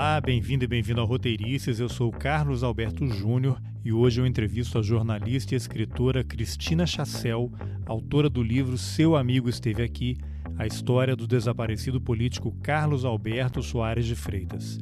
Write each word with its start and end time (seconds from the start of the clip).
Olá, 0.00 0.18
bem-vindo 0.18 0.64
e 0.64 0.66
bem-vindo 0.66 0.98
ao 0.98 1.06
Roteirices. 1.06 1.78
Eu 1.78 1.86
sou 1.86 2.10
Carlos 2.10 2.62
Alberto 2.62 3.06
Júnior 3.06 3.60
e 3.84 3.92
hoje 3.92 4.18
eu 4.18 4.26
entrevisto 4.26 4.78
a 4.78 4.82
jornalista 4.82 5.52
e 5.52 5.58
escritora 5.58 6.24
Cristina 6.24 6.86
Chassel, 6.86 7.52
autora 7.84 8.30
do 8.30 8.42
livro 8.42 8.78
Seu 8.78 9.14
Amigo 9.14 9.46
Esteve 9.46 9.82
Aqui, 9.82 10.16
a 10.56 10.66
história 10.66 11.14
do 11.14 11.26
desaparecido 11.26 12.00
político 12.00 12.50
Carlos 12.62 13.04
Alberto 13.04 13.62
Soares 13.62 14.06
de 14.06 14.14
Freitas. 14.16 14.78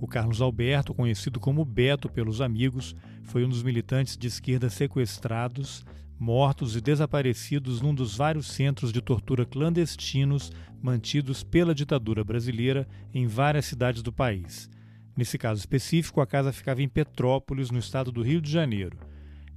O 0.00 0.06
Carlos 0.06 0.40
Alberto, 0.40 0.94
conhecido 0.94 1.40
como 1.40 1.64
Beto 1.64 2.08
pelos 2.08 2.40
amigos, 2.40 2.94
foi 3.24 3.44
um 3.44 3.48
dos 3.48 3.64
militantes 3.64 4.16
de 4.16 4.28
esquerda 4.28 4.70
sequestrados, 4.70 5.84
mortos 6.16 6.76
e 6.76 6.80
desaparecidos 6.80 7.80
num 7.80 7.92
dos 7.92 8.16
vários 8.16 8.46
centros 8.46 8.92
de 8.92 9.00
tortura 9.00 9.44
clandestinos 9.44 10.52
mantidos 10.80 11.42
pela 11.42 11.74
ditadura 11.74 12.24
brasileira 12.24 12.88
em 13.12 13.26
várias 13.26 13.66
cidades 13.66 14.02
do 14.02 14.12
país. 14.12 14.70
Nesse 15.16 15.36
caso 15.36 15.60
específico, 15.60 16.20
a 16.20 16.26
casa 16.26 16.52
ficava 16.52 16.82
em 16.82 16.88
Petrópolis, 16.88 17.70
no 17.70 17.78
estado 17.78 18.10
do 18.10 18.22
Rio 18.22 18.40
de 18.40 18.50
Janeiro. 18.50 18.98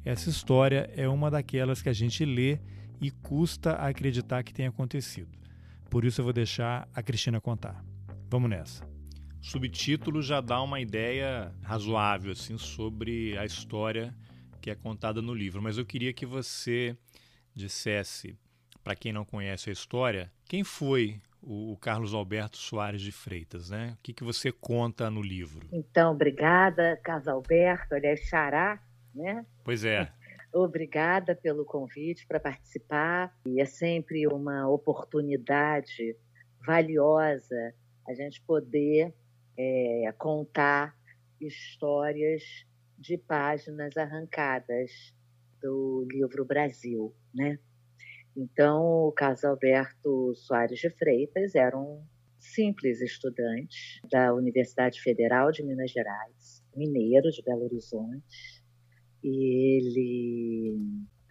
Essa 0.03 0.29
história 0.29 0.89
é 0.95 1.07
uma 1.07 1.31
daquelas 1.31 1.81
que 1.81 1.89
a 1.89 1.93
gente 1.93 2.25
lê 2.25 2.59
e 2.99 3.09
custa 3.09 3.73
acreditar 3.73 4.43
que 4.43 4.53
tenha 4.53 4.70
acontecido. 4.70 5.31
Por 5.89 6.03
isso 6.03 6.20
eu 6.20 6.25
vou 6.25 6.34
deixar 6.34 6.89
a 6.93 7.01
Cristina 7.01 7.40
contar. 7.40 7.84
Vamos 8.29 8.49
nessa. 8.49 8.84
O 9.41 9.45
subtítulo 9.45 10.21
já 10.21 10.41
dá 10.41 10.62
uma 10.62 10.81
ideia 10.81 11.53
razoável 11.62 12.31
assim 12.31 12.57
sobre 12.57 13.37
a 13.37 13.45
história 13.45 14.15
que 14.62 14.70
é 14.70 14.76
contada 14.76 15.21
no 15.21 15.34
livro, 15.34 15.62
mas 15.62 15.77
eu 15.77 15.85
queria 15.85 16.13
que 16.13 16.26
você 16.26 16.98
dissesse 17.53 18.37
para 18.83 18.95
quem 18.95 19.13
não 19.13 19.23
conhece 19.23 19.69
a 19.69 19.73
história, 19.73 20.31
quem 20.45 20.63
foi 20.63 21.21
o, 21.41 21.77
Carlos 21.77 22.13
Alberto 22.13 22.57
Soares 22.57 23.01
de 23.01 23.11
Freitas, 23.11 23.70
né? 23.70 23.95
O 23.98 24.03
que, 24.03 24.13
que 24.13 24.23
você 24.23 24.51
conta 24.51 25.09
no 25.09 25.21
livro? 25.21 25.67
Então, 25.71 26.12
obrigada, 26.12 26.99
Carlos 27.03 27.27
Alberto, 27.27 27.95
aliás, 27.95 28.21
Xará, 28.21 28.81
né? 29.13 29.45
Pois 29.63 29.84
é. 29.84 30.12
Obrigada 30.53 31.35
pelo 31.35 31.65
convite 31.65 32.27
para 32.27 32.40
participar. 32.40 33.35
E 33.48 33.59
é 33.59 33.65
sempre 33.65 34.27
uma 34.27 34.70
oportunidade 34.70 36.15
valiosa 36.65 37.73
a 38.07 38.13
gente 38.13 38.40
poder 38.41 39.13
é, 39.57 40.13
contar 40.18 40.95
histórias 41.41 42.43
de 42.97 43.18
páginas 43.18 43.97
arrancadas 43.97 44.91
do 45.62 46.07
livro 46.12 46.45
Brasil, 46.45 47.13
né? 47.34 47.57
Então, 48.35 49.07
o 49.07 49.12
Carlos 49.12 49.43
Alberto 49.43 50.34
Soares 50.35 50.79
de 50.79 50.89
Freitas 50.89 51.53
era 51.53 51.77
um 51.77 52.03
simples 52.40 52.99
estudante 52.99 54.01
da 54.12 54.34
Universidade 54.34 54.99
Federal 55.01 55.51
de 55.51 55.63
Minas 55.63 55.91
Gerais, 55.91 56.63
mineiro 56.75 57.29
de 57.29 57.43
Belo 57.43 57.65
Horizonte, 57.65 58.63
e 59.23 59.77
ele 59.77 60.79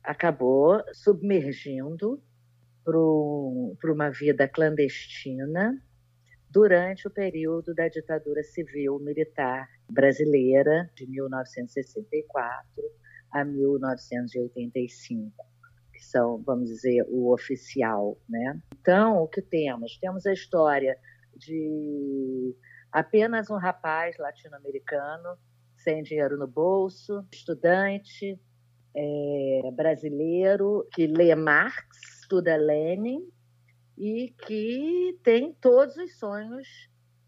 acabou 0.05 0.81
submergindo 0.94 2.22
para 2.84 3.92
uma 3.92 4.11
vida 4.11 4.48
clandestina 4.48 5.77
durante 6.50 7.09
o 7.09 7.11
período 7.11 7.75
da 7.75 7.89
ditadura 7.89 8.42
civil 8.42 8.98
militar 9.00 9.69
brasileira 9.91 10.89
de 10.94 11.06
1964 11.06 12.62
a 13.33 13.44
1985 13.44 15.52
são, 16.05 16.42
vamos 16.42 16.69
dizer, 16.69 17.05
o 17.08 17.33
oficial, 17.33 18.19
né? 18.28 18.61
Então, 18.81 19.22
o 19.22 19.28
que 19.28 19.42
temos? 19.42 19.97
Temos 19.98 20.27
a 20.27 20.33
história 20.33 20.97
de 21.36 22.55
apenas 22.91 23.50
um 23.50 23.56
rapaz 23.56 24.17
latino-americano 24.19 25.36
sem 25.77 26.03
dinheiro 26.03 26.37
no 26.37 26.47
bolso, 26.47 27.27
estudante 27.32 28.38
é, 28.94 29.71
brasileiro 29.75 30.87
que 30.93 31.06
lê 31.06 31.34
Marx, 31.34 31.84
estuda 32.21 32.56
Lenin 32.56 33.27
e 33.97 34.34
que 34.47 35.19
tem 35.22 35.53
todos 35.60 35.97
os 35.97 36.19
sonhos 36.19 36.69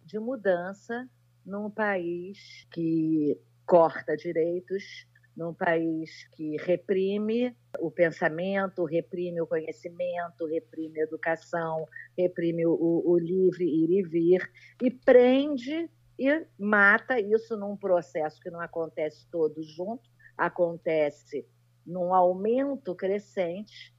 de 0.05 0.19
mudança 0.19 1.09
num 1.45 1.71
país 1.71 2.67
que 2.73 3.39
corta 3.67 4.17
direitos, 4.17 5.07
num 5.37 5.53
país 5.53 6.29
que 6.37 6.57
reprime 6.57 7.57
o 7.81 7.91
pensamento, 7.91 8.85
reprime 8.85 9.41
o 9.41 9.47
conhecimento, 9.47 10.47
reprime 10.47 11.01
a 11.01 11.05
educação, 11.05 11.87
reprime 12.17 12.65
o, 12.67 13.03
o 13.05 13.19
livre 13.19 13.65
ir 13.65 13.91
e 13.99 14.03
vir 14.03 14.51
e 14.83 14.91
prende 14.91 15.91
e 16.19 16.47
mata 16.59 17.19
isso 17.19 17.57
num 17.57 17.77
processo 17.77 18.41
que 18.41 18.51
não 18.51 18.61
acontece 18.61 19.27
todo 19.31 19.61
junto, 19.63 20.09
acontece 20.37 21.47
num 21.85 22.15
aumento 22.15 22.95
crescente, 22.95 23.93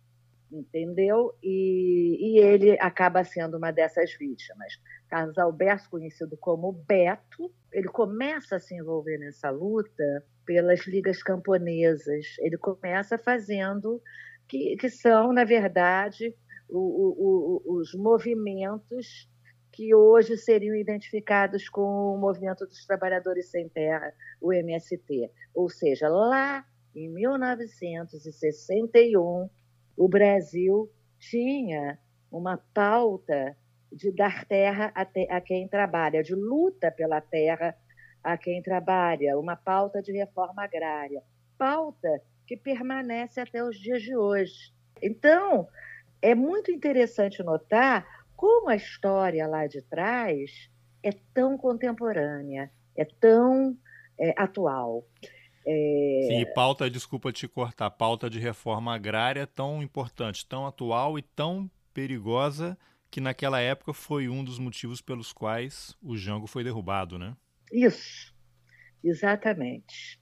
entendeu? 0.50 1.36
E, 1.44 2.18
e 2.22 2.40
ele 2.40 2.78
acaba 2.80 3.24
sendo 3.24 3.58
uma 3.58 3.72
dessas 3.72 4.14
vítimas. 4.14 4.80
Carlos 5.10 5.38
Alberto, 5.38 5.90
conhecido 5.90 6.38
como 6.38 6.72
Beto, 6.72 7.54
ele 7.72 7.90
começa 7.90 8.56
a 8.56 8.60
se 8.60 8.74
envolver 8.76 9.18
nessa 9.18 9.50
luta 9.50 10.24
pelas 10.46 10.86
ligas 10.86 11.24
camponesas. 11.24 12.38
Ele 12.40 12.58
começa 12.58 13.18
fazendo 13.18 14.02
que, 14.48 14.78
que 14.78 14.90
são, 14.90 15.34
na 15.34 15.44
verdade, 15.44 16.34
o, 16.70 16.80
o, 16.80 17.62
o, 17.66 17.80
os 17.80 17.94
movimentos 17.94 19.30
que 19.72 19.94
hoje 19.94 20.38
seriam 20.38 20.76
identificados 20.76 21.68
com 21.68 21.82
o 21.82 22.18
Movimento 22.18 22.66
dos 22.66 22.86
Trabalhadores 22.86 23.52
Sem 23.52 23.68
Terra, 23.68 24.14
o 24.40 24.54
MST. 24.54 25.30
Ou 25.54 25.70
seja, 25.70 26.08
lá 26.08 26.66
em 26.96 27.10
1961, 27.10 29.50
o 29.98 30.08
Brasil 30.08 30.90
tinha 31.20 32.00
uma 32.32 32.58
pauta 32.74 33.58
de 33.92 34.12
dar 34.12 34.46
terra 34.46 34.92
a, 34.96 35.04
te, 35.06 35.28
a 35.30 35.42
quem 35.42 35.68
trabalha, 35.68 36.24
de 36.24 36.36
luta 36.36 36.90
pela 36.92 37.20
terra 37.20 37.76
a 38.26 38.36
quem 38.36 38.60
trabalha, 38.60 39.38
uma 39.38 39.56
pauta 39.56 40.02
de 40.02 40.12
reforma 40.12 40.64
agrária, 40.64 41.22
pauta 41.60 42.10
que 42.48 42.58
permanece 42.58 43.40
até 43.40 43.64
os 43.64 43.80
dias 43.80 44.02
de 44.02 44.18
hoje. 44.18 44.74
Então, 45.00 45.68
é 46.20 46.34
muito 46.34 46.72
interessante 46.72 47.44
notar 47.44 48.04
como 48.36 48.70
a 48.70 48.76
história 48.76 49.46
lá 49.48 49.68
de 49.68 49.80
trás 49.84 50.72
é 51.04 51.12
tão 51.36 51.56
contemporânea, 51.56 52.72
é 52.98 53.06
tão 53.06 53.78
é, 54.20 54.34
atual. 54.36 55.06
É... 55.64 56.26
Sim, 56.28 56.54
pauta, 56.56 56.90
desculpa 56.90 57.32
te 57.32 57.48
cortar, 57.48 57.92
pauta 57.92 58.28
de 58.28 58.40
reforma 58.40 58.96
agrária 58.96 59.42
é 59.42 59.46
tão 59.46 59.84
importante, 59.84 60.48
tão 60.48 60.66
atual 60.66 61.20
e 61.20 61.22
tão 61.22 61.70
perigosa 61.94 62.76
que 63.12 63.22
naquela 63.22 63.62
época 63.62 63.94
foi 63.94 64.28
um 64.28 64.44
dos 64.44 64.58
motivos 64.58 65.00
pelos 65.00 65.32
quais 65.32 65.96
o 66.02 66.18
Jango 66.18 66.48
foi 66.48 66.64
derrubado, 66.64 67.20
né? 67.20 67.36
Isso, 67.76 68.34
exatamente. 69.04 70.18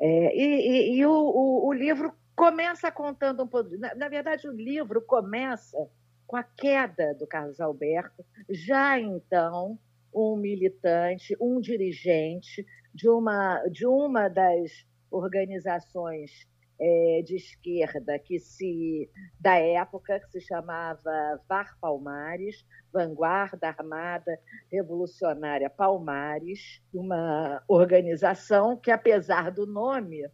É, 0.00 0.36
e, 0.36 0.94
e, 0.94 0.96
e 0.98 1.06
o, 1.06 1.10
o, 1.10 1.66
o, 1.66 1.72
livro 1.72 2.14
começa 2.36 2.88
contando 2.92 3.42
um 3.42 3.48
pouco. 3.48 3.76
Na, 3.78 3.96
na, 3.96 4.08
verdade, 4.08 4.48
o 4.48 4.52
livro 4.52 5.02
começa 5.02 5.76
com 6.24 6.36
a 6.36 6.44
queda 6.44 7.14
do 7.14 7.26
Carlos 7.26 7.60
Alberto, 7.60 8.24
já 8.48 8.96
então 9.00 9.76
um 10.14 10.36
militante, 10.36 11.36
um 11.40 11.60
dirigente 11.60 12.64
de 12.94 13.08
uma, 13.08 13.60
de 13.68 13.84
uma 13.84 14.28
das 14.28 14.86
organizações 15.10 16.46
é, 16.80 17.22
de 17.24 17.36
esquerda 17.36 18.18
que 18.18 18.38
se 18.38 19.10
da 19.40 19.56
época 19.56 20.20
que 20.20 20.30
se 20.30 20.40
chamava 20.40 21.40
VAR 21.48 21.76
Palmares, 21.80 22.64
Vanguarda 22.92 23.68
Armada 23.68 24.38
Revolucionária 24.70 25.68
Palmares, 25.68 26.80
uma 26.92 27.62
organização 27.66 28.76
que 28.76 28.90
apesar 28.90 29.50
do 29.50 29.66
nome 29.66 30.24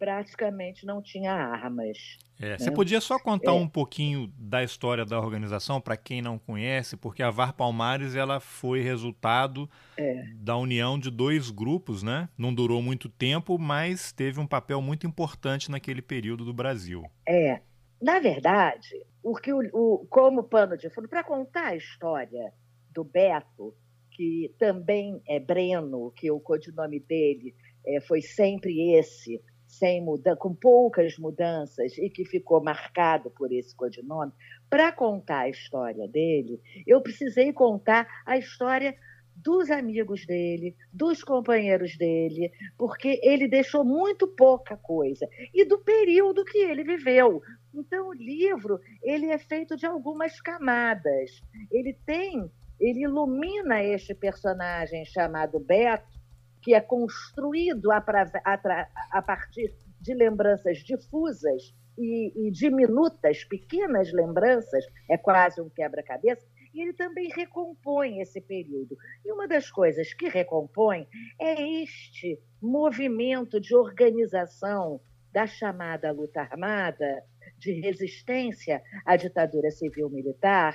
praticamente 0.00 0.86
não 0.86 1.02
tinha 1.02 1.30
armas. 1.30 2.16
É, 2.40 2.52
né? 2.52 2.58
Você 2.58 2.70
podia 2.70 3.02
só 3.02 3.18
contar 3.18 3.50
é. 3.50 3.54
um 3.54 3.68
pouquinho 3.68 4.32
da 4.38 4.64
história 4.64 5.04
da 5.04 5.20
organização 5.20 5.78
para 5.78 5.94
quem 5.94 6.22
não 6.22 6.38
conhece, 6.38 6.96
porque 6.96 7.22
a 7.22 7.30
VAR 7.30 7.52
Palmares 7.52 8.16
ela 8.16 8.40
foi 8.40 8.80
resultado 8.80 9.68
é. 9.98 10.24
da 10.36 10.56
união 10.56 10.98
de 10.98 11.10
dois 11.10 11.50
grupos, 11.50 12.02
né? 12.02 12.30
Não 12.36 12.54
durou 12.54 12.80
muito 12.80 13.10
tempo, 13.10 13.58
mas 13.58 14.10
teve 14.10 14.40
um 14.40 14.46
papel 14.46 14.80
muito 14.80 15.06
importante 15.06 15.70
naquele 15.70 16.00
período 16.00 16.46
do 16.46 16.54
Brasil. 16.54 17.04
É, 17.28 17.60
na 18.00 18.18
verdade, 18.20 19.04
o 19.22 19.34
que 19.36 19.52
o, 19.52 19.60
o 19.74 20.06
como 20.06 20.44
pano 20.44 20.78
de 20.78 20.88
fundo 20.88 21.10
para 21.10 21.22
contar 21.22 21.66
a 21.66 21.76
história 21.76 22.54
do 22.90 23.04
Beto, 23.04 23.74
que 24.12 24.54
também 24.58 25.20
é 25.28 25.38
Breno, 25.38 26.10
que 26.16 26.30
o 26.30 26.40
codinome 26.40 26.98
dele 27.00 27.54
é, 27.86 28.00
foi 28.00 28.20
sempre 28.22 28.94
esse, 28.94 29.42
sem 29.70 30.02
muda, 30.02 30.34
com 30.34 30.52
poucas 30.52 31.16
mudanças 31.16 31.96
e 31.96 32.10
que 32.10 32.24
ficou 32.24 32.62
marcado 32.62 33.30
por 33.30 33.52
esse 33.52 33.74
codinome, 33.74 34.32
para 34.68 34.90
contar 34.90 35.42
a 35.42 35.48
história 35.48 36.08
dele, 36.08 36.60
eu 36.86 37.00
precisei 37.00 37.52
contar 37.52 38.06
a 38.26 38.36
história 38.36 38.94
dos 39.36 39.70
amigos 39.70 40.26
dele, 40.26 40.76
dos 40.92 41.22
companheiros 41.22 41.96
dele, 41.96 42.52
porque 42.76 43.20
ele 43.22 43.48
deixou 43.48 43.84
muito 43.84 44.26
pouca 44.26 44.76
coisa 44.76 45.26
e 45.54 45.64
do 45.64 45.78
período 45.78 46.44
que 46.44 46.58
ele 46.58 46.84
viveu. 46.84 47.40
Então 47.72 48.08
o 48.08 48.12
livro 48.12 48.80
ele 49.02 49.26
é 49.26 49.38
feito 49.38 49.76
de 49.76 49.86
algumas 49.86 50.40
camadas. 50.40 51.40
Ele 51.70 51.96
tem, 52.04 52.50
ele 52.78 53.04
ilumina 53.04 53.82
este 53.82 54.14
personagem 54.14 55.04
chamado 55.06 55.58
Beto, 55.58 56.19
que 56.62 56.74
é 56.74 56.80
construído 56.80 57.90
a, 57.90 57.98
a, 57.98 58.88
a 59.12 59.22
partir 59.22 59.74
de 60.00 60.14
lembranças 60.14 60.78
difusas 60.78 61.74
e, 61.98 62.46
e 62.46 62.50
diminutas, 62.50 63.44
pequenas 63.44 64.12
lembranças, 64.12 64.84
é 65.08 65.16
quase 65.18 65.60
um 65.60 65.68
quebra-cabeça, 65.68 66.46
e 66.72 66.82
ele 66.82 66.92
também 66.92 67.28
recompõe 67.28 68.20
esse 68.20 68.40
período. 68.40 68.96
E 69.24 69.32
uma 69.32 69.46
das 69.46 69.70
coisas 69.70 70.14
que 70.14 70.28
recompõe 70.28 71.06
é 71.38 71.82
este 71.82 72.40
movimento 72.62 73.60
de 73.60 73.74
organização 73.74 75.00
da 75.32 75.46
chamada 75.46 76.10
luta 76.12 76.40
armada, 76.40 77.22
de 77.58 77.72
resistência 77.72 78.82
à 79.04 79.16
ditadura 79.16 79.70
civil-militar, 79.70 80.74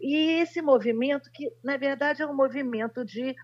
e 0.00 0.40
esse 0.40 0.60
movimento 0.60 1.30
que, 1.32 1.52
na 1.62 1.76
verdade, 1.76 2.22
é 2.22 2.26
um 2.26 2.34
movimento 2.34 3.04
de 3.04 3.34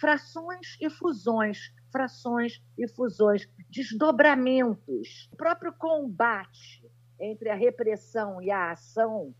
frações 0.00 0.78
e 0.80 0.88
fusões, 0.88 1.74
frações 1.92 2.62
e 2.78 2.88
fusões, 2.88 3.46
desdobramentos. 3.68 5.28
O 5.32 5.36
próprio 5.36 5.74
combate 5.74 6.82
entre 7.20 7.50
a 7.50 7.54
repressão 7.54 8.40
e 8.40 8.50
a 8.50 8.70
ação 8.70 9.34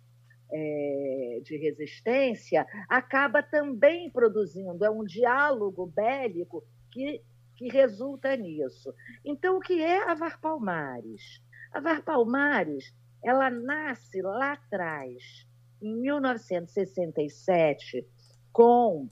é, 0.53 1.41
de 1.43 1.57
resistência 1.57 2.67
acaba 2.89 3.41
também 3.43 4.11
produzindo, 4.11 4.85
é 4.85 4.91
um 4.91 5.05
diálogo 5.05 5.87
bélico 5.87 6.63
que, 6.91 7.23
que 7.57 7.69
resulta 7.69 8.37
nisso. 8.37 8.93
Então, 9.25 9.57
o 9.57 9.61
que 9.61 9.83
é 9.83 10.11
a 10.11 10.15
Var 10.15 10.39
Palmares? 10.41 11.43
A 11.73 11.81
Var 11.81 12.03
Palmares 12.03 12.95
ela 13.23 13.51
nasce 13.51 14.23
lá 14.23 14.53
atrás, 14.53 15.47
em 15.81 15.97
1967, 15.97 18.07
com 18.53 19.09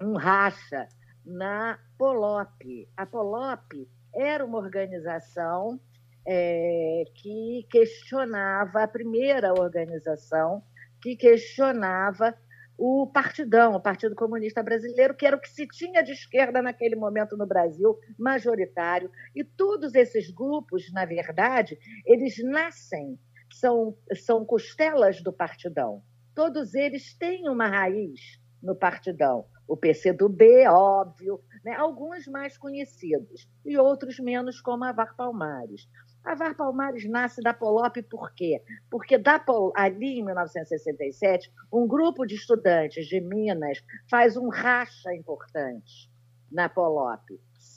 um 0.00 0.16
racha 0.16 0.88
na 1.24 1.78
Polop. 1.96 2.62
A 2.96 3.06
Polop 3.06 3.72
era 4.14 4.44
uma 4.44 4.58
organização 4.58 5.80
é, 6.26 7.04
que 7.14 7.66
questionava, 7.70 8.82
a 8.82 8.88
primeira 8.88 9.52
organização 9.52 10.62
que 11.00 11.16
questionava 11.16 12.34
o 12.76 13.08
Partidão, 13.08 13.74
o 13.74 13.80
Partido 13.80 14.14
Comunista 14.14 14.62
Brasileiro, 14.62 15.14
que 15.14 15.26
era 15.26 15.36
o 15.36 15.40
que 15.40 15.48
se 15.48 15.66
tinha 15.66 16.00
de 16.02 16.12
esquerda 16.12 16.62
naquele 16.62 16.94
momento 16.94 17.36
no 17.36 17.46
Brasil, 17.46 17.98
majoritário. 18.16 19.10
E 19.34 19.42
todos 19.42 19.94
esses 19.94 20.30
grupos, 20.30 20.92
na 20.92 21.04
verdade, 21.04 21.76
eles 22.06 22.36
nascem, 22.44 23.18
são, 23.52 23.96
são 24.14 24.44
costelas 24.44 25.20
do 25.20 25.32
Partidão. 25.32 26.02
Todos 26.34 26.72
eles 26.74 27.14
têm 27.14 27.48
uma 27.48 27.66
raiz 27.66 28.40
no 28.62 28.76
Partidão. 28.76 29.44
O 29.68 29.76
PCdoB, 29.76 30.66
óbvio, 30.66 31.40
né? 31.62 31.74
alguns 31.74 32.26
mais 32.26 32.56
conhecidos 32.56 33.46
e 33.64 33.76
outros 33.76 34.18
menos, 34.18 34.60
como 34.62 34.84
a 34.84 34.92
Var 34.92 35.14
Palmares. 35.14 35.86
A 36.24 36.34
VAR 36.34 36.54
Palmares 36.54 37.08
nasce 37.08 37.40
da 37.40 37.54
Polop 37.54 37.96
por 38.02 38.32
quê? 38.34 38.62
Porque 38.90 39.16
da 39.16 39.38
Pol... 39.38 39.72
ali, 39.74 40.18
em 40.18 40.24
1967, 40.24 41.50
um 41.72 41.86
grupo 41.86 42.26
de 42.26 42.34
estudantes 42.34 43.06
de 43.06 43.20
Minas 43.20 43.82
faz 44.10 44.36
um 44.36 44.48
racha 44.48 45.14
importante 45.14 46.10
na 46.50 46.68
Polop. 46.68 47.22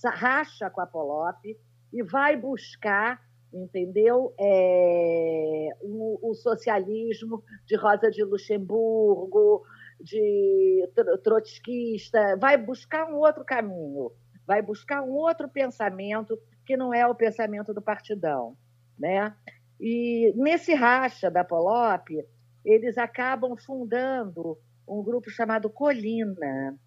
Racha 0.04 0.70
com 0.70 0.82
a 0.82 0.88
Polop 0.88 1.46
e 1.94 2.04
vai 2.04 2.36
buscar, 2.36 3.22
entendeu, 3.54 4.34
é... 4.40 5.70
o, 5.82 6.32
o 6.32 6.34
socialismo 6.34 7.44
de 7.66 7.76
Rosa 7.76 8.10
de 8.10 8.24
Luxemburgo, 8.24 9.64
de 10.04 10.90
trotskista, 11.24 12.38
vai 12.40 12.58
buscar 12.58 13.08
um 13.10 13.16
outro 13.16 13.44
caminho, 13.46 14.12
vai 14.46 14.62
buscar 14.62 15.02
um 15.02 15.12
outro 15.12 15.50
pensamento 15.50 16.38
que 16.66 16.78
não 16.78 16.94
é 16.94 17.06
o 17.06 17.16
pensamento 17.16 17.74
do 17.74 17.82
partidão. 17.82 18.56
Né? 18.98 19.36
E 19.80 20.34
nesse 20.36 20.74
racha 20.74 21.30
da 21.30 21.44
Polop, 21.44 22.10
eles 22.64 22.98
acabam 22.98 23.56
fundando 23.58 24.58
um 24.88 25.04
grupo 25.04 25.30
chamado 25.30 25.70
Colina, 25.70 26.78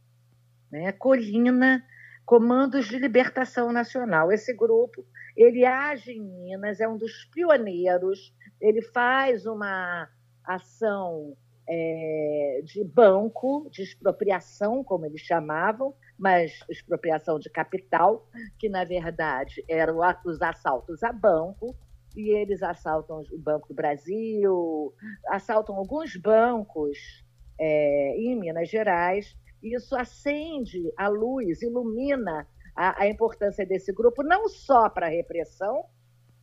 né? 0.70 0.92
Colina 0.92 1.82
Comandos 2.24 2.86
de 2.86 2.98
Libertação 2.98 3.72
Nacional. 3.72 4.30
Esse 4.30 4.54
grupo 4.54 5.04
ele 5.36 5.64
age 5.64 6.12
em 6.12 6.20
Minas, 6.20 6.80
é 6.80 6.88
um 6.88 6.96
dos 6.96 7.24
pioneiros. 7.32 8.32
Ele 8.60 8.82
faz 8.82 9.46
uma 9.46 10.08
ação 10.44 11.36
é, 11.68 12.60
de 12.64 12.84
banco, 12.84 13.68
de 13.70 13.82
expropriação, 13.82 14.84
como 14.84 15.06
eles 15.06 15.20
chamavam, 15.20 15.94
mas 16.18 16.52
expropriação 16.68 17.38
de 17.38 17.50
capital, 17.50 18.28
que 18.58 18.68
na 18.68 18.84
verdade 18.84 19.64
eram 19.68 19.98
os 20.24 20.40
assaltos 20.42 21.02
a 21.02 21.12
banco, 21.12 21.74
e 22.16 22.30
eles 22.30 22.62
assaltam 22.62 23.22
o 23.32 23.38
Banco 23.38 23.68
do 23.68 23.74
Brasil, 23.74 24.94
assaltam 25.28 25.74
alguns 25.74 26.16
bancos 26.16 27.24
é, 27.58 28.16
em 28.16 28.36
Minas 28.38 28.68
Gerais. 28.68 29.36
Isso 29.60 29.96
acende 29.96 30.92
a 30.96 31.08
luz, 31.08 31.62
ilumina 31.62 32.46
a, 32.76 33.02
a 33.02 33.08
importância 33.08 33.66
desse 33.66 33.92
grupo, 33.92 34.22
não 34.22 34.48
só 34.48 34.88
para 34.88 35.06
a 35.06 35.10
repressão, 35.10 35.86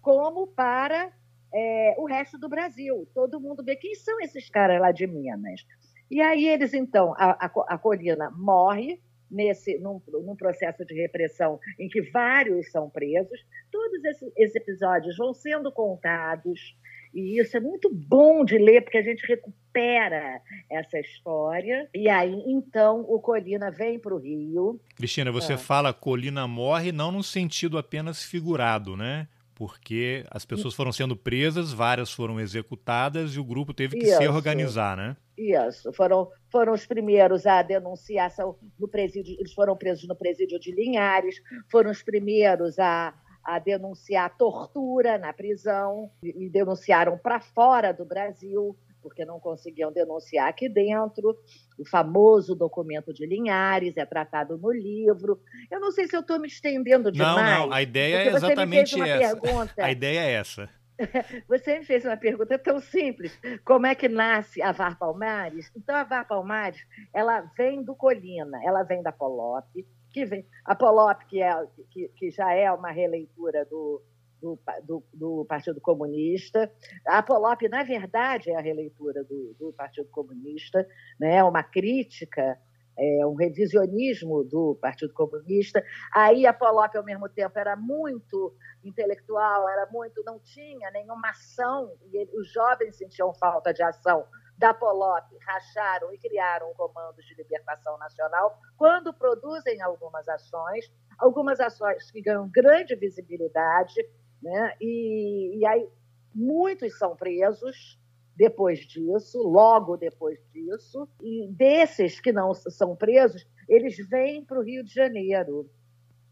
como 0.02 0.48
para 0.48 1.14
é, 1.54 1.96
o 1.98 2.06
resto 2.06 2.38
do 2.38 2.50
Brasil. 2.50 3.08
Todo 3.14 3.40
mundo 3.40 3.64
vê 3.64 3.76
quem 3.76 3.96
são 3.96 4.20
esses 4.22 4.50
caras 4.50 4.80
lá 4.80 4.92
de 4.92 5.08
Minas. 5.08 5.66
E 6.10 6.22
aí 6.22 6.48
eles, 6.48 6.74
então, 6.74 7.14
a, 7.18 7.46
a, 7.46 7.52
a 7.68 7.78
Colina 7.78 8.30
morre, 8.32 9.00
nesse 9.32 9.78
num, 9.80 10.02
num, 10.08 10.36
processo 10.36 10.86
de 10.86 10.94
repressão 10.94 11.58
em 11.80 11.88
que 11.88 12.02
vários 12.02 12.70
são 12.70 12.90
presos. 12.90 13.40
Todos 13.72 14.04
esses, 14.04 14.32
esses, 14.36 14.56
episódios 14.56 15.16
vão 15.18 15.34
sendo 15.34 15.72
contados 15.72 16.76
e 17.14 17.40
isso 17.40 17.56
é 17.56 17.60
muito 17.60 17.90
bom 17.94 18.44
de 18.44 18.58
ler 18.58 18.82
porque 18.82 18.98
a 18.98 19.02
gente 19.02 19.26
recupera 19.26 20.42
essa 20.70 21.00
história. 21.00 21.90
E 21.96 22.10
aí 22.10 22.44
então 22.46 23.06
o 23.08 23.20
Colina 23.20 23.72
vem 23.72 23.98
para 23.98 24.14
o 24.14 24.18
Rio. 24.18 24.80
Cristina, 24.96 25.32
você 25.32 25.54
ah. 25.54 25.58
fala 25.58 25.94
Colina 25.94 26.46
morre 26.46 26.92
não 26.92 27.12
no 27.12 27.24
sentido 27.24 27.78
apenas 27.78 28.24
figurado, 28.24 28.98
né? 28.98 29.28
Porque 29.62 30.26
as 30.32 30.44
pessoas 30.44 30.74
foram 30.74 30.92
sendo 30.92 31.16
presas, 31.16 31.72
várias 31.72 32.12
foram 32.12 32.40
executadas 32.40 33.36
e 33.36 33.40
o 33.40 33.44
grupo 33.44 33.76
teve 33.76 33.96
que 33.96 34.08
Isso. 34.08 34.18
se 34.18 34.28
organizar, 34.28 34.98
né? 34.98 35.16
Isso, 35.38 35.94
foram, 35.94 36.28
foram 36.52 36.74
os 36.74 36.88
primeiros 36.88 37.46
a 37.46 37.62
denunciar 37.62 38.34
no 38.80 38.88
presídio, 38.88 39.36
eles 39.38 39.54
foram 39.54 39.78
presos 39.78 40.08
no 40.08 40.16
presídio 40.16 40.60
de 40.60 40.72
Linhares, 40.72 41.36
foram 41.70 41.92
os 41.92 42.02
primeiros 42.02 42.80
a, 42.80 43.14
a 43.44 43.60
denunciar 43.60 44.36
tortura 44.36 45.20
na 45.20 45.32
prisão 45.32 46.10
e, 46.24 46.46
e 46.46 46.50
denunciaram 46.50 47.16
para 47.16 47.40
fora 47.40 47.92
do 47.92 48.04
Brasil, 48.04 48.76
porque 49.02 49.26
não 49.26 49.40
conseguiam 49.40 49.92
denunciar 49.92 50.48
aqui 50.48 50.70
dentro. 50.70 51.38
O 51.78 51.86
famoso 51.86 52.56
documento 52.56 53.14
de 53.14 53.26
Linhares 53.26 53.98
é 53.98 54.06
tratado 54.06 54.58
no 54.58 54.72
livro. 54.72 55.40
Eu 55.70 55.80
não 55.80 55.92
sei 55.92 56.08
se 56.08 56.16
eu 56.16 56.22
estou 56.22 56.40
me 56.40 56.48
estendendo 56.48 57.12
demais. 57.12 57.60
Não, 57.60 57.68
não, 57.68 57.74
a 57.74 57.82
ideia 57.82 58.18
é 58.18 58.28
exatamente 58.28 59.02
essa. 59.02 59.38
Pergunta. 59.38 59.74
A 59.82 59.92
ideia 59.92 60.20
é 60.20 60.32
essa. 60.34 60.70
Você 61.48 61.80
me 61.80 61.86
fez 61.86 62.06
uma 62.06 62.18
pergunta 62.18 62.58
tão 62.60 62.80
simples. 62.80 63.38
Como 63.66 63.86
é 63.86 63.96
que 63.96 64.08
nasce 64.08 64.62
a 64.62 64.72
VAR 64.72 64.98
Palmares? 64.98 65.72
Então, 65.76 65.96
a 65.96 66.04
VAR 66.04 66.28
Palmares, 66.28 66.86
ela 67.14 67.42
vem 67.58 67.84
do 67.84 67.96
Colina, 67.96 68.60
ela 68.64 68.84
vem 68.84 69.02
da 69.02 69.12
Polop, 69.12 69.66
que 70.12 70.26
vem, 70.26 70.46
a 70.66 70.76
Polop, 70.76 71.22
que, 71.28 71.42
é, 71.42 71.52
que, 71.90 72.10
que 72.16 72.32
já 72.32 72.54
é 72.54 72.72
uma 72.72 72.92
releitura 72.92 73.66
do, 73.66 74.02
do, 74.42 74.60
do, 74.84 75.04
do, 75.14 75.46
Partido 75.46 75.80
Comunista. 75.80 76.72
A 77.06 77.22
Polop, 77.22 77.62
na 77.70 77.84
verdade, 77.84 78.50
é 78.50 78.56
a 78.56 78.62
releitura 78.62 79.24
do, 79.24 79.56
do 79.60 79.74
Partido 79.74 80.10
Comunista, 80.10 80.88
né? 81.20 81.44
uma 81.44 81.64
crítica 81.64 82.58
é, 82.98 83.26
um 83.26 83.36
revisionismo 83.36 84.44
do 84.44 84.78
Partido 84.82 85.14
Comunista. 85.14 85.84
Aí 86.14 86.46
a 86.46 86.54
Polop, 86.54 86.96
ao 86.96 87.04
mesmo 87.04 87.30
tempo, 87.30 87.58
era 87.58 87.76
muito 87.76 88.54
intelectual, 88.84 89.68
era 89.70 89.88
muito, 89.92 90.24
não 90.26 90.40
tinha 90.40 90.92
nenhuma 90.92 91.30
ação, 91.30 91.92
e 92.12 92.18
ele, 92.18 92.32
os 92.34 92.52
jovens 92.52 92.96
sentiam 92.96 93.34
falta 93.34 93.74
de 93.74 93.82
ação 93.82 94.26
da 94.58 94.74
Polop, 94.74 95.26
racharam 95.44 96.14
e 96.14 96.20
criaram 96.20 96.70
um 96.70 96.74
comando 96.76 97.18
de 97.18 97.34
libertação 97.34 97.98
nacional, 97.98 98.60
quando 98.78 99.12
produzem 99.12 99.82
algumas 99.82 100.28
ações, 100.30 100.92
algumas 101.18 101.60
ações 101.60 102.12
que 102.12 102.22
ganham 102.22 102.48
grande 102.48 102.96
visibilidade, 102.96 103.96
né? 104.42 104.74
e, 104.82 105.60
e 105.60 105.66
aí 105.66 105.88
muitos 106.34 106.98
são 106.98 107.16
presos, 107.16 108.00
depois 108.36 108.80
disso, 108.80 109.38
logo 109.40 109.98
depois 109.98 110.40
disso, 110.54 111.08
e 111.22 111.48
desses 111.50 112.20
que 112.20 112.32
não 112.32 112.54
são 112.54 112.96
presos, 112.96 113.46
eles 113.68 113.98
vêm 114.10 114.44
para 114.44 114.60
o 114.60 114.64
Rio 114.64 114.84
de 114.84 114.94
Janeiro. 114.94 115.70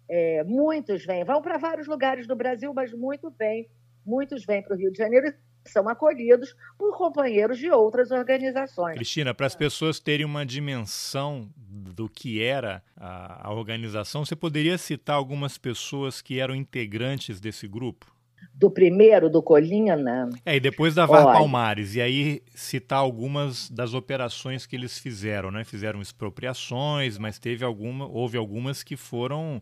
É, 0.09 0.43
muitos 0.43 1.05
vêm, 1.05 1.23
vão 1.23 1.41
para 1.41 1.57
vários 1.57 1.87
lugares 1.87 2.25
do 2.25 2.35
Brasil, 2.35 2.73
mas 2.73 2.91
muito 2.91 3.29
vêm, 3.29 3.69
muitos 4.03 4.43
vêm 4.43 4.63
para 4.63 4.75
o 4.75 4.77
Rio 4.77 4.91
de 4.91 4.97
Janeiro 4.97 5.31
são 5.71 5.87
acolhidos 5.87 6.55
por 6.77 6.97
companheiros 6.97 7.57
de 7.57 7.69
outras 7.69 8.11
organizações. 8.11 8.95
Cristina, 8.95 9.33
para 9.33 9.47
as 9.47 9.55
pessoas 9.55 9.99
terem 9.99 10.25
uma 10.25 10.45
dimensão 10.45 11.49
do 11.55 12.09
que 12.09 12.41
era 12.41 12.83
a, 12.95 13.47
a 13.49 13.53
organização, 13.53 14.25
você 14.25 14.35
poderia 14.35 14.77
citar 14.77 15.15
algumas 15.15 15.57
pessoas 15.57 16.21
que 16.21 16.39
eram 16.39 16.55
integrantes 16.55 17.39
desse 17.39 17.67
grupo? 17.67 18.19
do 18.53 18.69
primeiro, 18.69 19.29
do 19.29 19.41
Colina. 19.41 20.29
É, 20.45 20.57
e 20.57 20.59
depois 20.59 20.93
da 20.93 21.05
VAR 21.05 21.25
Olha, 21.25 21.37
Palmares, 21.37 21.95
e 21.95 22.01
aí 22.01 22.41
citar 22.53 22.99
algumas 22.99 23.69
das 23.69 23.93
operações 23.93 24.65
que 24.65 24.75
eles 24.75 24.99
fizeram, 24.99 25.49
né? 25.49 25.63
Fizeram 25.63 26.01
expropriações, 26.01 27.17
mas 27.17 27.39
teve 27.39 27.63
alguma, 27.63 28.05
houve 28.05 28.37
algumas 28.37 28.83
que 28.83 28.97
foram 28.97 29.61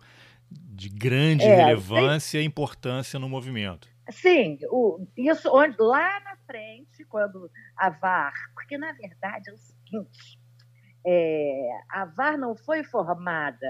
de 0.50 0.90
grande 0.90 1.44
é, 1.44 1.56
relevância 1.56 2.42
e 2.42 2.44
importância 2.44 3.20
no 3.20 3.30
movimento. 3.30 3.88
Sim, 4.10 4.58
o, 4.70 5.06
isso 5.18 5.50
onde, 5.54 5.76
lá 5.80 6.20
na 6.22 6.38
frente, 6.46 7.04
quando 7.06 7.50
a 7.76 7.90
VAR, 7.90 8.34
porque 8.54 8.78
na 8.78 8.92
verdade 8.94 9.50
é 9.50 9.54
o 9.54 9.58
seguinte, 9.58 10.40
é, 11.06 11.70
a 11.90 12.06
VAR 12.06 12.38
não 12.38 12.56
foi 12.56 12.84
formada 12.84 13.68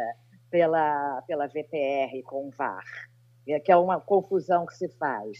pela, 0.49 1.21
pela 1.23 1.47
VPR 1.47 2.21
com 2.23 2.49
VAR 2.51 2.85
é, 3.47 3.59
que 3.59 3.71
é 3.71 3.77
uma 3.77 3.99
confusão 3.99 4.65
que 4.65 4.75
se 4.75 4.89
faz. 4.97 5.37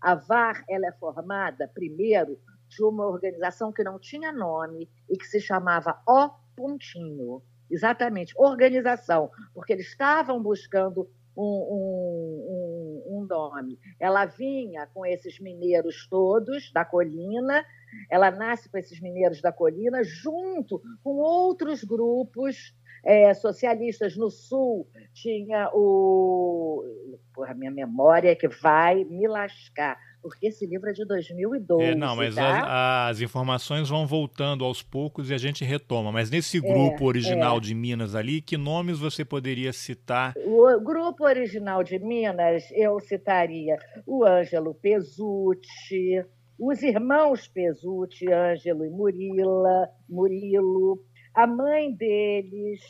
A 0.00 0.14
VAR 0.14 0.64
ela 0.68 0.86
é 0.86 0.92
formada, 0.92 1.68
primeiro, 1.68 2.38
de 2.68 2.84
uma 2.84 3.06
organização 3.06 3.72
que 3.72 3.82
não 3.82 3.98
tinha 3.98 4.32
nome 4.32 4.88
e 5.08 5.16
que 5.16 5.26
se 5.26 5.40
chamava 5.40 6.00
O 6.06 6.30
Pontinho. 6.54 7.42
Exatamente, 7.70 8.32
organização, 8.36 9.30
porque 9.52 9.74
eles 9.74 9.88
estavam 9.88 10.42
buscando 10.42 11.10
um, 11.38 13.02
um, 13.10 13.18
um, 13.18 13.26
nome. 13.26 13.78
Ela 14.00 14.24
vinha 14.24 14.86
com 14.92 15.06
esses 15.06 15.38
mineiros 15.38 16.06
todos 16.08 16.72
da 16.72 16.84
colina, 16.84 17.64
ela 18.10 18.30
nasce 18.30 18.68
com 18.68 18.76
esses 18.76 19.00
mineiros 19.00 19.40
da 19.40 19.52
colina, 19.52 20.02
junto 20.02 20.82
com 21.02 21.16
outros 21.16 21.84
grupos 21.84 22.74
é, 23.04 23.32
socialistas 23.34 24.16
no 24.16 24.30
Sul 24.30 24.88
tinha 25.14 25.70
o. 25.72 26.84
Porra, 27.32 27.54
minha 27.54 27.70
memória 27.70 28.30
é 28.30 28.34
que 28.34 28.48
vai 28.48 29.04
me 29.04 29.28
lascar, 29.28 29.96
porque 30.22 30.48
esse 30.48 30.66
livro 30.66 30.88
é 30.90 30.92
de 30.92 31.04
2012. 31.04 31.82
É, 31.82 31.94
não, 31.94 32.16
mas 32.16 32.34
tá? 32.34 33.08
as, 33.08 33.16
as, 33.16 33.20
informações 33.20 33.88
vão 33.88 34.06
voltando 34.06 34.64
aos 34.64 34.82
poucos 34.82 35.30
e 35.30 35.34
a 35.34 35.38
gente 35.38 35.64
retoma. 35.64 36.10
Mas 36.10 36.30
nesse 36.30 36.58
é, 36.58 36.60
grupo 36.60 37.04
é, 37.04 37.06
original 37.06 37.58
é. 37.58 37.60
de 37.60 37.74
Minas 37.74 38.14
ali, 38.14 38.40
que 38.40 38.56
nomes 38.56 38.98
você 38.98 39.24
poderia 39.24 39.72
citar? 39.72 40.34
O 40.36 40.80
grupo 40.80 41.24
original 41.24 41.82
de 41.82 41.98
Minas, 41.98 42.64
eu 42.72 42.98
citaria 43.00 43.76
o 44.06 44.24
Ângelo 44.24 44.74
Pesucci, 44.74 46.24
os 46.58 46.82
irmãos 46.82 47.46
Pesucci, 47.46 48.32
Ângelo 48.32 48.84
e 48.84 48.90
Murila, 48.90 49.88
Murilo, 50.08 51.04
a 51.34 51.46
mãe 51.46 51.92
deles, 51.92 52.80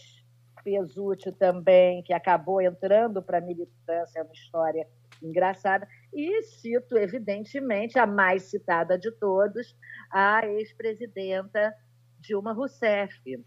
Pesucci 0.64 1.32
também, 1.32 2.02
que 2.02 2.12
acabou 2.12 2.62
entrando 2.62 3.22
para 3.22 3.38
a 3.38 3.42
militância, 3.42 4.20
é 4.20 4.22
uma 4.22 4.32
história 4.32 4.86
engraçada. 5.22 5.86
E 6.12 6.42
cito, 6.42 6.96
evidentemente, 6.96 7.98
a 7.98 8.06
mais 8.06 8.44
citada 8.44 8.98
de 8.98 9.10
todos, 9.12 9.76
a 10.10 10.46
ex-presidenta 10.46 11.74
Dilma 12.20 12.52
Rousseff. 12.52 13.44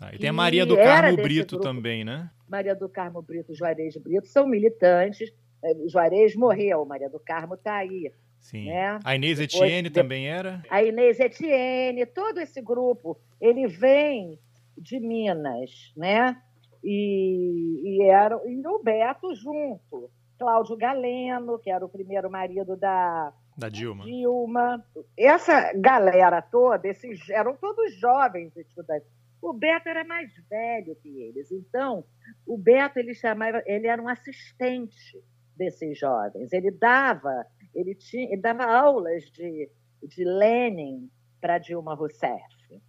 Ah, 0.00 0.14
e 0.14 0.18
tem 0.18 0.30
a 0.30 0.32
Maria 0.32 0.66
do 0.66 0.76
Carmo 0.76 1.16
Brito 1.16 1.56
grupo. 1.56 1.64
também, 1.64 2.04
né? 2.04 2.30
Maria 2.48 2.74
do 2.74 2.88
Carmo 2.88 3.22
Brito 3.22 3.52
e 3.52 3.54
Juarez 3.54 3.96
Brito 3.96 4.26
são 4.26 4.46
militantes. 4.46 5.32
Eh, 5.62 5.88
Juarez 5.88 6.34
morreu, 6.34 6.84
Maria 6.84 7.08
do 7.08 7.18
Carmo 7.18 7.54
está 7.54 7.76
aí. 7.76 8.12
Sim. 8.38 8.66
Né? 8.66 8.98
A 9.02 9.14
Inês 9.14 9.40
Etienne 9.40 9.88
também 9.88 10.28
era? 10.28 10.62
A 10.68 10.82
Inês 10.82 11.18
Etienne, 11.18 12.04
todo 12.04 12.38
esse 12.38 12.60
grupo, 12.60 13.18
ele 13.40 13.66
vem 13.66 14.38
de 14.76 15.00
Minas, 15.00 15.92
né? 15.96 16.36
E, 16.82 17.80
e, 17.82 18.02
era, 18.02 18.38
e 18.46 18.66
o 18.66 18.82
Beto 18.82 19.34
junto. 19.34 20.10
Cláudio 20.38 20.76
Galeno, 20.76 21.58
que 21.58 21.70
era 21.70 21.84
o 21.84 21.88
primeiro 21.88 22.30
marido 22.30 22.76
da, 22.76 23.32
da 23.56 23.68
Dilma. 23.68 24.04
Dilma. 24.04 24.84
Essa 25.16 25.72
galera 25.74 26.42
toda, 26.42 26.88
esses 26.88 27.28
eram 27.30 27.56
todos 27.56 27.94
jovens 27.96 28.56
estudantes. 28.56 29.08
O 29.40 29.52
Beto 29.52 29.88
era 29.88 30.04
mais 30.04 30.30
velho 30.48 30.96
que 30.96 31.08
eles. 31.22 31.52
Então, 31.52 32.04
o 32.46 32.56
Beto 32.56 32.98
ele 32.98 33.14
chamava, 33.14 33.62
ele 33.66 33.86
era 33.86 34.02
um 34.02 34.08
assistente 34.08 35.22
desses 35.56 35.98
jovens. 35.98 36.52
Ele 36.52 36.70
dava, 36.70 37.46
ele 37.74 37.94
tinha, 37.94 38.24
ele 38.32 38.40
dava 38.40 38.64
aulas 38.64 39.24
de, 39.30 39.70
de 40.02 40.24
Lenin 40.24 41.10
para 41.40 41.58
Dilma 41.58 41.94
Rousseff. 41.94 42.82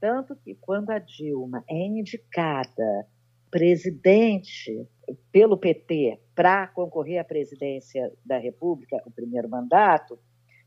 Tanto 0.00 0.34
que 0.36 0.54
quando 0.54 0.90
a 0.90 0.98
Dilma 0.98 1.62
é 1.68 1.76
indicada 1.76 3.06
presidente 3.50 4.86
pelo 5.32 5.56
PT 5.56 6.20
para 6.38 6.68
concorrer 6.68 7.18
à 7.18 7.24
presidência 7.24 8.12
da 8.24 8.38
República, 8.38 9.02
o 9.04 9.10
primeiro 9.10 9.48
mandato, 9.48 10.16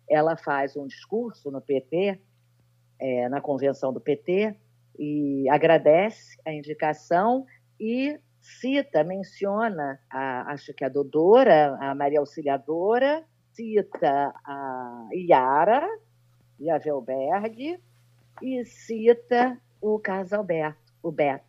ela 0.10 0.36
faz 0.36 0.76
um 0.76 0.86
discurso 0.86 1.50
no 1.50 1.62
PT, 1.62 2.20
é, 3.00 3.30
na 3.30 3.40
convenção 3.40 3.94
do 3.94 4.02
PT, 4.02 4.54
e 5.00 5.48
agradece 5.50 6.38
a 6.46 6.52
indicação 6.52 7.46
e 7.80 8.20
cita, 8.42 9.02
menciona, 9.02 9.98
a, 10.10 10.52
acho 10.52 10.74
que 10.74 10.84
a 10.84 10.90
Dodora, 10.90 11.78
a 11.80 11.96
Maria 11.96 12.20
Auxiliadora, 12.20 13.24
cita 13.54 14.34
a 14.44 15.08
Iara 15.14 15.88
e 16.60 16.70
a 16.70 16.78
Velberg, 16.80 17.82
e 18.42 18.66
cita 18.66 19.58
o 19.80 19.98
Carlos 20.00 20.34
Alberto, 20.34 20.94
o 21.02 21.14
Beto. 21.14 21.46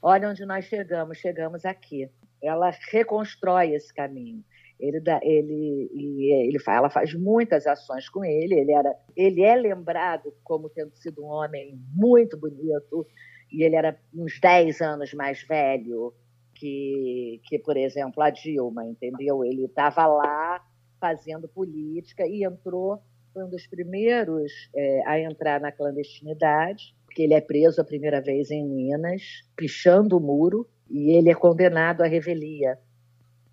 Olha 0.00 0.30
onde 0.30 0.46
nós 0.46 0.64
chegamos, 0.64 1.18
chegamos 1.18 1.66
aqui. 1.66 2.10
Ela 2.42 2.70
reconstrói 2.90 3.74
esse 3.74 3.92
caminho. 3.92 4.44
Ele, 4.78 4.98
dá, 4.98 5.20
ele, 5.22 5.88
ele, 5.94 6.58
ela 6.66 6.90
faz 6.90 7.14
muitas 7.14 7.66
ações 7.66 8.08
com 8.08 8.24
ele. 8.24 8.54
Ele, 8.54 8.72
era, 8.72 8.92
ele 9.16 9.42
é 9.42 9.54
lembrado 9.54 10.34
como 10.42 10.68
tendo 10.68 10.94
sido 10.96 11.24
um 11.24 11.28
homem 11.28 11.78
muito 11.94 12.36
bonito, 12.36 13.06
e 13.50 13.62
ele 13.62 13.76
era 13.76 13.96
uns 14.12 14.40
10 14.40 14.80
anos 14.80 15.14
mais 15.14 15.42
velho 15.42 16.12
que, 16.54 17.40
que 17.44 17.58
por 17.58 17.76
exemplo, 17.76 18.22
a 18.22 18.30
Dilma, 18.30 18.84
entendeu? 18.86 19.44
Ele 19.44 19.66
estava 19.66 20.06
lá 20.06 20.64
fazendo 21.00 21.48
política 21.48 22.26
e 22.26 22.44
entrou 22.44 23.00
foi 23.32 23.44
um 23.44 23.48
dos 23.48 23.66
primeiros 23.66 24.52
é, 24.74 25.02
a 25.06 25.18
entrar 25.18 25.60
na 25.60 25.72
clandestinidade, 25.72 26.94
porque 27.06 27.22
ele 27.22 27.34
é 27.34 27.40
preso 27.40 27.80
a 27.80 27.84
primeira 27.84 28.20
vez 28.20 28.50
em 28.50 28.66
Minas, 28.66 29.22
pichando 29.56 30.18
o 30.18 30.20
muro, 30.20 30.68
e 30.92 31.16
ele 31.16 31.30
é 31.30 31.34
condenado 31.34 32.02
à 32.02 32.06
revelia. 32.06 32.78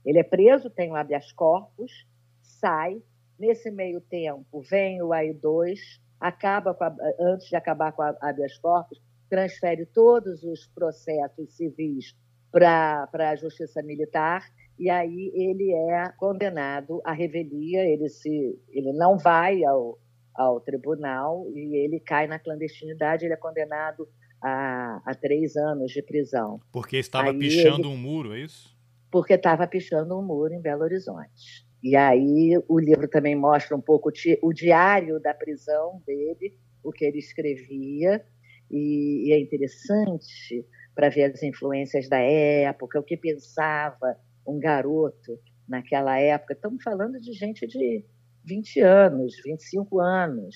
Ele 0.06 0.20
é 0.20 0.24
preso, 0.24 0.70
tem 0.70 0.92
o 0.92 0.96
habeas 0.96 1.32
corpus, 1.32 2.06
sai. 2.42 3.02
Nesse 3.40 3.72
meio 3.72 4.02
tempo, 4.02 4.62
vem 4.70 5.02
o 5.02 5.14
AI-2, 5.14 5.80
acaba 6.20 6.72
a, 6.72 6.96
antes 7.22 7.48
de 7.48 7.56
acabar 7.56 7.94
com 7.94 8.02
a 8.02 8.14
habeas 8.22 8.58
corpus, 8.58 9.02
transfere 9.30 9.86
todos 9.86 10.44
os 10.44 10.68
processos 10.68 11.56
civis 11.56 12.14
para 12.52 13.08
a 13.14 13.36
justiça 13.36 13.82
militar 13.82 14.44
e 14.80 14.90
aí 14.90 15.32
ele 15.36 15.74
é 15.74 16.10
condenado 16.18 17.02
à 17.04 17.12
revelia, 17.12 17.86
ele, 17.86 18.08
se, 18.08 18.58
ele 18.70 18.94
não 18.94 19.18
vai 19.18 19.64
ao, 19.66 20.00
ao 20.34 20.62
tribunal 20.62 21.46
e 21.54 21.76
ele 21.76 22.00
cai 22.00 22.28
na 22.28 22.40
clandestinidade, 22.40 23.26
ele 23.26 23.34
é 23.34 23.38
condenado 23.38 24.08
a, 24.42 25.02
a 25.06 25.16
três 25.16 25.56
anos 25.56 25.92
de 25.92 26.02
prisão. 26.02 26.60
Porque 26.72 26.98
estava 26.98 27.32
aí 27.32 27.38
pichando 27.38 27.88
ele, 27.88 27.96
um 27.96 27.98
muro, 27.98 28.34
é 28.34 28.40
isso? 28.40 28.76
Porque 29.12 29.34
estava 29.34 29.68
pichando 29.68 30.18
um 30.18 30.22
muro 30.22 30.54
em 30.54 30.62
Belo 30.62 30.84
Horizonte. 30.84 31.68
E 31.82 31.96
aí 31.96 32.62
o 32.68 32.80
livro 32.80 33.08
também 33.08 33.36
mostra 33.36 33.76
um 33.76 33.82
pouco 33.82 34.12
o 34.42 34.54
diário 34.54 35.20
da 35.20 35.34
prisão 35.34 36.02
dele, 36.06 36.58
o 36.84 36.92
que 36.92 37.06
ele 37.06 37.20
escrevia, 37.20 38.24
e, 38.70 39.28
e 39.28 39.32
é 39.32 39.40
interessante 39.40 40.66
para 40.94 41.10
ver 41.10 41.32
as 41.34 41.42
influências 41.42 42.10
da 42.10 42.20
época, 42.20 43.00
o 43.00 43.04
que 43.04 43.16
pensava 43.16 44.18
um 44.46 44.60
garoto 44.60 45.40
naquela 45.68 46.20
época, 46.20 46.54
estamos 46.54 46.84
falando 46.84 47.20
de 47.20 47.32
gente 47.32 47.66
de 47.68 48.04
20 48.44 48.82
anos, 48.82 49.36
25 49.46 50.00
anos, 50.00 50.56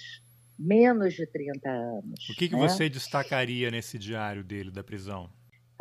menos 0.57 1.13
de 1.13 1.25
30 1.25 1.69
anos. 1.69 2.29
O 2.29 2.35
que, 2.35 2.49
que 2.49 2.55
né? 2.55 2.61
você 2.61 2.89
destacaria 2.89 3.69
nesse 3.71 3.97
diário 3.97 4.43
dele 4.43 4.71
da 4.71 4.83
prisão? 4.83 5.29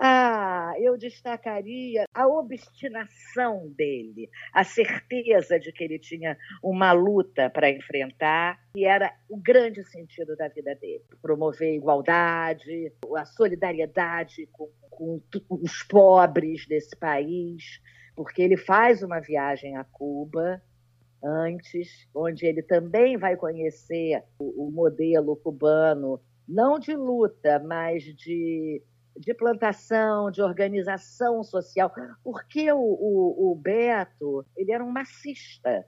Ah, 0.05 0.73
eu 0.81 0.99
destacaria 0.99 2.07
a 2.13 2.27
obstinação 2.27 3.69
dele, 3.77 4.29
a 4.53 4.65
certeza 4.65 5.61
de 5.61 5.71
que 5.71 5.85
ele 5.85 5.99
tinha 5.99 6.37
uma 6.61 6.91
luta 6.91 7.49
para 7.49 7.71
enfrentar, 7.71 8.59
e 8.75 8.85
era 8.85 9.15
o 9.29 9.37
grande 9.37 9.85
sentido 9.85 10.35
da 10.35 10.49
vida 10.49 10.75
dele. 10.75 11.05
Promover 11.21 11.69
a 11.69 11.77
igualdade, 11.77 12.93
a 13.17 13.25
solidariedade 13.25 14.49
com, 14.51 14.69
com 14.91 15.23
os 15.51 15.85
pobres 15.85 16.67
desse 16.67 16.97
país, 16.97 17.81
porque 18.17 18.43
ele 18.43 18.57
faz 18.57 19.05
uma 19.05 19.21
viagem 19.21 19.77
a 19.77 19.85
Cuba 19.85 20.61
antes, 21.23 22.09
onde 22.15 22.47
ele 22.47 22.63
também 22.63 23.17
vai 23.17 23.37
conhecer 23.37 24.23
o, 24.39 24.67
o 24.67 24.71
modelo 24.71 25.37
cubano, 25.37 26.21
não 26.49 26.79
de 26.79 26.95
luta, 26.95 27.59
mas 27.59 28.03
de 28.03 28.83
de 29.17 29.35
plantação, 29.35 30.31
de 30.31 30.43
organização 30.43 31.43
social, 31.43 31.93
porque 32.25 32.73
o, 32.73 32.79
o, 32.79 33.53
o, 33.53 33.55
Beto 33.55 34.45
ele 34.57 34.73
era 34.73 34.83
um 34.83 34.91
massista, 34.91 35.85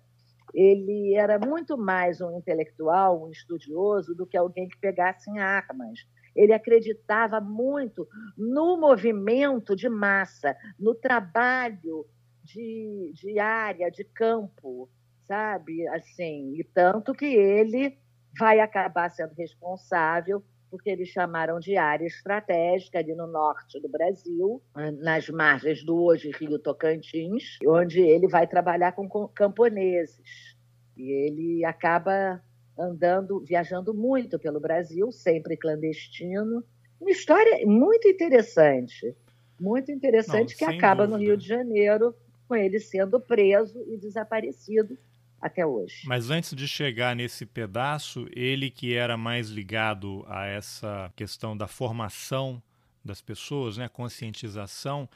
ele 0.53 1.15
era 1.15 1.39
muito 1.39 1.77
mais 1.77 2.21
um 2.21 2.37
intelectual, 2.37 3.25
um 3.25 3.31
estudioso, 3.31 4.15
do 4.15 4.27
que 4.27 4.37
alguém 4.37 4.69
que 4.69 4.79
pegasse 4.79 5.31
em 5.31 5.39
armas. 5.39 6.07
Ele 6.35 6.53
acreditava 6.53 7.41
muito 7.41 8.09
no 8.37 8.77
movimento 8.77 9.75
de 9.75 9.89
massa, 9.89 10.57
no 10.79 10.95
trabalho 10.95 12.07
de, 12.43 13.11
de 13.15 13.39
área, 13.39 13.91
de 13.91 14.05
campo, 14.05 14.89
sabe? 15.27 15.87
Assim, 15.89 16.55
e 16.59 16.65
tanto 16.65 17.15
que 17.15 17.27
ele 17.27 17.99
vai 18.39 18.61
acabar 18.61 19.11
sendo 19.11 19.33
responsável 19.35 20.43
porque 20.75 20.91
eles 20.91 21.09
chamaram 21.09 21.61
de 21.61 21.77
área 21.77 22.05
estratégica 22.05 22.99
ali 22.99 23.15
no 23.15 23.29
norte 23.29 23.81
do 23.81 23.89
Brasil, 23.89 24.61
nas 24.99 25.29
margens 25.29 25.85
do 25.85 26.03
hoje 26.03 26.33
Rio 26.33 26.59
Tocantins, 26.59 27.59
onde 27.65 28.01
ele 28.01 28.27
vai 28.27 28.45
trabalhar 28.49 28.91
com 28.91 29.09
camponeses. 29.29 30.57
E 30.97 31.13
ele 31.13 31.65
acaba 31.65 32.43
andando, 32.77 33.39
viajando 33.45 33.95
muito 33.95 34.37
pelo 34.37 34.59
Brasil, 34.59 35.13
sempre 35.13 35.57
clandestino. 35.57 36.65
Uma 37.01 37.11
história 37.13 37.65
muito 37.65 38.09
interessante, 38.09 39.17
muito 39.61 39.93
interessante, 39.93 40.51
Não, 40.51 40.59
que 40.59 40.65
acaba 40.65 41.07
dúvida. 41.07 41.19
no 41.19 41.25
Rio 41.25 41.37
de 41.37 41.47
Janeiro, 41.47 42.17
com 42.49 42.57
ele 42.57 42.81
sendo 42.81 43.21
preso 43.21 43.81
e 43.87 43.97
desaparecido 43.97 44.99
até 45.45 45.65
hoje. 45.67 46.05
Mas 46.07 46.31
antes 46.31 46.55
de 46.55 46.67
chegar 46.67 47.15
nesse 47.15 47.45
pedaço, 47.45 48.27
ele 48.35 48.71
que 48.71 48.95
era 48.95 49.15
mais 49.15 49.51
ligado 49.51 50.25
a 50.27 50.47
essa 50.47 51.13
questão 51.15 51.55
da 51.55 51.69
formação 51.69 52.63
das 53.05 53.21
pessoas, 53.21 53.77
né, 53.77 53.87
conscientização, 53.87 55.07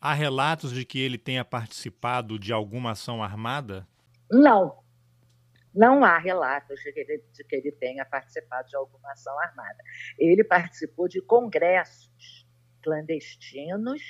há 0.00 0.12
relatos 0.12 0.72
de 0.72 0.84
que 0.84 0.98
ele 0.98 1.16
tenha 1.16 1.44
participado 1.44 2.36
de 2.36 2.52
alguma 2.52 2.90
ação 2.90 3.22
armada? 3.22 3.86
Não. 4.28 4.76
Não 5.72 6.04
há 6.04 6.18
relatos 6.18 6.80
de 6.80 6.92
que, 6.92 6.98
ele, 6.98 7.22
de 7.32 7.44
que 7.44 7.54
ele 7.54 7.70
tenha 7.70 8.04
participado 8.04 8.68
de 8.68 8.74
alguma 8.74 9.12
ação 9.12 9.38
armada. 9.38 9.78
Ele 10.18 10.42
participou 10.42 11.06
de 11.06 11.22
congressos 11.22 12.44
clandestinos 12.82 14.02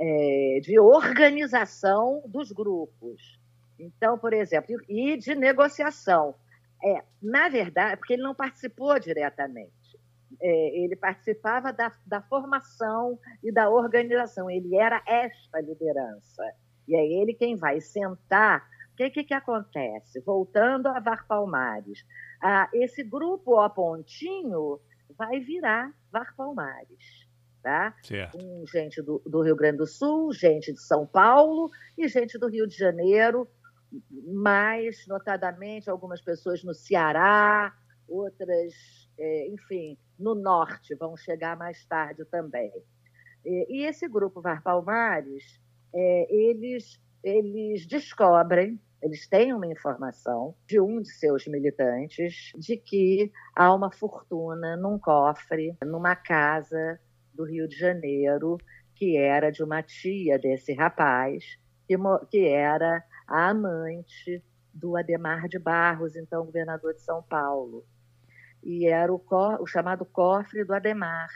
é, 0.00 0.60
de 0.62 0.80
organização 0.80 2.22
dos 2.26 2.50
grupos 2.50 3.43
então, 3.78 4.18
por 4.18 4.32
exemplo, 4.32 4.76
e 4.88 5.16
de 5.16 5.34
negociação. 5.34 6.34
É, 6.82 7.02
na 7.22 7.48
verdade, 7.48 7.96
porque 7.96 8.14
ele 8.14 8.22
não 8.22 8.34
participou 8.34 8.98
diretamente. 8.98 9.72
É, 10.40 10.78
ele 10.84 10.96
participava 10.96 11.72
da, 11.72 11.92
da 12.06 12.20
formação 12.20 13.18
e 13.42 13.52
da 13.52 13.70
organização. 13.70 14.50
Ele 14.50 14.76
era 14.76 15.02
esta 15.06 15.60
liderança. 15.60 16.42
E 16.86 16.94
é 16.94 17.06
ele 17.06 17.32
quem 17.34 17.56
vai 17.56 17.80
sentar. 17.80 18.66
O 18.92 18.96
que, 18.96 19.10
que, 19.10 19.24
que 19.24 19.34
acontece? 19.34 20.20
Voltando 20.20 20.88
a 20.88 21.00
Var 21.00 21.26
Palmares, 21.26 22.04
ah, 22.40 22.68
esse 22.72 23.02
grupo 23.02 23.58
O 23.58 23.70
Pontinho 23.70 24.78
vai 25.16 25.40
virar 25.40 25.92
Var 26.12 26.34
Palmares. 26.36 27.24
Tá? 27.62 27.94
Com 28.30 28.66
gente 28.66 29.00
do, 29.00 29.22
do 29.24 29.40
Rio 29.40 29.56
Grande 29.56 29.78
do 29.78 29.86
Sul, 29.86 30.34
gente 30.34 30.70
de 30.70 30.80
São 30.80 31.06
Paulo 31.06 31.70
e 31.96 32.06
gente 32.06 32.38
do 32.38 32.46
Rio 32.46 32.66
de 32.66 32.76
Janeiro, 32.76 33.48
mais 34.26 35.06
notadamente 35.06 35.90
algumas 35.90 36.20
pessoas 36.20 36.62
no 36.64 36.74
Ceará, 36.74 37.74
outras, 38.08 38.74
é, 39.18 39.48
enfim, 39.48 39.96
no 40.18 40.34
norte, 40.34 40.94
vão 40.94 41.16
chegar 41.16 41.56
mais 41.56 41.84
tarde 41.84 42.24
também. 42.26 42.72
E, 43.44 43.84
esse 43.84 44.08
grupo 44.08 44.40
Var 44.40 44.62
Palmares, 44.62 45.60
é, 45.94 46.26
eles, 46.34 47.00
eles 47.22 47.86
descobrem, 47.86 48.80
eles 49.02 49.28
têm 49.28 49.52
uma 49.52 49.66
informação 49.66 50.54
de 50.66 50.80
um 50.80 51.00
de 51.02 51.10
seus 51.10 51.46
militantes 51.46 52.52
de 52.56 52.76
que 52.76 53.30
há 53.54 53.74
uma 53.74 53.92
fortuna 53.92 54.76
num 54.76 54.98
cofre, 54.98 55.76
numa 55.84 56.16
casa 56.16 56.98
do 57.34 57.44
Rio 57.44 57.68
de 57.68 57.76
Janeiro, 57.76 58.56
que 58.94 59.16
era 59.16 59.50
de 59.50 59.62
uma 59.62 59.82
tia 59.82 60.38
desse 60.38 60.72
rapaz, 60.72 61.44
que, 61.86 61.96
que 62.30 62.46
era 62.46 63.04
a 63.26 63.50
amante 63.50 64.42
do 64.72 64.96
Ademar 64.96 65.48
de 65.48 65.58
Barros, 65.58 66.16
então 66.16 66.44
governador 66.44 66.94
de 66.94 67.02
São 67.02 67.22
Paulo. 67.22 67.84
E 68.62 68.86
era 68.86 69.12
o, 69.12 69.22
o 69.60 69.66
chamado 69.66 70.04
cofre 70.04 70.64
do 70.64 70.74
Ademar. 70.74 71.30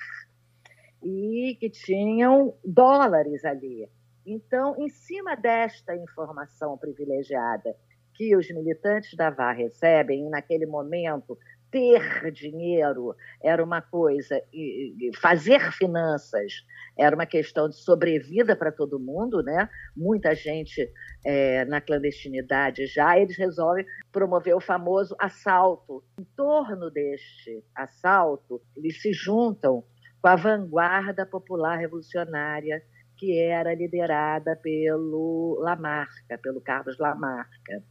E 1.03 1.57
que 1.61 1.70
tinham 1.70 2.55
dólares 2.64 3.44
ali. 3.44 3.88
Então, 4.27 4.74
em 4.79 4.88
cima 4.88 5.37
desta 5.37 5.96
informação 5.96 6.77
privilegiada 6.77 7.77
que 8.14 8.35
os 8.37 8.51
militantes 8.51 9.14
da 9.14 9.31
VAR 9.31 9.57
recebem, 9.57 10.27
e 10.27 10.29
naquele 10.29 10.66
momento 10.66 11.38
ter 11.70 12.31
dinheiro 12.33 13.14
era 13.42 13.62
uma 13.62 13.81
coisa, 13.81 14.40
e 14.52 15.11
fazer 15.20 15.72
finanças 15.72 16.52
era 16.98 17.14
uma 17.14 17.26
questão 17.26 17.68
de 17.68 17.76
sobrevida 17.76 18.57
para 18.57 18.72
todo 18.72 18.98
mundo, 18.98 19.42
né? 19.42 19.68
Muita 19.96 20.35
gente 20.35 20.90
é, 21.24 21.64
na 21.64 21.81
clandestinidade 21.81 22.87
já, 22.87 23.18
eles 23.18 23.38
resolvem 23.38 23.87
promover 24.11 24.57
o 24.57 24.61
famoso 24.61 25.14
assalto. 25.20 26.02
Em 26.18 26.24
torno 26.37 26.90
deste 26.90 27.62
assalto, 27.74 28.61
eles 28.76 29.00
se 29.00 29.12
juntam 29.12 29.85
com 30.20 30.28
a 30.28 30.35
vanguarda 30.35 31.24
popular 31.24 31.76
revolucionária 31.76 32.83
que 33.16 33.38
era 33.38 33.74
liderada 33.74 34.57
pelo 34.57 35.59
Lamarca, 35.61 36.38
pelo 36.38 36.61
Carlos 36.61 36.98
Lamarca. 36.98 37.83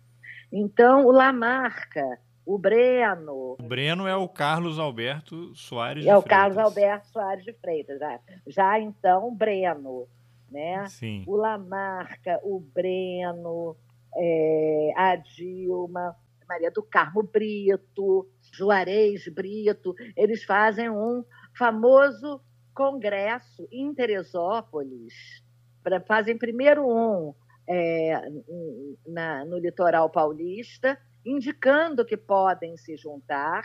Então, 0.52 1.06
o 1.06 1.12
Lamarca 1.12 2.20
o 2.48 2.58
Breno. 2.58 3.58
O 3.60 3.64
Breno 3.64 4.08
é 4.08 4.16
o 4.16 4.28
Carlos 4.30 4.80
Alberto 4.80 5.54
Soares 5.54 6.04
de 6.04 6.10
É 6.10 6.16
o 6.16 6.24
Carlos 6.24 6.58
Alberto 6.58 7.08
Soares 7.10 7.44
de 7.44 7.52
Freitas. 7.52 8.00
Já, 8.00 8.20
já 8.48 8.80
então, 8.80 9.36
Breno. 9.36 10.08
Né? 10.50 10.88
Sim. 10.88 11.26
O 11.28 11.36
Lamarca, 11.36 12.40
o 12.42 12.62
Breno, 12.62 13.76
é, 14.16 14.94
a 14.96 15.18
Dilma, 15.18 16.16
Maria 16.48 16.72
do 16.72 16.82
Carmo 16.82 17.22
Brito, 17.22 18.26
Juarez 18.54 19.28
Brito, 19.28 19.94
eles 20.16 20.46
fazem 20.46 20.90
um 20.90 21.26
famoso 21.54 22.40
congresso 22.74 23.68
em 23.70 23.94
Teresópolis. 23.94 25.44
Pra, 25.84 26.00
fazem 26.00 26.38
primeiro 26.38 26.88
um 26.88 27.34
é, 27.68 28.22
na, 29.06 29.44
no 29.44 29.58
litoral 29.58 30.10
paulista 30.10 30.98
indicando 31.28 32.06
que 32.06 32.16
podem 32.16 32.78
se 32.78 32.96
juntar 32.96 33.64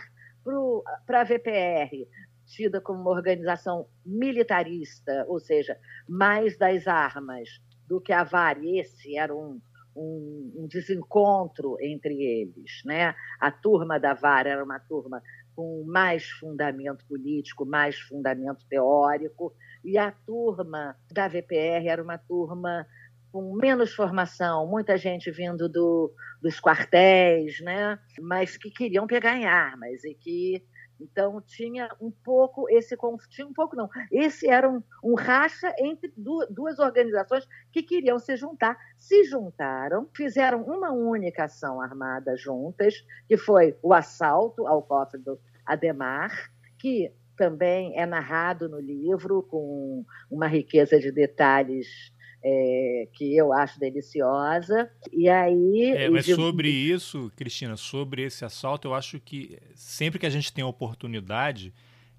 para 1.05 1.21
a 1.21 1.23
VPR, 1.23 2.05
tida 2.45 2.81
como 2.81 2.99
uma 2.99 3.11
organização 3.11 3.87
militarista, 4.05 5.25
ou 5.27 5.39
seja, 5.39 5.77
mais 6.07 6.57
das 6.57 6.87
armas 6.87 7.49
do 7.87 8.01
que 8.01 8.11
a 8.11 8.23
VAR. 8.23 8.57
Esse 8.61 9.17
era 9.17 9.33
um, 9.33 9.61
um, 9.95 10.53
um, 10.57 10.67
desencontro 10.67 11.77
entre 11.79 12.21
eles. 12.21 12.81
Né? 12.83 13.15
A 13.39 13.49
turma 13.49 13.97
da 13.97 14.13
VAR 14.13 14.45
era 14.45 14.63
uma 14.63 14.79
turma 14.79 15.23
com 15.55 15.83
mais 15.85 16.29
fundamento 16.29 17.05
político, 17.05 17.65
mais 17.65 17.97
fundamento 17.99 18.65
teórico, 18.67 19.53
e 19.83 19.97
a 19.97 20.11
turma 20.11 20.97
da 21.11 21.27
VPR 21.27 21.87
era 21.87 22.03
uma 22.03 22.17
turma 22.17 22.85
com 23.33 23.55
menos 23.55 23.95
formação, 23.95 24.67
muita 24.67 24.95
gente 24.95 25.31
vindo 25.31 25.67
do, 25.67 26.13
dos 26.39 26.59
quartéis, 26.61 27.59
né? 27.61 27.97
mas 28.21 28.55
que 28.55 28.69
queriam 28.69 29.07
pegar 29.07 29.35
em 29.35 29.47
armas 29.47 30.03
e 30.03 30.13
que 30.13 30.63
então 31.01 31.41
tinha 31.41 31.89
um 31.99 32.11
pouco 32.11 32.69
esse 32.69 32.95
tinha 33.29 33.47
um 33.47 33.51
pouco 33.51 33.75
não, 33.75 33.89
esse 34.11 34.47
era 34.47 34.69
um, 34.69 34.81
um 35.03 35.15
racha 35.15 35.73
entre 35.79 36.13
duas 36.15 36.77
organizações 36.77 37.45
que 37.71 37.81
queriam 37.81 38.19
se 38.19 38.37
juntar, 38.37 38.77
se 38.95 39.23
juntaram, 39.23 40.07
fizeram 40.15 40.61
uma 40.61 40.91
única 40.91 41.45
ação 41.45 41.81
armada 41.81 42.37
juntas, 42.37 43.03
que 43.27 43.35
foi 43.35 43.75
o 43.81 43.91
assalto 43.93 44.67
ao 44.67 44.83
cofre 44.83 45.19
do 45.19 45.39
Ademar, 45.65 46.51
que 46.77 47.11
também 47.35 47.97
é 47.99 48.05
narrado 48.05 48.69
no 48.69 48.79
livro 48.79 49.41
com 49.41 50.05
uma 50.29 50.45
riqueza 50.45 50.99
de 50.99 51.11
detalhes 51.11 52.12
é, 52.43 53.07
que 53.13 53.35
eu 53.35 53.53
acho 53.53 53.79
deliciosa. 53.79 54.91
E 55.11 55.29
aí. 55.29 55.93
É, 55.95 56.09
mas 56.09 56.25
sobre 56.25 56.69
isso, 56.69 57.31
Cristina, 57.35 57.77
sobre 57.77 58.23
esse 58.23 58.43
assalto, 58.43 58.87
eu 58.87 58.93
acho 58.93 59.19
que 59.19 59.57
sempre 59.73 60.19
que 60.19 60.25
a 60.25 60.29
gente 60.29 60.51
tem 60.51 60.63
a 60.63 60.67
oportunidade, 60.67 61.73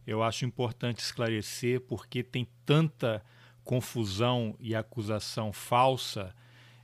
eu 0.06 0.22
acho 0.22 0.44
importante 0.44 1.00
esclarecer 1.00 1.80
porque 1.82 2.22
tem 2.22 2.48
tanta 2.64 3.22
confusão 3.62 4.56
e 4.58 4.74
acusação 4.74 5.52
falsa. 5.52 6.34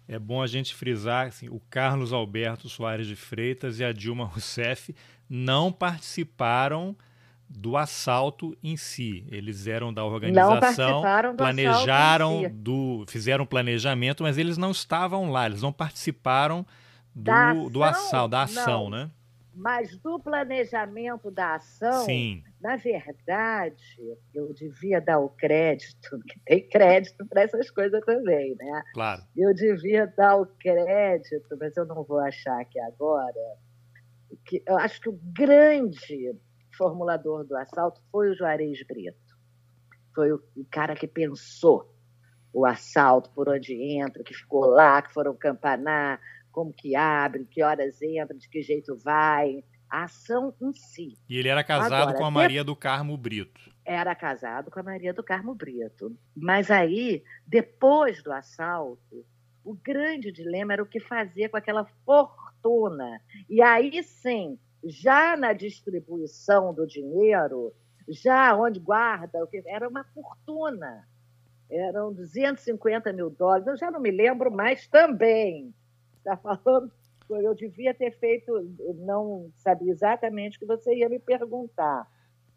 É 0.06 0.18
bom 0.18 0.42
a 0.42 0.46
gente 0.46 0.74
frisar 0.74 1.28
assim, 1.28 1.48
o 1.48 1.60
Carlos 1.70 2.12
Alberto 2.12 2.68
Soares 2.68 3.06
de 3.06 3.14
Freitas 3.14 3.78
e 3.78 3.84
a 3.84 3.92
Dilma 3.92 4.24
Rousseff 4.24 4.94
não 5.28 5.70
participaram 5.70 6.96
do 7.50 7.76
assalto 7.76 8.56
em 8.62 8.76
si. 8.76 9.26
Eles 9.28 9.66
eram 9.66 9.92
da 9.92 10.04
organização, 10.04 11.02
do 11.32 11.36
planejaram, 11.36 12.42
si. 12.42 12.48
do, 12.48 13.04
fizeram 13.08 13.44
planejamento, 13.44 14.22
mas 14.22 14.38
eles 14.38 14.56
não 14.56 14.70
estavam 14.70 15.30
lá, 15.30 15.46
eles 15.46 15.60
não 15.60 15.72
participaram 15.72 16.64
do, 17.12 17.24
da 17.24 17.50
ação, 17.50 17.70
do 17.70 17.82
assalto, 17.82 18.30
da 18.30 18.42
ação, 18.42 18.84
não. 18.84 18.90
né? 18.90 19.10
Mas 19.52 19.96
do 19.98 20.18
planejamento 20.20 21.28
da 21.28 21.56
ação, 21.56 22.04
Sim. 22.04 22.44
na 22.60 22.76
verdade, 22.76 23.82
eu 24.32 24.54
devia 24.54 25.00
dar 25.00 25.18
o 25.18 25.28
crédito, 25.28 26.20
que 26.26 26.38
tem 26.46 26.68
crédito 26.68 27.26
para 27.26 27.42
essas 27.42 27.68
coisas 27.68 28.00
também, 28.04 28.54
né? 28.54 28.82
Claro. 28.94 29.22
Eu 29.36 29.52
devia 29.52 30.06
dar 30.06 30.36
o 30.36 30.46
crédito, 30.46 31.56
mas 31.58 31.76
eu 31.76 31.84
não 31.84 32.04
vou 32.04 32.20
achar 32.20 32.60
aqui 32.60 32.78
agora. 32.78 33.58
Que 34.46 34.62
eu 34.66 34.78
acho 34.78 35.00
que 35.00 35.08
o 35.08 35.20
grande 35.20 36.32
formulador 36.80 37.44
do 37.44 37.54
assalto 37.58 38.00
foi 38.10 38.30
o 38.30 38.34
Juarez 38.34 38.82
Brito. 38.86 39.36
Foi 40.14 40.32
o, 40.32 40.42
o 40.56 40.64
cara 40.70 40.96
que 40.96 41.06
pensou 41.06 41.94
o 42.54 42.64
assalto, 42.64 43.30
por 43.30 43.50
onde 43.50 43.74
entra, 43.74 44.24
que 44.24 44.32
ficou 44.32 44.64
lá, 44.64 45.02
que 45.02 45.12
foram 45.12 45.36
campanar, 45.36 46.18
como 46.50 46.72
que 46.72 46.96
abre, 46.96 47.44
que 47.44 47.62
horas 47.62 48.00
entra, 48.00 48.34
de 48.34 48.48
que 48.48 48.62
jeito 48.62 48.96
vai, 48.96 49.62
a 49.90 50.04
ação 50.04 50.54
em 50.60 50.72
si. 50.72 51.18
E 51.28 51.36
ele 51.36 51.48
era 51.48 51.62
casado 51.62 52.02
Agora, 52.02 52.16
com 52.16 52.24
a 52.24 52.30
Maria 52.30 52.64
do 52.64 52.74
Carmo 52.74 53.14
Brito. 53.16 53.70
Era 53.84 54.14
casado 54.14 54.70
com 54.70 54.80
a 54.80 54.82
Maria 54.82 55.12
do 55.12 55.22
Carmo 55.22 55.54
Brito. 55.54 56.16
Mas 56.34 56.70
aí, 56.70 57.22
depois 57.46 58.22
do 58.22 58.32
assalto, 58.32 59.24
o 59.62 59.74
grande 59.74 60.32
dilema 60.32 60.72
era 60.72 60.82
o 60.82 60.86
que 60.86 60.98
fazer 60.98 61.50
com 61.50 61.58
aquela 61.58 61.84
fortuna. 62.06 63.20
E 63.48 63.60
aí 63.60 64.02
sim, 64.02 64.58
já 64.84 65.36
na 65.36 65.52
distribuição 65.52 66.72
do 66.72 66.86
dinheiro, 66.86 67.72
já 68.08 68.56
onde 68.56 68.80
guarda, 68.80 69.38
era 69.66 69.88
uma 69.88 70.04
fortuna. 70.04 71.06
Eram 71.70 72.12
250 72.12 73.12
mil 73.12 73.30
dólares, 73.30 73.66
eu 73.66 73.76
já 73.76 73.90
não 73.90 74.00
me 74.00 74.10
lembro 74.10 74.50
mais 74.50 74.88
também. 74.88 75.72
Está 76.18 76.36
falando, 76.36 76.90
eu 77.28 77.54
devia 77.54 77.94
ter 77.94 78.10
feito, 78.18 78.52
não 78.96 79.52
sabia 79.56 79.92
exatamente 79.92 80.56
o 80.56 80.60
que 80.60 80.66
você 80.66 80.94
ia 80.94 81.08
me 81.08 81.18
perguntar, 81.18 82.06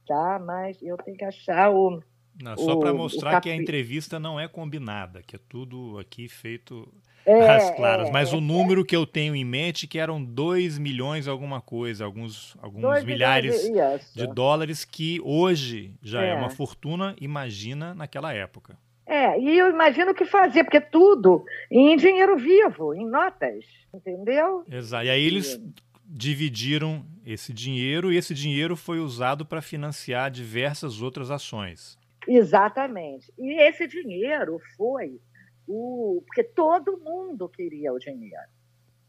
tá? 0.07 0.39
mas 0.39 0.81
eu 0.81 0.97
tenho 0.97 1.17
que 1.17 1.25
achar 1.25 1.71
o. 1.71 2.01
Não, 2.41 2.57
só 2.57 2.75
para 2.77 2.93
mostrar 2.93 3.39
que 3.41 3.49
a 3.49 3.55
entrevista 3.55 4.19
não 4.19 4.39
é 4.39 4.47
combinada, 4.47 5.21
que 5.21 5.35
é 5.35 5.39
tudo 5.47 5.99
aqui 5.99 6.27
feito 6.27 6.91
é, 7.25 7.49
às 7.49 7.69
claras. 7.75 8.09
É, 8.09 8.11
Mas 8.11 8.33
é, 8.33 8.35
o 8.35 8.41
número 8.41 8.83
que 8.83 8.95
eu 8.95 9.05
tenho 9.05 9.35
em 9.35 9.45
mente 9.45 9.87
que 9.87 9.99
eram 9.99 10.23
2 10.23 10.77
milhões 10.77 11.27
alguma 11.27 11.61
coisa, 11.61 12.05
alguns, 12.05 12.55
alguns 12.61 13.03
milhares 13.03 13.61
de, 13.61 14.25
de, 14.25 14.33
dólares, 14.33 14.83
que 14.83 15.19
hoje 15.23 15.93
já 16.01 16.23
é. 16.23 16.33
uma 16.33 16.47
é. 16.47 16.49
fortuna, 16.49 17.15
imagina 17.19 17.93
naquela 17.93 18.33
época. 18.33 18.77
É, 19.05 19.39
e 19.39 19.57
eu 19.57 19.69
imagino 19.69 20.11
o 20.11 20.15
que 20.15 20.25
fazer, 20.25 20.63
porque 20.63 20.79
tudo 20.79 21.45
em 21.69 21.95
dinheiro 21.97 22.37
vivo, 22.37 22.93
em 22.93 23.05
notas, 23.05 23.65
entendeu? 23.93 24.63
Exato. 24.69 25.05
E 25.05 25.09
aí 25.09 25.23
eles 25.23 25.59
dividiram 26.05 27.05
esse 27.25 27.53
dinheiro 27.53 28.11
e 28.11 28.17
esse 28.17 28.33
dinheiro 28.33 28.75
foi 28.75 28.99
usado 28.99 29.45
para 29.45 29.61
financiar 29.61 30.31
diversas 30.31 31.01
outras 31.01 31.31
ações. 31.31 31.97
Exatamente. 32.27 33.33
E 33.37 33.61
esse 33.61 33.87
dinheiro 33.87 34.59
foi 34.77 35.19
o, 35.67 36.23
porque 36.25 36.43
todo 36.43 36.99
mundo 36.99 37.49
queria 37.49 37.93
o 37.93 37.99
dinheiro. 37.99 38.51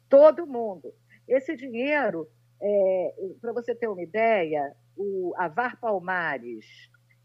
Todo 0.08 0.46
mundo. 0.46 0.92
Esse 1.26 1.56
dinheiro, 1.56 2.28
é, 2.60 3.14
para 3.40 3.52
você 3.52 3.74
ter 3.74 3.88
uma 3.88 4.02
ideia, 4.02 4.74
o 4.96 5.32
Avar 5.36 5.78
Palmares, 5.80 6.66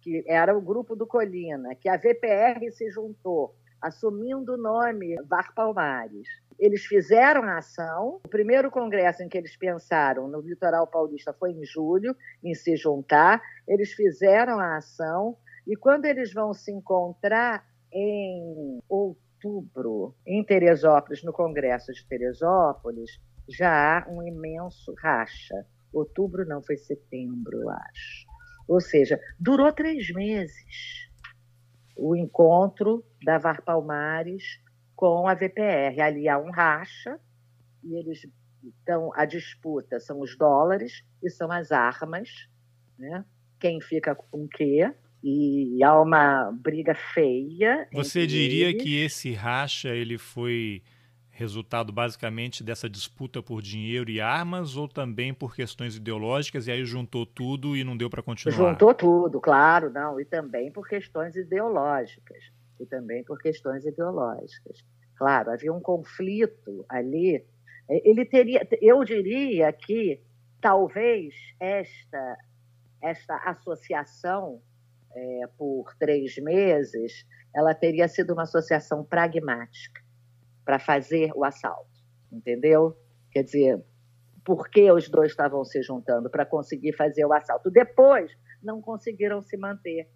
que 0.02 0.24
era 0.28 0.58
o 0.58 0.62
grupo 0.62 0.96
do 0.96 1.06
Colina, 1.06 1.76
que 1.76 1.90
a 1.90 1.98
VPR 1.98 2.72
se 2.72 2.90
juntou, 2.90 3.56
assumindo 3.82 4.54
o 4.54 4.58
nome 4.58 5.16
Var 5.28 5.54
Palmares. 5.54 6.28
Eles 6.58 6.86
fizeram 6.86 7.44
a 7.44 7.58
ação. 7.58 8.20
O 8.26 8.30
primeiro 8.30 8.70
congresso 8.70 9.24
em 9.24 9.30
que 9.30 9.38
eles 9.38 9.56
pensaram 9.56 10.28
no 10.28 10.42
litoral 10.42 10.86
paulista 10.88 11.34
foi 11.34 11.52
em 11.52 11.66
julho, 11.66 12.16
em 12.44 12.54
se 12.54 12.76
juntar. 12.76 13.42
Eles 13.68 13.94
fizeram 13.94 14.60
a 14.60 14.78
ação. 14.78 15.38
E 15.68 15.76
quando 15.76 16.06
eles 16.06 16.34
vão 16.34 16.54
se 16.54 16.72
encontrar, 16.72 17.66
em 17.92 18.80
outubro, 18.88 20.16
em 20.26 20.44
Teresópolis, 20.44 21.24
no 21.24 21.34
Congresso 21.34 21.92
de 21.94 22.06
Teresópolis, 22.06 23.20
já 23.48 24.00
há 24.00 24.10
um 24.10 24.22
imenso 24.22 24.94
racha. 25.02 25.66
Outubro 25.92 26.46
não, 26.46 26.62
foi 26.62 26.78
setembro, 26.78 27.62
eu 27.62 27.70
acho. 27.70 28.28
Ou 28.68 28.80
seja, 28.80 29.20
durou 29.40 29.72
três 29.74 30.14
meses 30.14 31.10
o 31.96 32.16
encontro 32.16 33.04
da 33.24 33.38
VAR 33.38 33.64
Palmares 33.64 34.62
com 34.96 35.28
a 35.28 35.34
VPR. 35.34 36.00
Ali 36.02 36.30
há 36.30 36.38
um 36.38 36.52
racha 36.52 37.20
e 37.84 37.96
eles 37.96 38.28
então 38.64 39.12
a 39.16 39.26
disputa 39.26 40.00
são 40.00 40.20
os 40.20 40.38
dólares 40.38 41.04
e 41.24 41.30
são 41.30 41.52
as 41.52 41.72
armas, 41.72 42.30
né? 42.98 43.26
Quem 43.60 43.82
fica 43.82 44.14
com 44.14 44.44
o 44.44 44.48
quê? 44.48 44.94
E 45.24 45.84
há 45.84 46.00
uma 46.02 46.52
briga 46.52 46.96
feia. 46.96 47.88
Você 47.92 48.26
diria 48.26 48.70
eles. 48.70 48.82
que 48.82 49.02
esse 49.04 49.34
racha 49.34 49.90
ele 49.90 50.18
foi 50.18 50.82
resultado 51.40 51.94
basicamente 51.94 52.62
dessa 52.62 52.90
disputa 52.90 53.42
por 53.42 53.62
dinheiro 53.62 54.10
e 54.10 54.20
armas 54.20 54.76
ou 54.76 54.90
também 54.90 55.34
por 55.34 55.56
questões 55.56 55.96
ideológicas 55.96 56.68
e 56.68 56.72
aí 56.72 56.84
juntou 56.84 57.26
tudo 57.26 57.78
e 57.78 57.84
não 57.84 57.96
deu 57.96 58.10
para 58.10 58.22
continuar? 58.22 58.56
Juntou 58.56 58.94
tudo, 58.94 59.40
claro, 59.40 59.90
não, 59.90 60.20
e 60.20 60.26
também 60.26 60.70
por 60.70 60.86
questões 60.86 61.38
ideológicas, 61.38 62.44
e 62.78 62.86
também 62.86 63.24
por 63.24 63.40
questões 63.40 63.86
ideológicas. 63.86 64.84
Claro, 65.16 65.52
havia 65.52 65.72
um 65.72 65.80
conflito 65.80 66.86
ali. 66.90 67.42
Ele 67.90 68.26
teria, 68.26 68.68
eu 68.82 69.04
diria 69.06 69.72
que 69.72 70.22
talvez 70.62 71.34
esta 71.60 72.38
esta 73.02 73.38
associação 73.50 74.62
é, 75.16 75.48
por 75.58 75.96
três 75.98 76.38
meses, 76.38 77.26
ela 77.56 77.74
teria 77.74 78.08
sido 78.08 78.34
uma 78.34 78.44
associação 78.44 79.04
pragmática 79.04 80.02
para 80.64 80.80
fazer 80.80 81.32
o 81.36 81.44
assalto, 81.44 81.90
entendeu? 82.32 82.96
Quer 83.32 83.44
dizer, 83.44 83.84
por 84.46 84.70
que 84.70 84.92
os 84.92 85.10
dois 85.10 85.32
estavam 85.32 85.64
se 85.64 85.82
juntando 85.82 86.30
para 86.30 86.46
conseguir 86.46 86.94
fazer 86.94 87.26
o 87.26 87.34
assalto? 87.34 87.70
Depois, 87.72 88.32
não 88.62 88.82
conseguiram 88.82 89.42
se 89.42 89.58
manter 89.58 90.10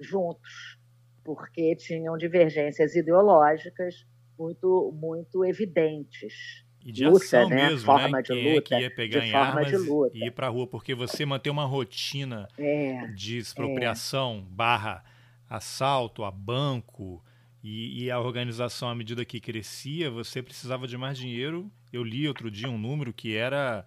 juntos, 0.00 0.78
porque 1.24 1.76
tinham 1.76 2.16
divergências 2.16 2.94
ideológicas 2.94 4.06
muito, 4.38 4.92
muito 4.94 5.44
evidentes. 5.44 6.64
E 6.84 6.92
de 6.92 7.04
luta, 7.04 7.24
ação 7.24 7.48
né? 7.48 7.68
mesmo, 7.68 7.86
forma 7.86 8.18
né? 8.18 8.22
De 8.22 8.28
Quem 8.28 8.54
luta, 8.54 8.74
é 8.74 8.78
que 8.78 8.82
ia 8.82 8.90
pegar 8.94 9.24
em 9.24 9.34
armas 9.34 9.72
e 10.12 10.26
ir 10.26 10.30
para 10.32 10.48
a 10.48 10.50
rua, 10.50 10.66
porque 10.66 10.94
você 10.94 11.24
manter 11.24 11.50
uma 11.50 11.64
rotina 11.64 12.48
é, 12.58 13.06
de 13.08 13.38
expropriação 13.38 14.44
é. 14.46 14.54
barra 14.54 15.04
assalto 15.48 16.24
a 16.24 16.30
banco 16.30 17.22
e, 17.62 18.04
e, 18.04 18.10
a 18.10 18.18
organização 18.18 18.88
à 18.88 18.94
medida 18.94 19.24
que 19.24 19.38
crescia, 19.38 20.10
você 20.10 20.42
precisava 20.42 20.88
de 20.88 20.96
mais 20.96 21.16
dinheiro. 21.16 21.70
Eu 21.92 22.02
li 22.02 22.26
outro 22.26 22.50
dia 22.50 22.68
um 22.68 22.78
número 22.78 23.12
que 23.12 23.36
era 23.36 23.84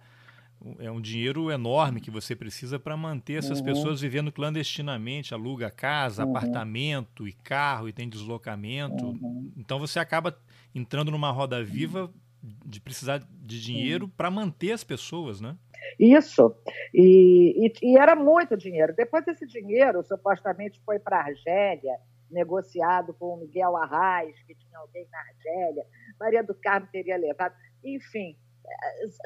é 0.78 0.90
um 0.90 1.00
dinheiro 1.00 1.50
enorme 1.50 2.00
que 2.00 2.10
você 2.10 2.34
precisa 2.34 2.78
para 2.78 2.96
manter 2.96 3.34
essas 3.34 3.58
uhum. 3.58 3.66
pessoas 3.66 4.00
vivendo 4.00 4.32
clandestinamente, 4.32 5.34
aluga 5.34 5.70
casa, 5.70 6.24
uhum. 6.24 6.30
apartamento 6.30 7.28
e 7.28 7.32
carro 7.32 7.88
e 7.88 7.92
tem 7.92 8.08
deslocamento. 8.08 9.04
Uhum. 9.04 9.52
Então 9.56 9.78
você 9.78 9.98
acaba 9.98 10.36
entrando 10.74 11.10
numa 11.10 11.30
roda 11.30 11.62
viva 11.62 12.10
de 12.64 12.80
precisar 12.80 13.18
de 13.18 13.60
dinheiro 13.60 14.08
para 14.08 14.30
manter 14.30 14.72
as 14.72 14.84
pessoas, 14.84 15.40
né? 15.40 15.56
Isso. 15.98 16.54
E, 16.92 17.66
e, 17.66 17.72
e, 17.82 17.98
era 17.98 18.14
muito 18.14 18.56
dinheiro. 18.56 18.94
Depois 18.94 19.26
esse 19.28 19.46
dinheiro 19.46 20.02
supostamente 20.02 20.80
foi 20.84 20.98
para 20.98 21.18
a 21.18 21.24
Argélia, 21.24 21.96
negociado 22.30 23.14
com 23.14 23.34
o 23.34 23.36
Miguel 23.38 23.76
Arraes, 23.76 24.42
que 24.42 24.54
tinha 24.54 24.78
alguém 24.78 25.06
na 25.10 25.18
Argélia. 25.18 25.84
Maria 26.18 26.42
do 26.42 26.54
Carmo 26.54 26.88
teria 26.90 27.16
levado. 27.16 27.54
Enfim, 27.84 28.36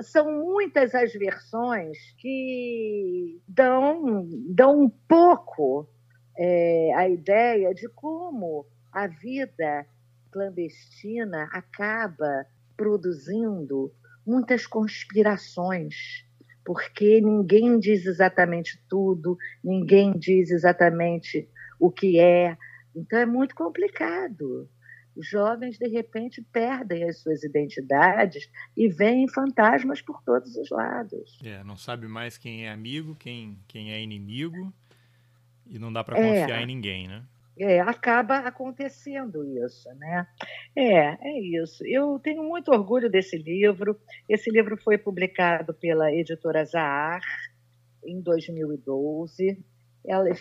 são 0.02 0.30
muitas 0.32 0.94
as 0.94 1.12
versões 1.12 1.96
que 2.18 3.40
dão, 3.48 4.26
dão 4.48 4.82
um 4.82 4.88
pouco 4.88 5.88
é, 6.36 6.92
a 6.94 7.08
ideia 7.08 7.74
de 7.74 7.88
como 7.88 8.66
a 8.92 9.06
vida 9.06 9.86
clandestina 10.30 11.48
acaba 11.52 12.46
produzindo 12.80 13.92
muitas 14.26 14.66
conspirações, 14.66 16.24
porque 16.64 17.20
ninguém 17.20 17.78
diz 17.78 18.06
exatamente 18.06 18.82
tudo, 18.88 19.36
ninguém 19.62 20.18
diz 20.18 20.50
exatamente 20.50 21.46
o 21.78 21.90
que 21.90 22.18
é. 22.18 22.56
Então 22.96 23.18
é 23.18 23.26
muito 23.26 23.54
complicado. 23.54 24.66
Os 25.14 25.28
jovens, 25.28 25.76
de 25.76 25.88
repente, 25.88 26.40
perdem 26.50 27.04
as 27.04 27.18
suas 27.18 27.44
identidades 27.44 28.50
e 28.74 28.88
veem 28.88 29.28
fantasmas 29.28 30.00
por 30.00 30.22
todos 30.22 30.56
os 30.56 30.70
lados. 30.70 31.38
É, 31.44 31.62
não 31.62 31.76
sabe 31.76 32.08
mais 32.08 32.38
quem 32.38 32.64
é 32.64 32.70
amigo, 32.70 33.14
quem, 33.14 33.58
quem 33.68 33.92
é 33.92 34.02
inimigo, 34.02 34.72
e 35.66 35.78
não 35.78 35.92
dá 35.92 36.02
para 36.02 36.18
é. 36.18 36.40
confiar 36.40 36.60
é. 36.60 36.62
em 36.62 36.66
ninguém, 36.66 37.08
né? 37.08 37.22
É, 37.62 37.78
acaba 37.78 38.38
acontecendo 38.38 39.44
isso, 39.44 39.86
né? 39.96 40.26
É, 40.74 41.28
é 41.28 41.40
isso. 41.40 41.84
Eu 41.86 42.18
tenho 42.18 42.42
muito 42.42 42.72
orgulho 42.72 43.10
desse 43.10 43.36
livro. 43.36 44.00
Esse 44.26 44.50
livro 44.50 44.78
foi 44.82 44.96
publicado 44.96 45.74
pela 45.74 46.10
editora 46.10 46.64
Zahar 46.64 47.20
em 48.02 48.18
2012. 48.22 49.62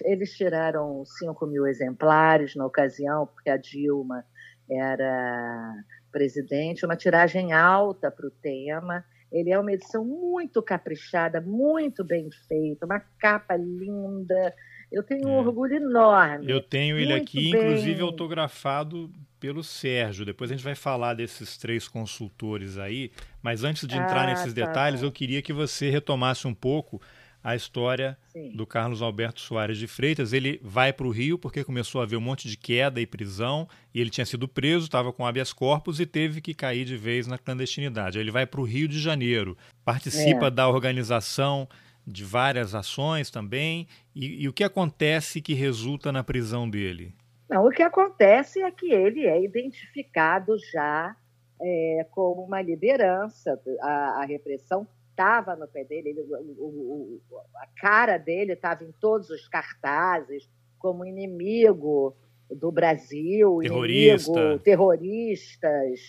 Eles 0.05 0.31
tiraram 0.37 1.03
5 1.03 1.45
mil 1.45 1.67
exemplares 1.67 2.55
na 2.55 2.65
ocasião, 2.65 3.27
porque 3.27 3.49
a 3.49 3.57
Dilma 3.57 4.23
era 4.71 5.73
presidente, 6.11 6.85
uma 6.85 6.95
tiragem 6.95 7.51
alta 7.51 8.09
para 8.09 8.27
o 8.27 8.31
tema. 8.31 9.03
Ele 9.29 9.51
é 9.51 9.59
uma 9.59 9.73
edição 9.73 10.05
muito 10.05 10.61
caprichada, 10.63 11.41
muito 11.41 12.03
bem 12.03 12.29
feita, 12.47 12.85
uma 12.85 13.01
capa 13.19 13.57
linda, 13.57 14.55
eu 14.91 15.03
tenho 15.03 15.27
um 15.27 15.35
é. 15.35 15.39
orgulho 15.39 15.75
enorme. 15.75 16.49
Eu 16.49 16.61
tenho 16.61 16.97
ele 16.97 17.11
Muito 17.11 17.23
aqui, 17.23 17.51
bem. 17.51 17.61
inclusive 17.61 18.01
autografado 18.01 19.11
pelo 19.39 19.63
Sérgio. 19.63 20.25
Depois 20.25 20.51
a 20.51 20.55
gente 20.55 20.63
vai 20.63 20.75
falar 20.75 21.13
desses 21.13 21.57
três 21.57 21.87
consultores 21.87 22.77
aí. 22.77 23.11
Mas 23.41 23.63
antes 23.63 23.87
de 23.87 23.95
entrar 23.95 24.23
ah, 24.23 24.27
nesses 24.27 24.53
tá 24.53 24.65
detalhes, 24.65 25.01
bom. 25.01 25.07
eu 25.07 25.11
queria 25.11 25.41
que 25.41 25.53
você 25.53 25.89
retomasse 25.89 26.47
um 26.47 26.53
pouco 26.53 27.01
a 27.41 27.55
história 27.55 28.17
Sim. 28.33 28.51
do 28.51 28.67
Carlos 28.67 29.01
Alberto 29.01 29.39
Soares 29.39 29.77
de 29.77 29.87
Freitas. 29.87 30.33
Ele 30.33 30.59
vai 30.61 30.91
para 30.91 31.07
o 31.07 31.11
Rio 31.11 31.37
porque 31.37 31.63
começou 31.63 32.01
a 32.01 32.03
haver 32.03 32.17
um 32.17 32.21
monte 32.21 32.49
de 32.49 32.57
queda 32.57 32.99
e 32.99 33.05
prisão, 33.05 33.67
e 33.93 34.01
ele 34.01 34.09
tinha 34.09 34.25
sido 34.25 34.47
preso, 34.47 34.85
estava 34.85 35.13
com 35.13 35.25
habeas 35.25 35.53
corpus 35.53 35.99
e 35.99 36.05
teve 36.05 36.41
que 36.41 36.53
cair 36.53 36.83
de 36.83 36.97
vez 36.97 37.27
na 37.27 37.37
clandestinidade. 37.37 38.19
Ele 38.19 38.31
vai 38.31 38.45
para 38.45 38.59
o 38.59 38.65
Rio 38.65 38.87
de 38.87 38.99
Janeiro, 38.99 39.57
participa 39.85 40.47
é. 40.47 40.51
da 40.51 40.67
organização 40.67 41.67
de 42.09 42.23
várias 42.23 42.75
ações 42.75 43.29
também. 43.29 43.87
E, 44.15 44.43
e, 44.43 44.49
o 44.49 44.53
que 44.53 44.63
acontece 44.63 45.41
que 45.41 45.53
resulta 45.53 46.11
na 46.11 46.23
prisão 46.23 46.69
dele? 46.69 47.13
Não, 47.49 47.65
o 47.65 47.71
que 47.71 47.81
acontece 47.81 48.61
é 48.61 48.71
que 48.71 48.91
ele 48.91 49.25
é 49.25 49.41
identificado 49.41 50.55
já 50.71 51.15
é, 51.61 52.05
como 52.11 52.43
uma 52.43 52.61
liderança. 52.61 53.59
A, 53.81 54.21
a 54.21 54.25
repressão 54.25 54.87
estava 55.09 55.55
no 55.55 55.67
pé 55.67 55.83
dele, 55.83 56.09
ele, 56.09 56.21
o, 56.57 56.65
o, 56.65 57.21
a 57.55 57.67
cara 57.79 58.17
dele 58.17 58.53
estava 58.53 58.83
em 58.83 58.91
todos 59.01 59.29
os 59.29 59.47
cartazes 59.47 60.49
como 60.77 61.05
inimigo 61.05 62.15
do 62.49 62.71
Brasil, 62.71 63.59
Terrorista. 63.61 64.31
inimigo, 64.31 64.59
terroristas. 64.59 65.99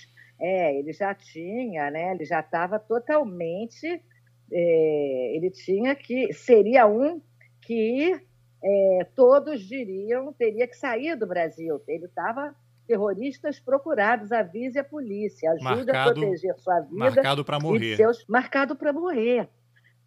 É, 0.40 0.78
ele 0.78 0.92
já 0.92 1.12
tinha, 1.14 1.90
né? 1.90 2.12
Ele 2.12 2.24
já 2.24 2.40
estava 2.40 2.78
totalmente 2.78 4.02
é, 4.52 5.36
ele 5.36 5.50
tinha 5.50 5.94
que 5.94 6.32
seria 6.32 6.86
um 6.86 7.20
que 7.62 8.20
é, 8.62 9.06
todos 9.14 9.60
diriam 9.62 10.32
teria 10.32 10.66
que 10.66 10.76
sair 10.76 11.16
do 11.16 11.26
Brasil. 11.26 11.80
Ele 11.86 12.06
estava 12.06 12.54
terroristas 12.86 13.60
procurados, 13.60 14.32
avise 14.32 14.78
a 14.78 14.84
polícia, 14.84 15.52
ajude 15.52 15.86
marcado, 15.86 16.10
a 16.10 16.12
proteger 16.12 16.54
sua 16.58 16.80
vida. 16.80 16.96
Marcado 16.96 17.44
para 17.44 17.60
morrer. 17.60 17.96
Seus, 17.96 18.26
marcado 18.26 18.74
para 18.74 18.92
morrer. 18.92 19.48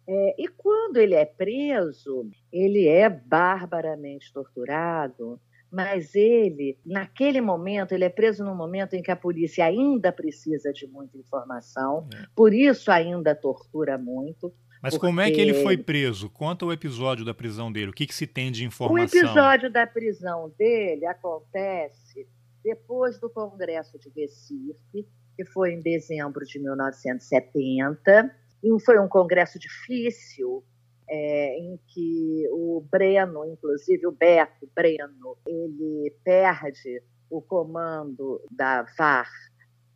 É, 0.06 0.34
e 0.38 0.48
quando 0.48 0.98
ele 0.98 1.14
é 1.14 1.24
preso, 1.24 2.28
ele 2.52 2.86
é 2.86 3.08
barbaramente 3.08 4.30
torturado, 4.32 5.40
mas 5.74 6.14
ele, 6.14 6.78
naquele 6.86 7.40
momento, 7.40 7.92
ele 7.92 8.04
é 8.04 8.08
preso 8.08 8.44
num 8.44 8.54
momento 8.54 8.94
em 8.94 9.02
que 9.02 9.10
a 9.10 9.16
polícia 9.16 9.64
ainda 9.64 10.12
precisa 10.12 10.72
de 10.72 10.86
muita 10.86 11.18
informação, 11.18 12.08
é. 12.14 12.26
por 12.34 12.54
isso 12.54 12.92
ainda 12.92 13.34
tortura 13.34 13.98
muito. 13.98 14.54
Mas 14.80 14.96
como 14.96 15.20
é 15.20 15.30
que 15.30 15.40
ele 15.40 15.54
foi 15.54 15.76
preso? 15.76 16.30
Conta 16.30 16.64
o 16.64 16.72
episódio 16.72 17.24
da 17.24 17.34
prisão 17.34 17.72
dele. 17.72 17.90
O 17.90 17.92
que, 17.92 18.06
que 18.06 18.14
se 18.14 18.26
tem 18.26 18.52
de 18.52 18.64
informação? 18.64 19.18
O 19.18 19.20
episódio 19.20 19.72
da 19.72 19.86
prisão 19.86 20.52
dele 20.56 21.06
acontece 21.06 22.28
depois 22.62 23.18
do 23.18 23.28
Congresso 23.28 23.98
de 23.98 24.10
Recife, 24.10 25.08
que 25.36 25.44
foi 25.46 25.72
em 25.72 25.80
dezembro 25.80 26.44
de 26.44 26.58
1970. 26.60 28.30
E 28.62 28.80
foi 28.80 29.00
um 29.00 29.08
congresso 29.08 29.58
difícil, 29.58 30.62
é, 31.08 31.58
em 31.58 31.78
que 31.88 32.48
o 32.50 32.84
Breno, 32.90 33.44
inclusive 33.44 34.06
o 34.06 34.12
Beto 34.12 34.68
Breno, 34.74 35.36
ele 35.46 36.14
perde 36.24 37.02
o 37.30 37.42
comando 37.42 38.40
da 38.50 38.82
VAR 38.96 39.30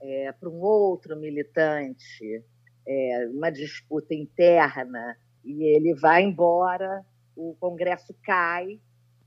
é, 0.00 0.32
para 0.32 0.48
um 0.48 0.60
outro 0.60 1.16
militante, 1.16 2.44
é, 2.86 3.28
uma 3.32 3.50
disputa 3.50 4.14
interna, 4.14 5.16
e 5.44 5.64
ele 5.64 5.94
vai 5.94 6.22
embora, 6.22 7.04
o 7.36 7.56
Congresso 7.60 8.14
cai, 8.22 8.80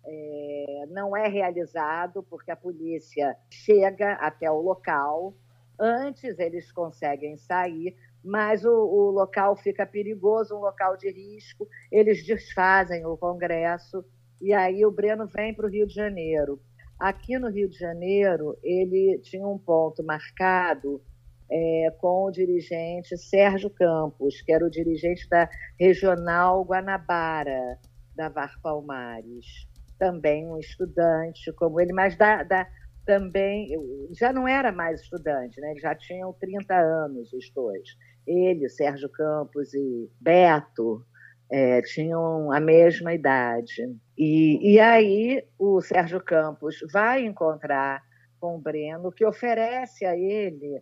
é, 0.03 0.85
não 0.89 1.15
é 1.15 1.27
realizado 1.27 2.23
porque 2.29 2.51
a 2.51 2.55
polícia 2.55 3.35
chega 3.49 4.13
até 4.13 4.49
o 4.49 4.61
local, 4.61 5.33
antes 5.79 6.39
eles 6.39 6.71
conseguem 6.71 7.37
sair, 7.37 7.95
mas 8.23 8.63
o, 8.63 8.71
o, 8.71 9.11
local 9.11 9.55
fica 9.55 9.85
perigoso, 9.85 10.55
um 10.55 10.59
local 10.59 10.95
de 10.95 11.09
risco. 11.11 11.67
Eles 11.91 12.25
desfazem 12.25 13.05
o 13.05 13.17
Congresso 13.17 14.03
e 14.39 14.53
aí 14.53 14.85
o 14.85 14.91
Breno 14.91 15.27
vem 15.27 15.53
para 15.53 15.65
o 15.65 15.69
Rio 15.69 15.87
de 15.87 15.93
Janeiro. 15.93 16.59
Aqui 16.99 17.37
no 17.39 17.49
Rio 17.49 17.67
de 17.67 17.77
Janeiro, 17.77 18.57
ele 18.63 19.19
tinha 19.23 19.47
um 19.47 19.57
ponto 19.57 20.03
marcado 20.03 21.01
é, 21.49 21.93
com 21.99 22.25
o 22.25 22.31
dirigente 22.31 23.17
Sérgio 23.17 23.69
Campos, 23.69 24.41
que 24.41 24.53
era 24.53 24.65
o 24.65 24.69
dirigente 24.69 25.27
da 25.27 25.49
Regional 25.79 26.63
Guanabara, 26.63 27.79
da 28.15 28.29
VAR 28.29 28.53
Palmares. 28.61 29.67
Também 29.97 30.47
um 30.47 30.57
estudante 30.57 31.51
como 31.53 31.79
ele, 31.81 31.91
mas 31.91 32.15
da, 32.15 32.43
da 32.43 32.67
também 33.05 33.69
já 34.17 34.31
não 34.31 34.47
era 34.47 34.71
mais 34.71 35.01
estudante, 35.01 35.59
né? 35.59 35.73
Já 35.81 35.95
tinham 35.95 36.33
30 36.33 36.73
anos, 36.75 37.33
os 37.33 37.49
dois 37.51 37.89
ele, 38.25 38.69
Sérgio 38.69 39.09
Campos 39.09 39.73
e 39.73 40.09
Beto 40.19 41.05
é, 41.49 41.81
tinham 41.81 42.51
a 42.51 42.59
mesma 42.59 43.13
idade. 43.13 43.95
E, 44.17 44.73
e 44.73 44.79
aí 44.79 45.43
o 45.57 45.81
Sérgio 45.81 46.21
Campos 46.21 46.77
vai 46.91 47.25
encontrar 47.25 48.01
com 48.39 48.55
o 48.55 48.59
Breno, 48.59 49.11
que 49.11 49.25
oferece 49.25 50.05
a 50.05 50.15
ele 50.15 50.81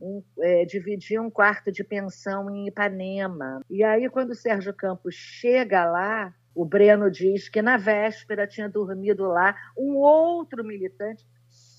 um, 0.00 0.22
é, 0.40 0.64
dividir 0.64 1.20
um 1.20 1.30
quarto 1.30 1.72
de 1.72 1.82
pensão 1.82 2.50
em 2.50 2.68
Ipanema. 2.68 3.60
E 3.68 3.82
aí, 3.82 4.08
quando 4.08 4.30
o 4.30 4.36
Sérgio 4.36 4.72
Campos 4.72 5.14
chega 5.14 5.84
lá, 5.84 6.34
o 6.54 6.64
Breno 6.64 7.10
diz 7.10 7.48
que 7.48 7.62
na 7.62 7.76
véspera 7.76 8.46
tinha 8.46 8.68
dormido 8.68 9.24
lá 9.24 9.56
um 9.76 9.96
outro 9.96 10.64
militante 10.64 11.24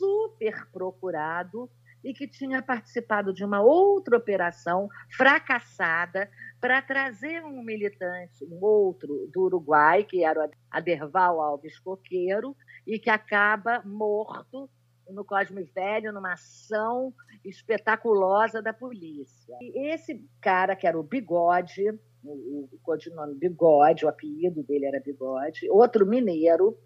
super 0.01 0.67
procurado 0.71 1.69
e 2.03 2.13
que 2.13 2.27
tinha 2.27 2.63
participado 2.63 3.31
de 3.31 3.45
uma 3.45 3.61
outra 3.61 4.17
operação 4.17 4.89
fracassada 5.15 6.27
para 6.59 6.81
trazer 6.81 7.43
um 7.43 7.61
militante, 7.61 8.43
um 8.45 8.59
outro 8.59 9.29
do 9.31 9.43
Uruguai, 9.43 10.03
que 10.03 10.23
era 10.23 10.47
o 10.47 10.49
Aderval 10.71 11.39
Alves 11.39 11.77
Coqueiro, 11.77 12.57
e 12.87 12.97
que 12.97 13.11
acaba 13.11 13.83
morto 13.85 14.67
no 15.07 15.23
Cosme 15.23 15.63
Velho, 15.63 16.11
numa 16.11 16.33
ação 16.33 17.13
espetaculosa 17.45 18.61
da 18.61 18.73
polícia. 18.73 19.55
E 19.61 19.91
esse 19.93 20.25
cara, 20.41 20.75
que 20.75 20.87
era 20.87 20.99
o 20.99 21.03
Bigode, 21.03 21.83
o, 22.23 22.67
codinome 22.81 23.35
Bigode, 23.35 24.05
o 24.05 24.09
apelido 24.09 24.63
dele 24.63 24.85
era 24.85 24.99
Bigode, 24.99 25.69
outro 25.69 26.05
mineiro, 26.05 26.77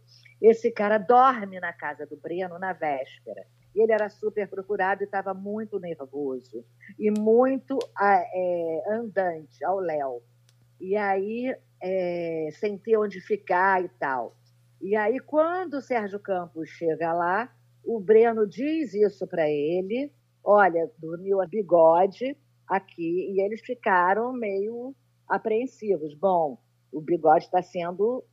esse 0.41 0.71
cara 0.71 0.98
dorme 0.98 1.60
na 1.60 1.74
casa 1.74 2.06
do 2.06 2.17
Breno 2.17 2.60
na 2.60 2.74
véspera 2.74 3.45
ele 3.82 3.91
era 3.91 4.10
super 4.10 4.48
procurado 4.48 5.04
e 5.04 5.06
estava 5.06 5.34
muito 5.34 5.80
nervoso 5.80 6.63
e 6.98 7.12
muito 7.12 7.78
é, 8.02 8.84
andante 8.89 9.63
ao 9.63 9.80
léu. 9.80 10.24
E 10.80 10.95
aí, 10.95 11.56
é, 11.82 12.50
sem 12.54 12.78
ter 12.78 12.98
onde 12.98 13.19
ficar 13.19 13.84
e 13.84 13.89
tal. 13.89 14.36
E 14.82 14.95
aí, 14.95 15.19
quando 15.19 15.76
o 15.76 15.82
Sérgio 15.82 16.19
Campos 16.19 16.69
chega 16.69 17.13
lá, 17.13 17.54
o 17.84 18.00
Breno 18.00 18.48
diz 18.48 18.93
isso 18.93 19.28
para 19.28 19.50
ele: 19.50 20.12
olha, 20.43 20.89
dormiu 20.98 21.41
a 21.41 21.45
bigode, 21.45 22.38
aqui 22.67 23.32
e 23.32 23.41
eles 23.41 23.62
ficaram 23.62 24.32
meio 24.34 24.95
apreensivos. 25.28 26.13
Bom, 26.13 26.58
o 26.91 27.02
bigode 27.02 27.45
está 27.45 27.62
sendo 27.62 28.24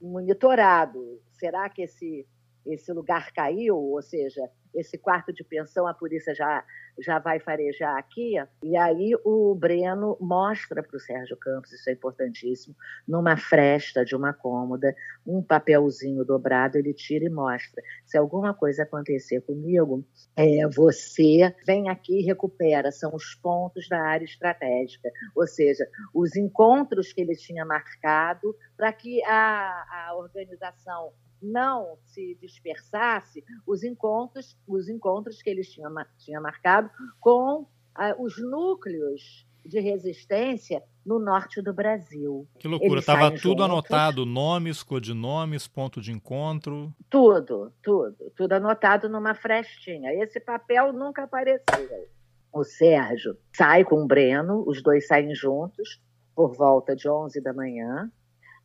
monitorado. 0.00 1.20
Será 1.32 1.68
que 1.68 1.82
esse, 1.82 2.26
esse 2.66 2.92
lugar 2.92 3.32
caiu? 3.32 3.76
Ou 3.76 4.02
seja, 4.02 4.50
esse 4.74 4.98
quarto 4.98 5.32
de 5.32 5.44
pensão, 5.44 5.86
a 5.86 5.94
polícia 5.94 6.34
já, 6.34 6.64
já 6.98 7.18
vai 7.18 7.40
farejar 7.40 7.96
aqui. 7.96 8.34
E 8.62 8.76
aí 8.76 9.12
o 9.24 9.54
Breno 9.54 10.16
mostra 10.20 10.82
para 10.82 10.96
o 10.96 11.00
Sérgio 11.00 11.36
Campos, 11.36 11.72
isso 11.72 11.88
é 11.88 11.92
importantíssimo, 11.92 12.74
numa 13.06 13.36
fresta 13.36 14.04
de 14.04 14.14
uma 14.14 14.32
cômoda, 14.32 14.94
um 15.26 15.42
papelzinho 15.42 16.24
dobrado, 16.24 16.78
ele 16.78 16.94
tira 16.94 17.24
e 17.24 17.30
mostra. 17.30 17.82
Se 18.04 18.16
alguma 18.16 18.54
coisa 18.54 18.82
acontecer 18.82 19.40
comigo, 19.42 20.04
é, 20.36 20.66
você 20.68 21.54
vem 21.66 21.88
aqui 21.88 22.20
e 22.20 22.24
recupera. 22.24 22.92
São 22.92 23.14
os 23.14 23.34
pontos 23.34 23.88
da 23.88 24.00
área 24.00 24.24
estratégica, 24.24 25.10
ou 25.34 25.46
seja, 25.46 25.86
os 26.14 26.36
encontros 26.36 27.12
que 27.12 27.20
ele 27.20 27.34
tinha 27.36 27.64
marcado 27.64 28.56
para 28.76 28.92
que 28.92 29.22
a, 29.24 30.08
a 30.08 30.14
organização 30.16 31.12
não 31.42 31.96
se 32.04 32.36
dispersasse 32.40 33.44
os 33.66 33.82
encontros, 33.82 34.56
os 34.66 34.88
encontros 34.88 35.42
que 35.42 35.50
eles 35.50 35.70
tinham, 35.70 35.92
tinham 36.18 36.42
marcado 36.42 36.90
com 37.18 37.66
ah, 37.94 38.14
os 38.18 38.38
núcleos 38.38 39.46
de 39.64 39.80
resistência 39.80 40.82
no 41.04 41.18
norte 41.18 41.60
do 41.60 41.72
Brasil. 41.72 42.46
Que 42.58 42.68
loucura, 42.68 43.00
estava 43.00 43.30
tudo 43.30 43.40
juntos, 43.40 43.64
anotado, 43.64 44.26
nomes, 44.26 44.82
codinomes, 44.82 45.66
ponto 45.66 46.00
de 46.00 46.12
encontro. 46.12 46.94
Tudo, 47.08 47.72
tudo, 47.82 48.32
tudo 48.36 48.52
anotado 48.52 49.08
numa 49.08 49.34
frestinha. 49.34 50.12
Esse 50.14 50.40
papel 50.40 50.92
nunca 50.92 51.24
apareceu. 51.24 52.08
O 52.52 52.64
Sérgio 52.64 53.36
sai 53.52 53.84
com 53.84 54.02
o 54.02 54.06
Breno, 54.06 54.64
os 54.66 54.82
dois 54.82 55.06
saem 55.06 55.34
juntos 55.34 56.00
por 56.34 56.54
volta 56.54 56.96
de 56.96 57.08
11 57.08 57.40
da 57.40 57.52
manhã 57.52 58.10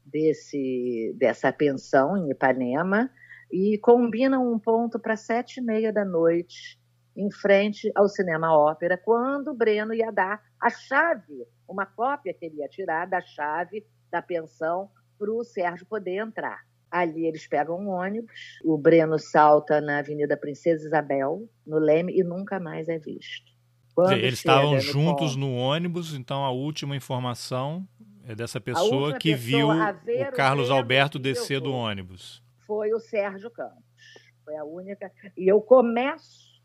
desse, 0.06 1.14
dessa 1.18 1.52
pensão 1.52 2.16
em 2.16 2.32
Ipanema 2.32 3.10
e 3.52 3.78
combinam 3.80 4.52
um 4.52 4.60
ponto 4.60 5.00
para 5.00 5.16
sete 5.16 5.60
e 5.60 5.64
meia 5.64 5.92
da 5.92 6.06
noite, 6.06 6.80
em 7.16 7.32
frente 7.32 7.92
ao 7.96 8.10
Cinema 8.10 8.56
Ópera, 8.56 8.98
quando 8.98 9.50
o 9.50 9.56
Breno 9.56 9.94
ia 9.94 10.12
dar 10.12 10.42
a 10.62 10.70
chave, 10.70 11.48
uma 11.68 11.86
cópia 11.86 12.34
que 12.34 12.46
ele 12.46 12.58
ia 12.58 12.68
tirar 12.68 13.08
da 13.08 13.22
chave 13.22 13.86
da 14.12 14.22
pensão 14.22 14.90
para 15.18 15.32
o 15.32 15.44
Sérgio 15.44 15.86
poder 15.86 16.18
entrar. 16.18 16.60
Ali 16.92 17.26
eles 17.26 17.48
pegam 17.48 17.80
um 17.80 17.90
ônibus, 17.90 18.60
o 18.64 18.78
Breno 18.78 19.18
salta 19.18 19.82
na 19.82 20.00
Avenida 20.00 20.38
Princesa 20.38 20.86
Isabel, 20.86 21.48
no 21.66 21.78
Leme, 21.78 22.18
e 22.18 22.24
nunca 22.24 22.60
mais 22.60 22.88
é 22.88 22.98
visto. 22.98 23.56
Quando 23.94 24.12
eles 24.12 24.40
estavam 24.40 24.78
juntos 24.80 25.38
no 25.38 25.56
ônibus, 25.56 26.14
então 26.14 26.44
a 26.44 26.52
última 26.52 26.98
informação 26.98 27.88
é 28.28 28.36
dessa 28.36 28.60
pessoa 28.60 29.18
que 29.18 29.36
viu 29.36 29.70
o 29.70 30.32
Carlos 30.36 30.70
Alberto 30.70 31.20
descer 31.20 31.60
do 31.60 31.72
ônibus. 31.72 32.44
Foi 32.66 32.94
o 32.94 33.00
Sérgio 33.00 33.52
Campos. 33.52 33.84
Foi 34.44 34.56
a 34.56 34.64
única. 34.64 35.12
E 35.38 35.48
eu 35.48 35.62
começo 35.62 36.56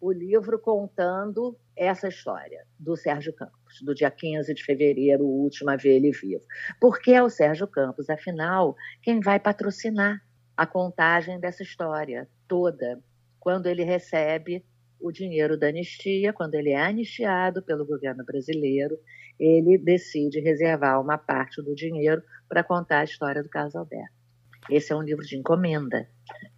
o 0.00 0.12
livro 0.12 0.58
contando 0.58 1.56
essa 1.76 2.08
história 2.08 2.64
do 2.78 2.96
Sérgio 2.96 3.32
Campos, 3.32 3.82
do 3.82 3.94
dia 3.94 4.10
15 4.10 4.54
de 4.54 4.64
fevereiro, 4.64 5.24
o 5.24 5.42
último 5.42 5.70
a 5.70 5.76
ver 5.76 5.96
ele 5.96 6.12
vivo. 6.12 6.44
Porque 6.80 7.12
é 7.12 7.22
o 7.22 7.30
Sérgio 7.30 7.66
Campos, 7.66 8.08
afinal, 8.08 8.76
quem 9.02 9.20
vai 9.20 9.40
patrocinar 9.40 10.22
a 10.56 10.66
contagem 10.66 11.40
dessa 11.40 11.62
história 11.62 12.28
toda, 12.46 13.00
quando 13.40 13.66
ele 13.66 13.82
recebe 13.82 14.64
o 15.00 15.12
dinheiro 15.12 15.56
da 15.56 15.68
anistia, 15.68 16.32
quando 16.32 16.54
ele 16.54 16.70
é 16.70 16.80
anistiado 16.80 17.62
pelo 17.62 17.86
governo 17.86 18.24
brasileiro, 18.24 18.98
ele 19.38 19.78
decide 19.78 20.40
reservar 20.40 21.00
uma 21.00 21.16
parte 21.16 21.62
do 21.62 21.74
dinheiro 21.74 22.22
para 22.48 22.64
contar 22.64 23.00
a 23.00 23.04
história 23.04 23.42
do 23.42 23.48
Carlos 23.48 23.76
Alberto. 23.76 24.12
Esse 24.70 24.92
é 24.92 24.96
um 24.96 25.02
livro 25.02 25.24
de 25.24 25.36
encomenda, 25.36 26.08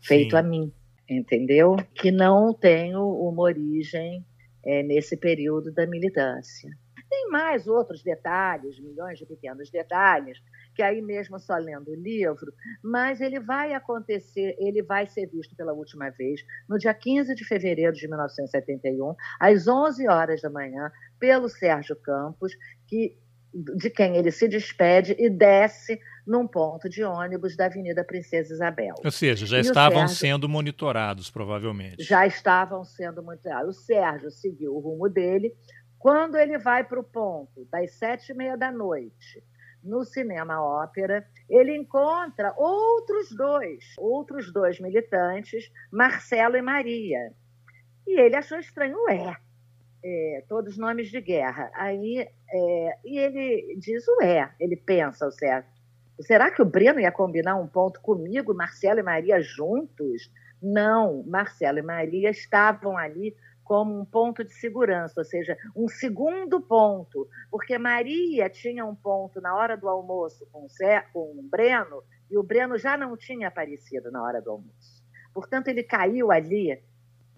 feito 0.02 0.32
Sim. 0.32 0.36
a 0.36 0.42
mim, 0.42 0.72
entendeu? 1.08 1.76
Que 1.94 2.10
não 2.10 2.52
tem 2.52 2.96
uma 2.96 3.42
origem 3.42 4.24
é, 4.64 4.82
nesse 4.82 5.16
período 5.16 5.72
da 5.72 5.86
militância. 5.86 6.70
Tem 7.08 7.28
mais 7.28 7.66
outros 7.66 8.04
detalhes, 8.04 8.78
milhões 8.78 9.18
de 9.18 9.26
pequenos 9.26 9.68
detalhes, 9.68 10.38
que 10.76 10.82
aí 10.82 11.02
mesmo 11.02 11.40
só 11.40 11.56
lendo 11.56 11.90
o 11.90 11.94
livro, 11.94 12.52
mas 12.84 13.20
ele 13.20 13.40
vai 13.40 13.72
acontecer, 13.72 14.54
ele 14.60 14.80
vai 14.80 15.08
ser 15.08 15.26
visto 15.26 15.56
pela 15.56 15.72
última 15.72 16.08
vez 16.10 16.40
no 16.68 16.78
dia 16.78 16.94
15 16.94 17.34
de 17.34 17.44
fevereiro 17.44 17.92
de 17.92 18.06
1971, 18.06 19.14
às 19.40 19.66
11 19.66 20.08
horas 20.08 20.40
da 20.40 20.48
manhã, 20.48 20.90
pelo 21.20 21.48
Sérgio 21.48 21.94
Campos, 21.94 22.52
que 22.88 23.16
de 23.52 23.90
quem 23.90 24.16
ele 24.16 24.30
se 24.30 24.48
despede 24.48 25.14
e 25.18 25.28
desce 25.28 26.00
num 26.26 26.46
ponto 26.46 26.88
de 26.88 27.02
ônibus 27.02 27.56
da 27.56 27.66
Avenida 27.66 28.04
Princesa 28.04 28.54
Isabel. 28.54 28.94
Ou 29.04 29.10
seja, 29.10 29.44
já 29.44 29.58
e 29.58 29.62
estavam 29.62 30.06
Sérgio, 30.06 30.16
sendo 30.16 30.48
monitorados, 30.48 31.30
provavelmente. 31.30 32.02
Já 32.02 32.26
estavam 32.26 32.84
sendo 32.84 33.22
monitorados. 33.22 33.76
O 33.76 33.80
Sérgio 33.80 34.30
seguiu 34.30 34.74
o 34.74 34.78
rumo 34.78 35.08
dele, 35.08 35.52
quando 35.98 36.36
ele 36.36 36.58
vai 36.58 36.84
para 36.84 37.00
o 37.00 37.04
ponto 37.04 37.66
das 37.70 37.92
sete 37.94 38.30
e 38.30 38.34
meia 38.34 38.56
da 38.56 38.70
noite, 38.70 39.42
no 39.82 40.04
cinema 40.04 40.62
ópera, 40.62 41.26
ele 41.48 41.76
encontra 41.76 42.54
outros 42.56 43.30
dois, 43.36 43.84
outros 43.98 44.52
dois 44.52 44.78
militantes, 44.78 45.70
Marcelo 45.90 46.56
e 46.56 46.62
Maria. 46.62 47.32
E 48.06 48.18
ele 48.20 48.36
achou 48.36 48.58
estranho, 48.58 48.96
ué, 49.04 49.36
é, 50.02 50.44
todos 50.48 50.78
nomes 50.78 51.10
de 51.10 51.20
guerra. 51.20 51.70
Aí, 51.74 52.26
é, 52.52 52.98
e 53.04 53.18
ele 53.18 53.76
diz, 53.78 54.04
ué, 54.20 54.50
ele 54.58 54.76
pensa, 54.76 55.26
o 55.26 55.32
certo. 55.32 55.68
Será 56.20 56.50
que 56.50 56.60
o 56.60 56.66
Breno 56.66 57.00
ia 57.00 57.10
combinar 57.10 57.56
um 57.56 57.66
ponto 57.66 58.00
comigo, 58.00 58.54
Marcelo 58.54 59.00
e 59.00 59.02
Maria 59.02 59.40
juntos? 59.40 60.30
Não, 60.62 61.22
Marcelo 61.26 61.78
e 61.78 61.82
Maria 61.82 62.30
estavam 62.30 62.96
ali 62.96 63.34
como 63.64 64.00
um 64.00 64.04
ponto 64.04 64.42
de 64.42 64.52
segurança, 64.52 65.14
ou 65.20 65.24
seja, 65.24 65.56
um 65.76 65.86
segundo 65.86 66.60
ponto, 66.60 67.28
porque 67.50 67.78
Maria 67.78 68.50
tinha 68.50 68.84
um 68.84 68.96
ponto 68.96 69.40
na 69.40 69.54
hora 69.54 69.76
do 69.76 69.88
almoço 69.88 70.44
com 70.50 70.66
o, 70.66 70.68
com 71.12 71.38
o 71.38 71.42
Breno, 71.48 72.02
e 72.28 72.36
o 72.36 72.42
Breno 72.42 72.76
já 72.76 72.96
não 72.96 73.16
tinha 73.16 73.46
aparecido 73.46 74.10
na 74.10 74.22
hora 74.22 74.42
do 74.42 74.50
almoço. 74.50 75.00
Portanto, 75.32 75.68
ele 75.68 75.84
caiu 75.84 76.32
ali 76.32 76.82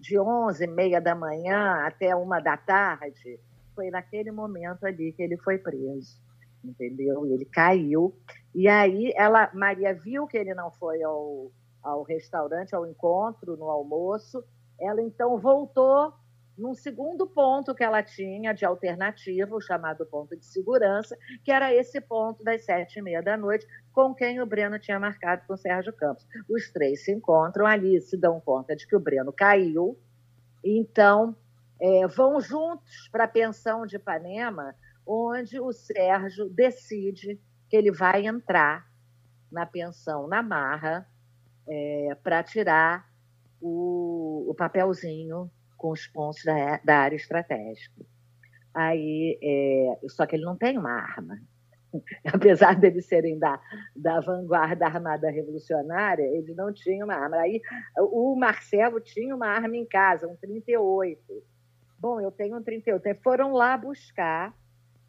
de 0.03 0.19
11 0.19 0.61
e 0.61 0.67
meia 0.67 0.99
da 0.99 1.15
manhã 1.15 1.85
até 1.85 2.13
uma 2.13 2.41
da 2.41 2.57
tarde. 2.57 3.39
Foi 3.73 3.89
naquele 3.89 4.31
momento 4.31 4.85
ali 4.85 5.13
que 5.13 5.23
ele 5.23 5.37
foi 5.37 5.57
preso, 5.57 6.21
entendeu? 6.61 7.25
Ele 7.25 7.45
caiu. 7.45 8.13
E 8.53 8.67
aí 8.67 9.13
ela, 9.15 9.49
Maria 9.53 9.93
viu 9.93 10.27
que 10.27 10.37
ele 10.37 10.53
não 10.53 10.69
foi 10.71 11.01
ao, 11.01 11.49
ao 11.81 12.03
restaurante, 12.03 12.75
ao 12.75 12.85
encontro, 12.85 13.55
no 13.55 13.69
almoço. 13.69 14.43
Ela 14.77 15.01
então 15.01 15.39
voltou 15.39 16.13
num 16.57 16.75
segundo 16.75 17.25
ponto 17.25 17.73
que 17.73 17.83
ela 17.83 18.03
tinha 18.03 18.53
de 18.53 18.65
alternativa, 18.65 19.55
o 19.55 19.61
chamado 19.61 20.05
ponto 20.05 20.35
de 20.37 20.45
segurança, 20.45 21.17
que 21.43 21.51
era 21.51 21.73
esse 21.73 21.99
ponto 21.99 22.43
das 22.43 22.63
sete 22.65 22.99
e 22.99 23.01
meia 23.01 23.21
da 23.21 23.35
noite, 23.35 23.67
com 23.91 24.13
quem 24.13 24.39
o 24.39 24.45
Breno 24.45 24.77
tinha 24.77 24.99
marcado 24.99 25.43
com 25.47 25.53
o 25.53 25.57
Sérgio 25.57 25.93
Campos. 25.93 26.27
Os 26.49 26.71
três 26.71 27.03
se 27.03 27.11
encontram 27.11 27.65
ali, 27.65 27.99
se 28.01 28.15
dão 28.17 28.39
conta 28.39 28.75
de 28.75 28.87
que 28.87 28.95
o 28.95 28.99
Breno 28.99 29.33
caiu, 29.33 29.97
então 30.63 31.35
é, 31.81 32.07
vão 32.07 32.39
juntos 32.39 33.09
para 33.11 33.23
a 33.23 33.27
pensão 33.27 33.85
de 33.85 33.95
Ipanema, 33.95 34.75
onde 35.05 35.59
o 35.59 35.71
Sérgio 35.73 36.47
decide 36.49 37.39
que 37.67 37.75
ele 37.75 37.91
vai 37.91 38.27
entrar 38.27 38.87
na 39.51 39.65
pensão 39.65 40.27
na 40.27 40.41
marra 40.41 41.07
é, 41.67 42.15
para 42.23 42.43
tirar 42.43 43.09
o, 43.59 44.45
o 44.49 44.53
papelzinho 44.53 45.49
com 45.83 45.91
os 45.91 46.07
pontos 46.07 46.41
da, 46.45 46.79
da 46.81 46.99
área 46.99 47.17
estratégica. 47.17 48.05
Aí, 48.73 49.37
é, 49.43 50.07
só 50.07 50.25
que 50.25 50.37
ele 50.37 50.45
não 50.45 50.55
tem 50.55 50.77
uma 50.77 50.93
arma. 50.93 51.37
Apesar 52.33 52.79
deles 52.79 53.05
serem 53.05 53.37
da, 53.37 53.59
da 53.93 54.21
vanguarda 54.21 54.85
armada 54.85 55.29
revolucionária, 55.29 56.23
ele 56.23 56.53
não 56.53 56.71
tinha 56.71 57.03
uma 57.03 57.15
arma. 57.15 57.35
Aí 57.35 57.61
o 57.97 58.33
Marcelo 58.33 59.01
tinha 59.01 59.35
uma 59.35 59.47
arma 59.47 59.75
em 59.75 59.85
casa, 59.85 60.25
um 60.25 60.37
38. 60.37 61.21
Bom, 61.99 62.21
eu 62.21 62.31
tenho 62.31 62.57
um 62.57 62.63
38. 62.63 63.21
Foram 63.21 63.51
lá 63.51 63.75
buscar, 63.75 64.57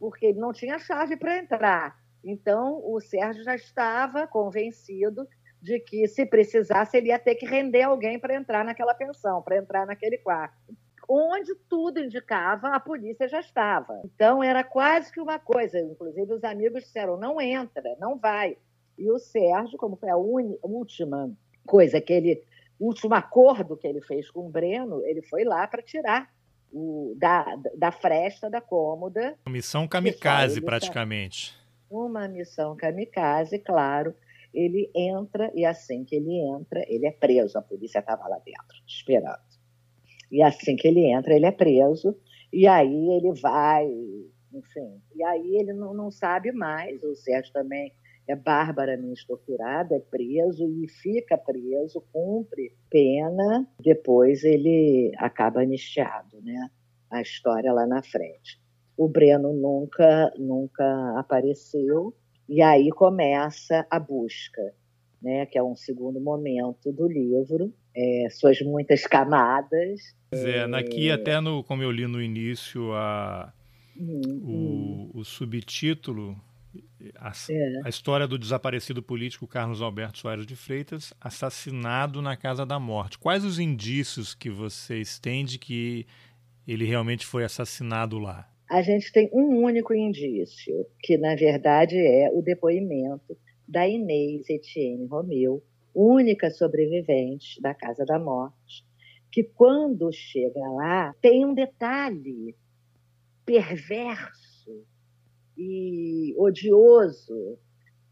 porque 0.00 0.26
ele 0.26 0.40
não 0.40 0.52
tinha 0.52 0.76
chave 0.80 1.16
para 1.16 1.38
entrar. 1.38 1.96
Então, 2.24 2.82
o 2.84 3.00
Sérgio 3.00 3.44
já 3.44 3.54
estava 3.54 4.26
convencido 4.26 5.24
de 5.64 5.80
que, 5.80 6.06
se 6.06 6.26
precisasse, 6.26 6.94
ele 6.94 7.08
ia 7.08 7.18
ter 7.18 7.36
que 7.36 7.46
render 7.46 7.80
alguém 7.80 8.18
para 8.18 8.34
entrar 8.34 8.62
naquela 8.62 8.92
pensão, 8.92 9.40
para 9.40 9.56
entrar 9.56 9.86
naquele 9.86 10.18
quarto. 10.18 10.54
Onde 11.08 11.54
tudo 11.70 12.00
indicava, 12.00 12.68
a 12.68 12.78
polícia 12.78 13.26
já 13.26 13.40
estava. 13.40 14.02
Então, 14.04 14.42
era 14.42 14.62
quase 14.62 15.10
que 15.10 15.18
uma 15.18 15.38
coisa. 15.38 15.80
Inclusive, 15.80 16.34
os 16.34 16.44
amigos 16.44 16.82
disseram: 16.82 17.16
não 17.16 17.40
entra, 17.40 17.96
não 17.98 18.18
vai. 18.18 18.58
E 18.98 19.10
o 19.10 19.18
Sérgio, 19.18 19.78
como 19.78 19.96
foi 19.96 20.10
a 20.10 20.16
última 20.16 21.32
coisa 21.66 21.98
que 21.98 22.12
ele, 22.12 22.42
último 22.78 23.14
acordo 23.14 23.76
que 23.76 23.86
ele 23.86 24.02
fez 24.02 24.30
com 24.30 24.46
o 24.46 24.50
Breno, 24.50 25.02
ele 25.06 25.22
foi 25.22 25.44
lá 25.44 25.66
para 25.66 25.82
tirar 25.82 26.30
o, 26.70 27.14
da, 27.16 27.46
da 27.74 27.90
fresta 27.90 28.50
da 28.50 28.60
cômoda. 28.60 29.34
Uma 29.46 29.52
missão 29.52 29.88
kamikaze, 29.88 30.60
praticamente. 30.60 31.54
Uma 31.88 32.28
missão 32.28 32.76
kamikaze, 32.76 33.58
claro. 33.58 34.14
Ele 34.54 34.90
entra 34.94 35.50
e 35.54 35.64
assim 35.64 36.04
que 36.04 36.14
ele 36.14 36.32
entra, 36.38 36.84
ele 36.88 37.06
é 37.06 37.10
preso. 37.10 37.58
A 37.58 37.62
polícia 37.62 37.98
estava 37.98 38.28
lá 38.28 38.38
dentro, 38.38 38.76
esperando. 38.86 39.42
E 40.30 40.42
assim 40.42 40.76
que 40.76 40.88
ele 40.88 41.04
entra, 41.10 41.34
ele 41.34 41.46
é 41.46 41.50
preso. 41.50 42.16
E 42.52 42.66
aí 42.66 43.10
ele 43.10 43.32
vai, 43.40 43.86
enfim. 44.52 45.02
E 45.14 45.22
aí 45.24 45.56
ele 45.56 45.72
não, 45.72 45.92
não 45.92 46.10
sabe 46.10 46.52
mais. 46.52 47.02
O 47.02 47.16
Sérgio 47.16 47.52
também 47.52 47.92
é 48.26 48.34
barbaramente 48.34 49.26
torturado, 49.26 49.94
é 49.94 49.98
preso 49.98 50.66
e 50.66 50.88
fica 50.88 51.36
preso, 51.36 52.02
cumpre 52.12 52.74
pena, 52.88 53.68
depois 53.78 54.44
ele 54.44 55.12
acaba 55.18 55.60
anistiado, 55.60 56.40
né? 56.42 56.70
A 57.10 57.20
história 57.20 57.72
lá 57.72 57.86
na 57.86 58.02
frente. 58.02 58.60
O 58.96 59.08
Breno 59.08 59.52
nunca, 59.52 60.32
nunca 60.38 61.18
apareceu 61.18 62.14
e 62.48 62.62
aí 62.62 62.90
começa 62.90 63.86
a 63.90 63.98
busca, 63.98 64.62
né? 65.22 65.46
Que 65.46 65.58
é 65.58 65.62
um 65.62 65.76
segundo 65.76 66.20
momento 66.20 66.92
do 66.92 67.08
livro, 67.08 67.72
é, 67.96 68.28
suas 68.30 68.60
muitas 68.60 69.06
camadas. 69.06 70.14
É, 70.32 70.64
aqui 70.76 71.10
até 71.10 71.40
no, 71.40 71.62
como 71.64 71.82
eu 71.82 71.90
li 71.90 72.06
no 72.06 72.20
início, 72.20 72.92
a, 72.92 73.52
uhum. 73.96 75.10
o, 75.14 75.20
o 75.20 75.24
subtítulo 75.24 76.36
a, 77.16 77.32
é. 77.50 77.80
a, 77.84 77.88
história 77.88 78.26
do 78.26 78.38
desaparecido 78.38 79.02
político 79.02 79.46
Carlos 79.46 79.80
Alberto 79.82 80.18
Soares 80.18 80.46
de 80.46 80.56
Freitas, 80.56 81.12
assassinado 81.20 82.20
na 82.20 82.36
Casa 82.36 82.64
da 82.64 82.78
Morte. 82.78 83.18
Quais 83.18 83.44
os 83.44 83.58
indícios 83.58 84.34
que 84.34 84.50
vocês 84.50 85.18
têm 85.18 85.44
de 85.44 85.58
que 85.58 86.06
ele 86.66 86.84
realmente 86.84 87.26
foi 87.26 87.44
assassinado 87.44 88.18
lá? 88.18 88.48
A 88.68 88.82
gente 88.82 89.12
tem 89.12 89.28
um 89.32 89.62
único 89.62 89.94
indício, 89.94 90.86
que 91.00 91.18
na 91.18 91.34
verdade 91.34 91.96
é 91.96 92.30
o 92.32 92.42
depoimento 92.42 93.36
da 93.68 93.86
Inês 93.86 94.48
Etienne 94.48 95.06
Romeu, 95.06 95.62
única 95.94 96.50
sobrevivente 96.50 97.60
da 97.60 97.74
Casa 97.74 98.04
da 98.04 98.18
Morte, 98.18 98.84
que 99.30 99.44
quando 99.44 100.12
chega 100.12 100.60
lá 100.60 101.14
tem 101.20 101.44
um 101.44 101.54
detalhe 101.54 102.56
perverso 103.44 104.84
e 105.56 106.34
odioso, 106.36 107.58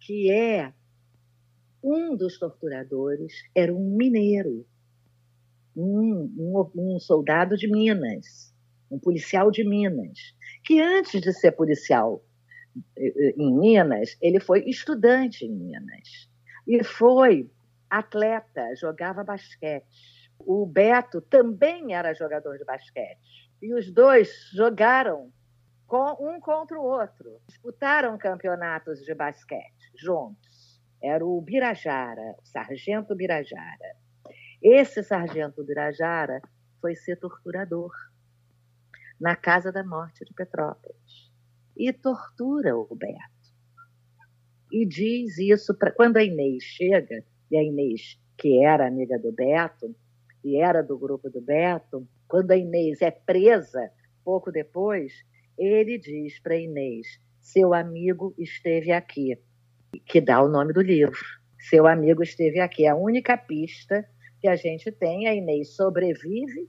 que 0.01 0.31
é 0.31 0.73
um 1.83 2.17
dos 2.17 2.39
torturadores 2.39 3.33
era 3.55 3.75
um 3.75 3.97
mineiro, 3.97 4.65
um, 5.77 6.31
um, 6.39 6.71
um, 6.77 7.01
soldado 7.01 7.57
de 7.57 7.67
Minas, 7.67 8.55
um 8.91 8.99
policial 8.99 9.51
de 9.51 9.65
Minas, 9.65 10.35
que 10.73 10.81
antes 10.81 11.21
de 11.21 11.35
ser 11.35 11.53
policial 11.53 12.25
eh, 12.97 13.13
eh, 13.15 13.35
em 13.37 13.53
Minas, 13.55 14.17
ele 14.23 14.41
foi 14.41 14.65
estudante 14.67 15.45
em 15.45 15.51
Minas 15.51 16.31
e 16.67 16.83
foi 16.83 17.51
atleta, 17.91 18.75
jogava 18.75 19.23
basquete. 19.23 19.85
O 20.39 20.65
Beto 20.65 21.21
também 21.21 21.95
era 21.95 22.15
jogador 22.15 22.57
de 22.57 22.65
basquete. 22.65 23.51
E 23.61 23.75
os 23.75 23.93
dois 23.93 24.49
jogaram 24.55 25.31
um 26.19 26.41
contra 26.41 26.81
o 26.81 26.83
outro. 26.83 27.39
Disputaram 27.47 28.17
campeonatos 28.17 29.05
de 29.05 29.15
basquete 29.15 29.93
juntos. 29.95 30.81
Era 31.03 31.23
o 31.23 31.39
Birajara, 31.43 32.35
o 32.43 32.47
sargento 32.47 33.15
Birajara. 33.15 33.97
Esse 34.63 35.03
sargento 35.03 35.63
Birajara 35.63 36.41
foi 36.81 36.97
ser 36.97 37.17
torturador 37.17 37.93
na 39.23 39.37
Casa 39.37 39.71
da 39.71 39.85
Morte 39.85 40.25
de 40.25 40.35
Petrópolis. 40.35 41.31
E 41.77 41.93
tortura 41.93 42.77
o 42.77 42.93
Beto. 42.93 43.23
E 44.73 44.85
diz 44.85 45.39
isso 45.39 45.79
para 45.79 45.93
quando 45.93 46.17
a 46.17 46.25
Inês 46.25 46.65
chega, 46.65 47.25
e 47.49 47.57
a 47.57 47.63
Inês, 47.63 48.19
que 48.37 48.65
era 48.65 48.89
amiga 48.89 49.17
do 49.21 49.31
Beto, 49.31 49.95
e 50.43 50.57
era 50.57 50.83
do 50.83 50.99
grupo 50.99 51.31
do 51.31 51.41
Beto, 51.41 52.05
quando 52.27 52.51
a 52.51 52.57
Inês 52.57 53.01
é 53.01 53.13
presa 53.13 53.93
pouco 54.25 54.51
depois, 54.51 55.13
ele 55.57 55.99
diz 55.99 56.41
para 56.41 56.57
Inês: 56.57 57.07
seu 57.41 57.73
amigo 57.73 58.35
esteve 58.37 58.91
aqui, 58.91 59.39
que 60.05 60.21
dá 60.21 60.43
o 60.43 60.49
nome 60.49 60.73
do 60.73 60.83
livro. 60.83 61.21
Seu 61.61 61.87
amigo 61.87 62.25
esteve 62.25 62.59
aqui. 62.59 62.89
A 62.89 62.97
única 62.97 63.37
pista 63.37 64.05
que 64.41 64.49
a 64.49 64.57
gente 64.57 64.91
tem. 64.91 65.29
A 65.29 65.35
Inês 65.35 65.77
sobrevive, 65.77 66.69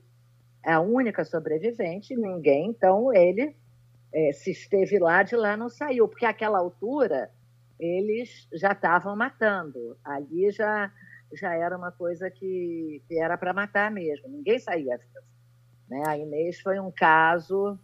é 0.65 0.73
a 0.73 0.79
única 0.79 1.25
sobrevivente, 1.25 2.15
ninguém. 2.15 2.69
Então, 2.69 3.13
ele, 3.13 3.55
é, 4.13 4.31
se 4.31 4.51
esteve 4.51 4.97
lá, 4.99 5.23
de 5.23 5.35
lá 5.35 5.57
não 5.57 5.69
saiu, 5.69 6.07
porque 6.07 6.25
àquela 6.25 6.59
altura 6.59 7.29
eles 7.79 8.47
já 8.53 8.71
estavam 8.71 9.15
matando. 9.15 9.97
Ali 10.03 10.51
já, 10.51 10.91
já 11.33 11.53
era 11.53 11.77
uma 11.77 11.91
coisa 11.91 12.29
que, 12.31 13.01
que 13.07 13.19
era 13.19 13.37
para 13.37 13.53
matar 13.53 13.91
mesmo. 13.91 14.29
Ninguém 14.29 14.59
saía. 14.59 14.99
Né? 15.89 16.03
A 16.07 16.17
Inês 16.17 16.61
foi 16.61 16.79
um 16.79 16.91
caso 16.91 17.77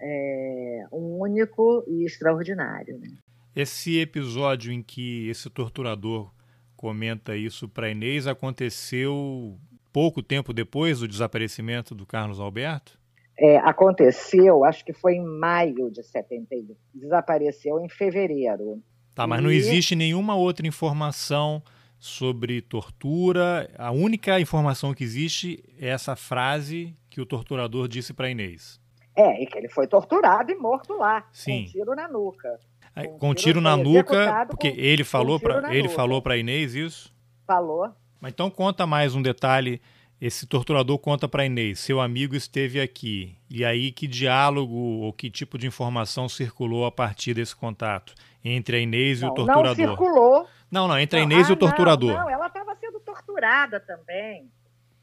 é, 0.00 0.86
único 0.92 1.84
e 1.86 2.04
extraordinário. 2.04 2.98
Né? 2.98 3.08
Esse 3.54 3.98
episódio 3.98 4.72
em 4.72 4.82
que 4.82 5.28
esse 5.30 5.48
torturador 5.48 6.30
comenta 6.76 7.34
isso 7.34 7.68
para 7.68 7.90
Inês 7.90 8.26
aconteceu 8.26 9.58
pouco 9.96 10.22
tempo 10.22 10.52
depois 10.52 11.00
do 11.00 11.08
desaparecimento 11.08 11.94
do 11.94 12.04
Carlos 12.04 12.38
Alberto? 12.38 12.98
É, 13.38 13.56
aconteceu, 13.56 14.62
acho 14.62 14.84
que 14.84 14.92
foi 14.92 15.14
em 15.14 15.24
maio 15.24 15.90
de 15.90 16.02
71. 16.02 16.76
Desapareceu 16.94 17.80
em 17.80 17.88
fevereiro. 17.88 18.82
Tá, 19.14 19.26
mas 19.26 19.40
e... 19.40 19.42
não 19.42 19.50
existe 19.50 19.96
nenhuma 19.96 20.34
outra 20.34 20.66
informação 20.66 21.62
sobre 21.98 22.60
tortura. 22.60 23.70
A 23.78 23.90
única 23.90 24.38
informação 24.38 24.92
que 24.92 25.02
existe 25.02 25.64
é 25.80 25.88
essa 25.88 26.14
frase 26.14 26.94
que 27.08 27.18
o 27.18 27.24
torturador 27.24 27.88
disse 27.88 28.12
para 28.12 28.28
Inês. 28.28 28.78
É, 29.16 29.42
e 29.42 29.46
que 29.46 29.56
ele 29.56 29.70
foi 29.70 29.86
torturado 29.86 30.52
e 30.52 30.56
morto 30.56 30.92
lá, 30.92 31.26
Sim. 31.32 31.52
com 31.52 31.62
um 31.62 31.72
tiro 31.72 31.94
na 31.94 32.06
nuca. 32.06 32.60
Com, 32.94 33.18
com 33.18 33.30
um 33.30 33.34
tiro, 33.34 33.60
na 33.62 33.78
nuca, 33.78 34.44
porque 34.46 34.72
com, 34.72 34.78
ele 34.78 35.04
falou 35.04 35.40
para 35.40 35.72
ele 35.72 35.84
nuca. 35.84 35.94
falou 35.94 36.20
para 36.20 36.36
Inês 36.36 36.74
isso? 36.74 37.14
Falou. 37.46 37.94
Mas 38.20 38.32
então 38.32 38.50
conta 38.50 38.86
mais 38.86 39.14
um 39.14 39.22
detalhe. 39.22 39.80
Esse 40.18 40.46
torturador 40.46 40.98
conta 40.98 41.28
para 41.28 41.44
Inês, 41.44 41.78
seu 41.78 42.00
amigo 42.00 42.34
esteve 42.34 42.80
aqui. 42.80 43.36
E 43.50 43.64
aí 43.64 43.92
que 43.92 44.06
diálogo 44.06 44.74
ou 44.74 45.12
que 45.12 45.30
tipo 45.30 45.58
de 45.58 45.66
informação 45.66 46.26
circulou 46.26 46.86
a 46.86 46.92
partir 46.92 47.34
desse 47.34 47.54
contato 47.54 48.14
entre 48.42 48.78
a 48.78 48.80
Inês 48.80 49.20
não, 49.20 49.28
e 49.28 49.30
o 49.30 49.34
torturador? 49.34 49.66
Não 49.66 49.74
circulou. 49.74 50.48
Não, 50.70 50.88
não, 50.88 50.98
entre 50.98 51.20
a 51.20 51.22
Inês 51.22 51.48
ah, 51.48 51.50
e 51.50 51.52
o 51.52 51.56
torturador. 51.56 52.14
Não, 52.14 52.22
não 52.22 52.30
ela 52.30 52.46
estava 52.46 52.74
sendo 52.76 52.98
torturada 53.00 53.78
também, 53.78 54.50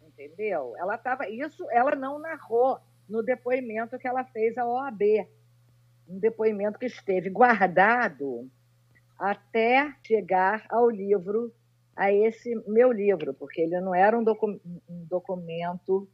entendeu? 0.01 0.73
Ela 0.77 0.95
estava, 0.95 1.29
isso 1.29 1.63
ela 1.69 1.95
não 1.95 2.17
narrou 2.17 2.79
no 3.07 3.21
depoimento 3.21 3.99
que 3.99 4.07
ela 4.07 4.23
fez 4.23 4.57
à 4.57 4.65
OAB. 4.65 5.01
Um 6.09 6.17
depoimento 6.19 6.79
que 6.79 6.87
esteve 6.87 7.29
guardado 7.29 8.49
até 9.19 9.93
chegar 10.05 10.65
ao 10.69 10.89
livro, 10.89 11.53
a 11.95 12.11
esse 12.11 12.55
meu 12.67 12.91
livro, 12.91 13.33
porque 13.33 13.61
ele 13.61 13.79
não 13.79 13.93
era 13.93 14.17
um, 14.17 14.23
docu 14.23 14.59
um 14.89 15.05
documento 15.05 16.09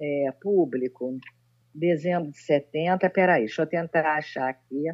é, 0.00 0.32
público. 0.40 1.18
Dezembro 1.74 2.30
de 2.30 2.38
70, 2.38 3.08
peraí, 3.10 3.44
deixa 3.44 3.62
eu 3.62 3.66
tentar 3.66 4.16
achar 4.16 4.48
aqui 4.48 4.84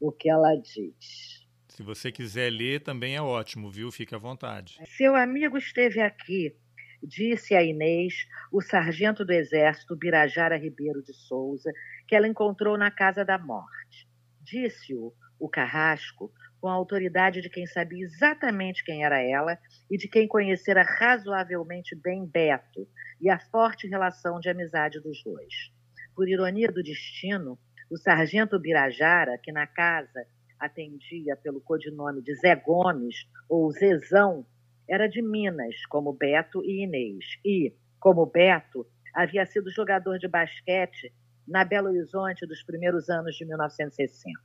o 0.00 0.12
que 0.12 0.30
ela 0.30 0.54
diz. 0.54 1.44
Se 1.68 1.82
você 1.82 2.12
quiser 2.12 2.50
ler, 2.50 2.80
também 2.80 3.16
é 3.16 3.20
ótimo, 3.20 3.70
viu? 3.70 3.90
Fique 3.90 4.14
à 4.14 4.18
vontade. 4.18 4.78
Seu 4.96 5.16
amigo 5.16 5.58
esteve 5.58 6.00
aqui 6.00 6.56
disse 7.02 7.54
a 7.54 7.62
Inês, 7.62 8.26
o 8.52 8.60
sargento 8.60 9.24
do 9.24 9.32
Exército 9.32 9.96
Birajara 9.96 10.56
Ribeiro 10.56 11.02
de 11.02 11.14
Souza, 11.14 11.72
que 12.06 12.14
ela 12.14 12.28
encontrou 12.28 12.76
na 12.76 12.90
Casa 12.90 13.24
da 13.24 13.38
Morte. 13.38 14.08
Disse-o 14.40 15.12
o 15.38 15.48
carrasco 15.48 16.32
com 16.60 16.68
a 16.68 16.72
autoridade 16.72 17.40
de 17.40 17.50
quem 17.50 17.66
sabia 17.66 18.04
exatamente 18.04 18.84
quem 18.84 19.04
era 19.04 19.20
ela 19.20 19.58
e 19.90 19.96
de 19.96 20.08
quem 20.08 20.26
conhecera 20.26 20.82
razoavelmente 20.82 21.94
bem 21.94 22.26
Beto 22.26 22.88
e 23.20 23.30
a 23.30 23.38
forte 23.38 23.86
relação 23.86 24.40
de 24.40 24.48
amizade 24.48 25.00
dos 25.00 25.22
dois. 25.22 25.70
Por 26.14 26.28
ironia 26.28 26.68
do 26.68 26.82
destino, 26.82 27.58
o 27.90 27.96
sargento 27.96 28.58
Birajara, 28.58 29.38
que 29.42 29.52
na 29.52 29.66
casa 29.66 30.26
atendia 30.58 31.36
pelo 31.36 31.60
codinome 31.60 32.22
de 32.22 32.34
Zé 32.34 32.56
Gomes 32.56 33.28
ou 33.48 33.70
Zezão, 33.70 34.46
era 34.88 35.08
de 35.08 35.20
Minas, 35.20 35.84
como 35.88 36.12
Beto 36.12 36.64
e 36.64 36.84
Inês. 36.84 37.24
E, 37.44 37.74
como 38.00 38.26
Beto, 38.26 38.86
havia 39.14 39.44
sido 39.46 39.70
jogador 39.70 40.18
de 40.18 40.28
basquete 40.28 41.12
na 41.46 41.64
Belo 41.64 41.88
Horizonte 41.88 42.46
dos 42.46 42.62
primeiros 42.62 43.08
anos 43.08 43.36
de 43.36 43.44
1960. 43.44 44.38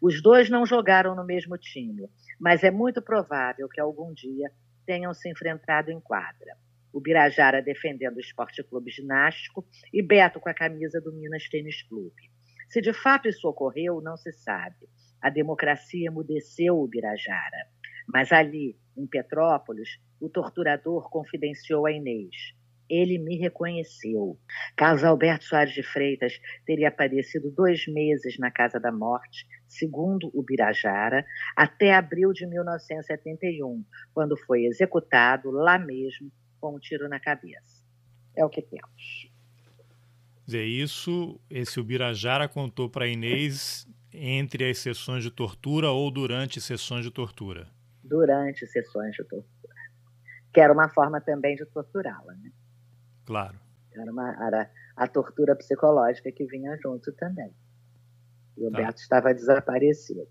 Os 0.00 0.22
dois 0.22 0.50
não 0.50 0.66
jogaram 0.66 1.14
no 1.14 1.24
mesmo 1.24 1.56
time, 1.56 2.08
mas 2.38 2.62
é 2.62 2.70
muito 2.70 3.00
provável 3.00 3.68
que 3.68 3.80
algum 3.80 4.12
dia 4.12 4.50
tenham 4.86 5.12
se 5.14 5.28
enfrentado 5.28 5.90
em 5.90 6.00
quadra. 6.00 6.56
o 6.92 7.00
Birajara 7.00 7.60
defendendo 7.60 8.16
o 8.16 8.20
Esporte 8.20 8.62
Clube 8.62 8.90
Ginástico 8.90 9.66
e 9.92 10.02
Beto 10.02 10.40
com 10.40 10.48
a 10.48 10.54
camisa 10.54 10.98
do 10.98 11.12
Minas 11.12 11.46
Tênis 11.46 11.82
Clube. 11.82 12.30
Se 12.70 12.80
de 12.80 12.94
fato 12.94 13.28
isso 13.28 13.46
ocorreu, 13.46 14.00
não 14.00 14.16
se 14.16 14.32
sabe. 14.32 14.88
A 15.20 15.28
democracia 15.28 16.06
emudeceu 16.06 16.78
o 16.78 16.88
Birajara. 16.88 17.66
Mas 18.08 18.32
ali, 18.32 18.78
em 18.96 19.06
Petrópolis, 19.06 19.98
o 20.18 20.30
torturador 20.30 21.10
confidenciou 21.10 21.84
a 21.84 21.92
Inês. 21.92 22.54
Ele 22.88 23.18
me 23.18 23.36
reconheceu. 23.36 24.38
Carlos 24.76 25.04
Alberto 25.04 25.44
Soares 25.44 25.74
de 25.74 25.82
Freitas 25.82 26.38
teria 26.64 26.88
aparecido 26.88 27.50
dois 27.50 27.86
meses 27.86 28.38
na 28.38 28.50
Casa 28.50 28.78
da 28.78 28.92
Morte, 28.92 29.46
segundo 29.66 30.30
o 30.32 30.42
Birajara, 30.42 31.24
até 31.56 31.94
abril 31.94 32.32
de 32.32 32.46
1971, 32.46 33.84
quando 34.14 34.36
foi 34.36 34.64
executado 34.64 35.50
lá 35.50 35.78
mesmo 35.78 36.30
com 36.60 36.76
um 36.76 36.78
tiro 36.78 37.08
na 37.08 37.20
cabeça. 37.20 37.84
É 38.36 38.44
o 38.44 38.48
que 38.48 38.62
temos. 38.62 39.30
É 40.52 40.62
isso, 40.62 41.40
esse 41.50 41.80
Ubirajara 41.80 42.48
contou 42.48 42.88
para 42.88 43.08
Inês 43.08 43.86
entre 44.12 44.70
as 44.70 44.78
sessões 44.78 45.24
de 45.24 45.30
tortura 45.30 45.90
ou 45.90 46.10
durante 46.10 46.60
sessões 46.60 47.04
de 47.04 47.10
tortura? 47.10 47.66
Durante 48.02 48.64
sessões 48.66 49.10
de 49.16 49.24
tortura. 49.24 49.74
Que 50.54 50.60
era 50.60 50.72
uma 50.72 50.88
forma 50.88 51.20
também 51.20 51.56
de 51.56 51.66
torturá-la, 51.66 52.32
né? 52.34 52.50
Claro. 53.26 53.58
Era, 53.92 54.10
uma, 54.10 54.46
era 54.46 54.70
a 54.96 55.06
tortura 55.06 55.54
psicológica 55.56 56.30
que 56.32 56.46
vinha 56.46 56.78
junto 56.82 57.12
também. 57.12 57.52
E 58.56 58.66
o 58.66 58.70
tá. 58.70 58.78
Beto 58.78 59.00
estava 59.00 59.34
desaparecido. 59.34 60.26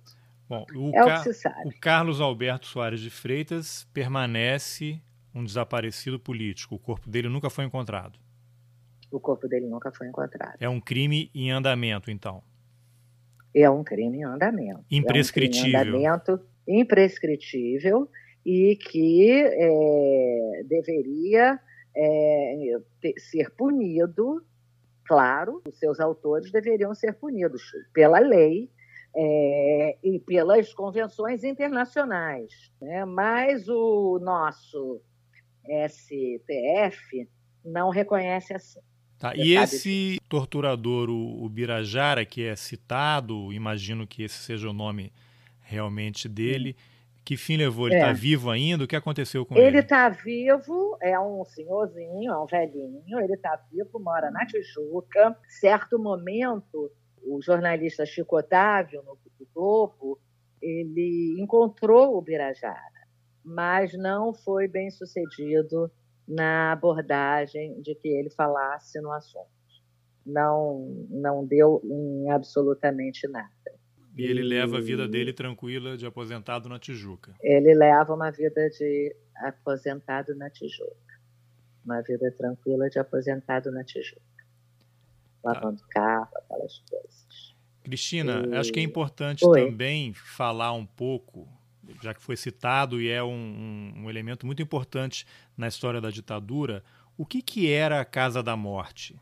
Bom, 0.48 0.66
o, 0.76 0.96
é 0.96 1.04
o, 1.04 1.06
que 1.06 1.34
se 1.34 1.34
sabe. 1.34 1.70
o 1.70 1.80
Carlos 1.80 2.22
Alberto 2.22 2.68
Soares 2.68 3.00
de 3.00 3.10
Freitas 3.10 3.88
permanece 3.94 5.02
um 5.34 5.44
desaparecido 5.44 6.20
político. 6.20 6.76
O 6.76 6.80
corpo 6.80 7.10
dele 7.10 7.28
nunca 7.28 7.50
foi 7.50 7.66
encontrado. 7.66 8.18
O 9.12 9.20
corpo 9.20 9.48
dele 9.48 9.68
nunca 9.68 9.92
foi 9.92 10.08
encontrado. 10.08 10.56
É 10.60 10.70
um 10.70 10.80
crime 10.80 11.30
em 11.34 11.52
andamento, 11.52 12.10
então. 12.10 12.44
É 13.54 13.70
um 13.70 13.84
crime 13.84 14.20
em 14.20 14.24
andamento. 14.24 14.84
Imprescritível. 14.90 15.80
É 15.80 15.84
um 15.84 16.00
em 16.00 16.08
andamento 16.08 16.40
imprescritível 16.68 18.10
e 18.46 18.76
que 18.76 19.44
é, 19.44 20.64
deveria 20.66 21.60
é, 21.96 22.78
ter, 23.02 23.14
ser 23.20 23.52
punido, 23.52 24.46
claro, 25.06 25.62
os 25.68 25.78
seus 25.78 26.00
autores 26.00 26.52
deveriam 26.52 26.94
ser 26.94 27.14
punidos 27.14 27.64
pela 27.94 28.20
lei 28.20 28.70
é, 29.16 29.98
e 30.04 30.20
pelas 30.20 30.74
convenções 30.74 31.44
internacionais. 31.44 32.72
Né? 32.82 33.06
Mas 33.06 33.70
o 33.70 34.20
nosso 34.20 35.02
STF 35.88 37.28
não 37.64 37.90
reconhece 37.90 38.54
assim. 38.54 38.82
Tá, 39.18 39.34
e 39.34 39.56
esse 39.56 40.20
torturador, 40.28 41.10
o, 41.10 41.44
o 41.44 41.48
Birajara, 41.48 42.26
que 42.26 42.44
é 42.44 42.56
citado, 42.56 43.54
imagino 43.54 44.06
que 44.06 44.24
esse 44.24 44.36
seja 44.36 44.70
o 44.70 44.74
nome 44.74 45.14
realmente 45.62 46.28
dele, 46.28 46.76
que 47.26 47.36
fim 47.36 47.58
levou? 47.58 47.88
Ele 47.88 47.96
está 47.96 48.10
é. 48.10 48.14
vivo 48.14 48.52
ainda? 48.52 48.84
O 48.84 48.88
que 48.88 48.96
aconteceu 48.96 49.44
com 49.46 49.56
ele? 49.56 49.66
Ele 49.66 49.80
está 49.80 50.08
vivo, 50.10 50.96
é 51.02 51.20
um 51.20 51.44
senhorzinho, 51.44 52.32
é 52.32 52.40
um 52.40 52.46
velhinho, 52.46 53.20
ele 53.20 53.34
está 53.34 53.60
vivo, 53.72 54.00
mora 54.00 54.30
na 54.30 54.46
Tijuca. 54.46 55.36
Certo 55.50 55.98
momento, 55.98 56.92
o 57.24 57.42
jornalista 57.42 58.06
Chico 58.06 58.38
Otávio, 58.38 59.02
no 59.04 59.18
Globo, 59.54 60.20
ele 60.62 61.36
encontrou 61.40 62.18
o 62.18 62.22
Birajara, 62.22 63.08
mas 63.44 63.94
não 63.94 64.34
foi 64.34 64.68
bem 64.68 64.92
sucedido 64.92 65.92
na 66.28 66.74
abordagem 66.74 67.82
de 67.82 67.96
que 67.96 68.08
ele 68.08 68.30
falasse 68.30 69.00
no 69.02 69.12
assunto. 69.12 69.48
Não, 70.26 71.06
não 71.10 71.46
deu 71.46 71.82
em 71.84 72.30
absolutamente 72.32 73.28
nada. 73.28 73.75
E 74.16 74.24
ele 74.24 74.44
leva 74.44 74.78
a 74.78 74.82
vida 74.82 75.08
dele 75.08 75.34
tranquila 75.34 75.98
de 75.98 76.06
aposentado 76.06 76.70
na 76.70 76.80
Tijuca. 76.80 77.36
Ele 77.42 77.74
leva 77.74 78.14
uma 78.14 78.32
vida 78.32 78.70
de 78.70 79.14
aposentado 79.36 80.34
na 80.36 80.50
Tijuca. 80.50 80.96
Uma 81.84 82.02
vida 82.02 82.32
tranquila 82.32 82.90
de 82.90 82.98
aposentado 82.98 83.72
na 83.72 83.84
Tijuca. 83.84 84.22
Lavando 85.44 85.82
tá. 85.82 85.88
carro, 85.90 86.30
aquelas 86.34 86.80
coisas. 86.90 87.56
Cristina, 87.84 88.48
e... 88.48 88.56
acho 88.56 88.72
que 88.72 88.80
é 88.80 88.84
importante 88.84 89.46
Oi. 89.46 89.66
também 89.66 90.14
falar 90.14 90.72
um 90.72 90.86
pouco 90.86 91.48
já 92.02 92.14
que 92.14 92.22
foi 92.22 92.36
citado 92.36 93.00
e 93.02 93.10
é 93.10 93.24
um, 93.24 93.94
um, 93.98 94.10
elemento 94.10 94.46
muito 94.46 94.62
importante 94.62 95.26
na 95.56 95.68
história 95.68 96.02
da 96.02 96.10
ditadura, 96.10 96.84
o 97.18 97.26
que, 97.26 97.42
que 97.42 97.72
era 97.72 98.02
a 98.02 98.06
Casa 98.06 98.42
da 98.42 98.56
Morte? 98.56 99.20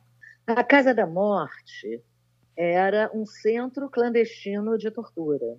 A 0.47 0.63
Casa 0.63 0.93
da 0.93 1.05
Morte 1.05 2.01
era 2.55 3.09
um 3.13 3.25
centro 3.25 3.89
clandestino 3.89 4.77
de 4.77 4.91
tortura. 4.91 5.57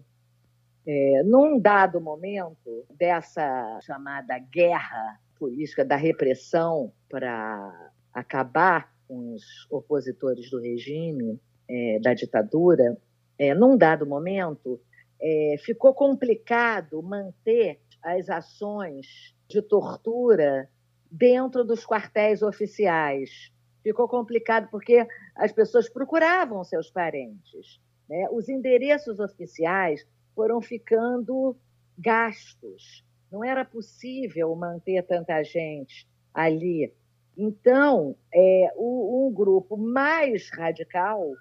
É, 0.87 1.23
num 1.25 1.59
dado 1.59 2.01
momento 2.01 2.85
dessa 2.91 3.81
chamada 3.83 4.39
guerra 4.39 5.19
política 5.39 5.85
da 5.85 5.97
repressão 5.97 6.93
para 7.09 7.91
acabar 8.13 8.93
com 9.09 9.35
os 9.35 9.67
opositores 9.71 10.51
do 10.51 10.61
regime, 10.61 11.41
é, 11.69 11.99
da 12.01 12.15
ditadura, 12.15 12.97
é, 13.39 13.55
num 13.55 13.77
dado 13.77 14.07
momento, 14.07 14.81
é, 15.21 15.57
ficou 15.59 15.95
complicado 15.95 17.03
manter 17.03 17.81
as 18.03 18.29
ações 18.29 19.35
de 19.49 19.63
tortura 19.63 20.69
dentro 21.11 21.65
dos 21.65 21.85
quartéis 21.87 22.43
oficiais. 22.43 23.51
Ficou 23.85 24.09
complicado 24.09 24.69
porque 24.71 25.07
as 25.37 25.53
pessoas 25.53 25.89
procuravam 25.89 26.65
seus 26.65 26.91
parentes. 26.91 27.81
Né? 28.09 28.27
Os 28.33 28.49
endereços 28.49 29.21
oficiais 29.21 30.05
foram 30.35 30.61
ficando 30.61 31.57
gastos. 31.97 33.05
Não 33.31 33.45
era 33.45 33.65
possível 33.65 34.53
manter 34.57 35.07
tanta 35.07 35.41
gente 35.45 36.09
ali 36.33 36.93
então, 37.37 38.17
é, 38.33 38.73
o, 38.77 39.27
um 39.27 39.33
grupo 39.33 39.77
mais 39.77 40.49
radical, 40.51 41.33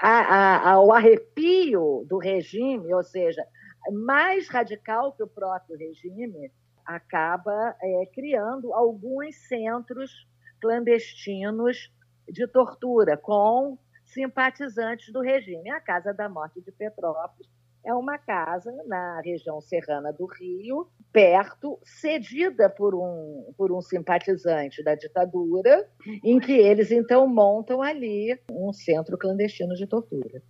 a, 0.00 0.08
a, 0.08 0.70
ao 0.72 0.92
arrepio 0.92 2.04
do 2.08 2.18
regime, 2.18 2.92
ou 2.92 3.02
seja, 3.04 3.46
mais 3.92 4.48
radical 4.48 5.12
que 5.12 5.22
o 5.22 5.28
próprio 5.28 5.78
regime, 5.78 6.50
acaba 6.84 7.76
é, 7.80 8.06
criando 8.12 8.72
alguns 8.72 9.34
centros 9.48 10.26
clandestinos 10.60 11.92
de 12.28 12.46
tortura 12.46 13.16
com 13.16 13.78
simpatizantes 14.04 15.12
do 15.12 15.20
regime. 15.20 15.70
A 15.70 15.80
Casa 15.80 16.12
da 16.12 16.28
Morte 16.28 16.60
de 16.60 16.72
Petrópolis 16.72 17.48
é 17.84 17.94
uma 17.94 18.18
casa 18.18 18.72
na 18.86 19.20
região 19.20 19.60
serrana 19.60 20.12
do 20.12 20.26
Rio, 20.26 20.88
perto, 21.12 21.78
cedida 21.84 22.68
por 22.68 22.96
um, 22.96 23.52
por 23.56 23.70
um 23.70 23.80
simpatizante 23.80 24.82
da 24.82 24.96
ditadura, 24.96 25.88
em 26.24 26.40
que 26.40 26.52
eles 26.52 26.90
então 26.90 27.28
montam 27.28 27.80
ali 27.80 28.36
um 28.50 28.72
centro 28.72 29.16
clandestino 29.16 29.74
de 29.74 29.86
tortura. 29.86 30.42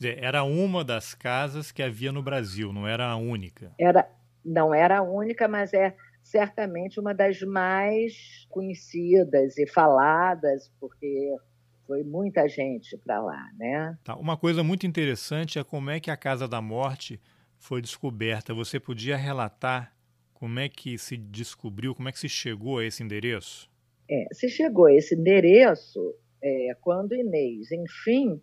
Era 0.00 0.44
uma 0.44 0.84
das 0.84 1.14
casas 1.14 1.72
que 1.72 1.82
havia 1.82 2.12
no 2.12 2.22
Brasil, 2.22 2.72
não 2.72 2.86
era 2.86 3.06
a 3.06 3.16
única. 3.16 3.72
Era, 3.76 4.08
não 4.44 4.72
era 4.72 4.98
a 4.98 5.02
única, 5.02 5.48
mas 5.48 5.72
é 5.72 5.96
certamente 6.24 6.98
uma 6.98 7.14
das 7.14 7.40
mais 7.42 8.46
conhecidas 8.48 9.58
e 9.58 9.66
faladas, 9.66 10.72
porque 10.80 11.36
foi 11.86 12.02
muita 12.02 12.48
gente 12.48 12.96
para 12.96 13.20
lá, 13.20 13.50
né? 13.58 13.98
Tá. 14.02 14.16
Uma 14.16 14.34
coisa 14.36 14.64
muito 14.64 14.86
interessante 14.86 15.58
é 15.58 15.64
como 15.64 15.90
é 15.90 16.00
que 16.00 16.10
a 16.10 16.16
Casa 16.16 16.48
da 16.48 16.62
Morte 16.62 17.20
foi 17.58 17.82
descoberta. 17.82 18.54
Você 18.54 18.80
podia 18.80 19.16
relatar 19.16 19.94
como 20.32 20.58
é 20.58 20.68
que 20.68 20.98
se 20.98 21.16
descobriu, 21.16 21.94
como 21.94 22.08
é 22.08 22.12
que 22.12 22.18
se 22.18 22.28
chegou 22.28 22.78
a 22.78 22.84
esse 22.84 23.00
endereço? 23.02 23.70
É, 24.10 24.26
se 24.32 24.48
chegou 24.48 24.86
a 24.86 24.94
esse 24.94 25.14
endereço 25.14 26.14
é, 26.42 26.74
quando 26.80 27.14
Inês, 27.14 27.70
enfim, 27.70 28.40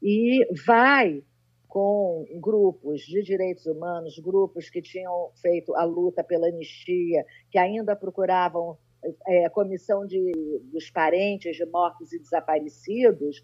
e 0.02 0.44
vai 0.66 1.24
com 1.68 2.26
grupos 2.40 3.02
de 3.02 3.22
direitos 3.22 3.68
humanos, 3.68 4.18
grupos 4.18 4.72
que 4.72 4.82
tinham 4.82 5.30
feito 5.40 5.76
a 5.76 5.84
luta 5.84 6.24
pela 6.24 6.48
anistia, 6.48 7.24
que 7.52 7.60
ainda 7.60 7.96
procuravam 7.96 8.76
é, 9.28 9.46
a 9.46 9.50
comissão 9.50 10.06
de, 10.06 10.32
dos 10.72 10.90
parentes 10.90 11.56
de 11.58 11.66
mortos 11.66 12.14
e 12.14 12.20
desaparecidos, 12.20 13.44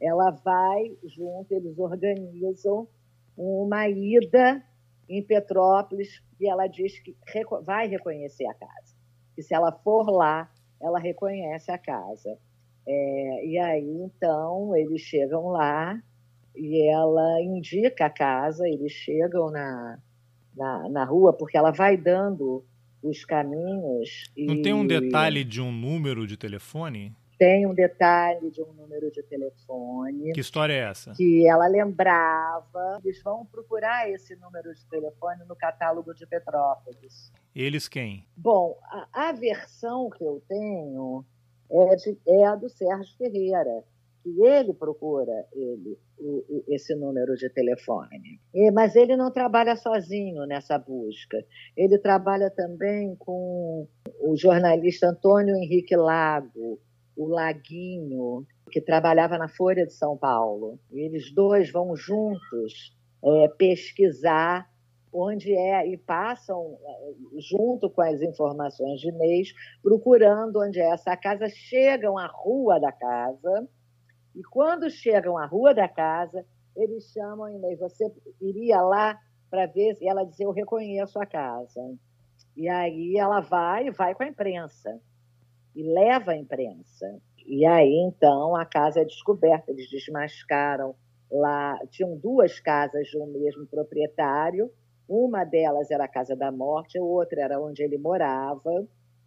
ela 0.00 0.30
vai 0.30 0.96
junto, 1.04 1.52
eles 1.52 1.78
organizam 1.78 2.88
uma 3.36 3.88
ida 3.88 4.62
em 5.08 5.22
Petrópolis 5.22 6.22
e 6.40 6.48
ela 6.48 6.66
diz 6.66 6.98
que 6.98 7.16
vai 7.62 7.86
reconhecer 7.86 8.46
a 8.46 8.54
casa. 8.54 8.94
E 9.36 9.42
se 9.42 9.54
ela 9.54 9.72
for 9.72 10.10
lá, 10.10 10.50
ela 10.80 10.98
reconhece 10.98 11.70
a 11.70 11.78
casa. 11.78 12.38
É, 12.86 13.46
e 13.46 13.58
aí, 13.58 13.88
então, 14.02 14.74
eles 14.76 15.00
chegam 15.00 15.48
lá 15.48 16.00
e 16.54 16.88
ela 16.88 17.40
indica 17.42 18.06
a 18.06 18.10
casa, 18.10 18.66
eles 18.68 18.92
chegam 18.92 19.50
na, 19.50 19.98
na, 20.54 20.88
na 20.88 21.04
rua, 21.04 21.32
porque 21.32 21.56
ela 21.56 21.70
vai 21.70 21.96
dando 21.96 22.64
os 23.02 23.24
caminhos. 23.24 24.24
Não 24.36 24.54
e... 24.54 24.62
tem 24.62 24.72
um 24.72 24.86
detalhe 24.86 25.44
de 25.44 25.60
um 25.60 25.72
número 25.72 26.26
de 26.26 26.36
telefone? 26.36 27.14
Tem 27.38 27.66
um 27.66 27.74
detalhe 27.74 28.50
de 28.50 28.62
um 28.62 28.72
número 28.72 29.10
de 29.10 29.22
telefone. 29.22 30.32
Que 30.32 30.40
história 30.40 30.72
é 30.72 30.78
essa? 30.78 31.12
Que 31.12 31.46
ela 31.46 31.66
lembrava. 31.66 33.00
Eles 33.04 33.22
vão 33.22 33.44
procurar 33.44 34.08
esse 34.10 34.34
número 34.36 34.74
de 34.74 34.86
telefone 34.86 35.44
no 35.46 35.54
catálogo 35.54 36.14
de 36.14 36.26
Petrópolis. 36.26 37.30
Eles 37.54 37.88
quem? 37.88 38.26
Bom, 38.34 38.78
a, 38.84 39.28
a 39.28 39.32
versão 39.32 40.08
que 40.08 40.24
eu 40.24 40.42
tenho 40.48 41.26
é, 41.70 41.96
de, 41.96 42.18
é 42.26 42.46
a 42.46 42.54
do 42.54 42.70
Sérgio 42.70 43.14
Ferreira 43.18 43.84
que 44.26 44.42
ele 44.42 44.74
procura 44.74 45.46
ele, 45.52 45.96
esse 46.66 46.94
número 46.96 47.36
de 47.36 47.48
telefone. 47.50 48.35
E, 48.54 48.70
mas 48.70 48.96
ele 48.96 49.16
não 49.16 49.30
trabalha 49.30 49.76
sozinho 49.76 50.46
nessa 50.46 50.78
busca. 50.78 51.44
Ele 51.76 51.98
trabalha 51.98 52.50
também 52.50 53.14
com 53.16 53.86
o 54.20 54.36
jornalista 54.36 55.08
Antônio 55.08 55.56
Henrique 55.56 55.94
Lago, 55.94 56.80
o 57.16 57.26
Laguinho, 57.26 58.46
que 58.70 58.80
trabalhava 58.80 59.38
na 59.38 59.48
Folha 59.48 59.86
de 59.86 59.92
São 59.92 60.16
Paulo. 60.16 60.78
Eles 60.90 61.32
dois 61.32 61.70
vão 61.70 61.94
juntos 61.96 62.94
é, 63.22 63.48
pesquisar 63.48 64.68
onde 65.12 65.54
é 65.54 65.86
e 65.88 65.96
passam 65.96 66.78
é, 66.84 67.12
junto 67.40 67.88
com 67.88 68.02
as 68.02 68.20
informações 68.20 69.00
de 69.00 69.08
Inês, 69.08 69.48
procurando 69.82 70.60
onde 70.60 70.80
é 70.80 70.90
essa 70.90 71.16
casa, 71.16 71.48
chegam 71.48 72.18
à 72.18 72.26
rua 72.26 72.78
da 72.78 72.92
casa 72.92 73.68
e 74.34 74.42
quando 74.42 74.90
chegam 74.90 75.38
à 75.38 75.46
rua 75.46 75.72
da 75.72 75.88
casa, 75.88 76.44
eles 76.76 77.10
chamam 77.12 77.48
Inês, 77.48 77.78
você 77.78 78.12
iria 78.40 78.80
lá 78.82 79.18
para 79.50 79.66
ver? 79.66 79.96
E 80.00 80.08
ela 80.08 80.24
diz, 80.24 80.38
eu 80.40 80.50
reconheço 80.50 81.18
a 81.18 81.26
casa. 81.26 81.80
E 82.56 82.68
aí 82.68 83.16
ela 83.16 83.40
vai, 83.40 83.90
vai 83.90 84.14
com 84.14 84.22
a 84.22 84.28
imprensa 84.28 85.00
e 85.74 85.82
leva 85.82 86.32
a 86.32 86.36
imprensa. 86.36 87.20
E 87.46 87.64
aí 87.66 87.94
então 88.06 88.56
a 88.56 88.64
casa 88.64 89.00
é 89.00 89.04
descoberta, 89.04 89.70
eles 89.70 89.90
desmascaram 89.90 90.94
lá. 91.30 91.78
Tinham 91.90 92.16
duas 92.16 92.58
casas 92.60 93.08
de 93.08 93.18
um 93.18 93.26
mesmo 93.26 93.66
proprietário. 93.66 94.70
Uma 95.08 95.44
delas 95.44 95.90
era 95.90 96.04
a 96.04 96.08
Casa 96.08 96.34
da 96.34 96.50
Morte, 96.50 96.98
a 96.98 97.02
outra 97.02 97.40
era 97.40 97.60
onde 97.60 97.82
ele 97.82 97.96
morava 97.96 98.86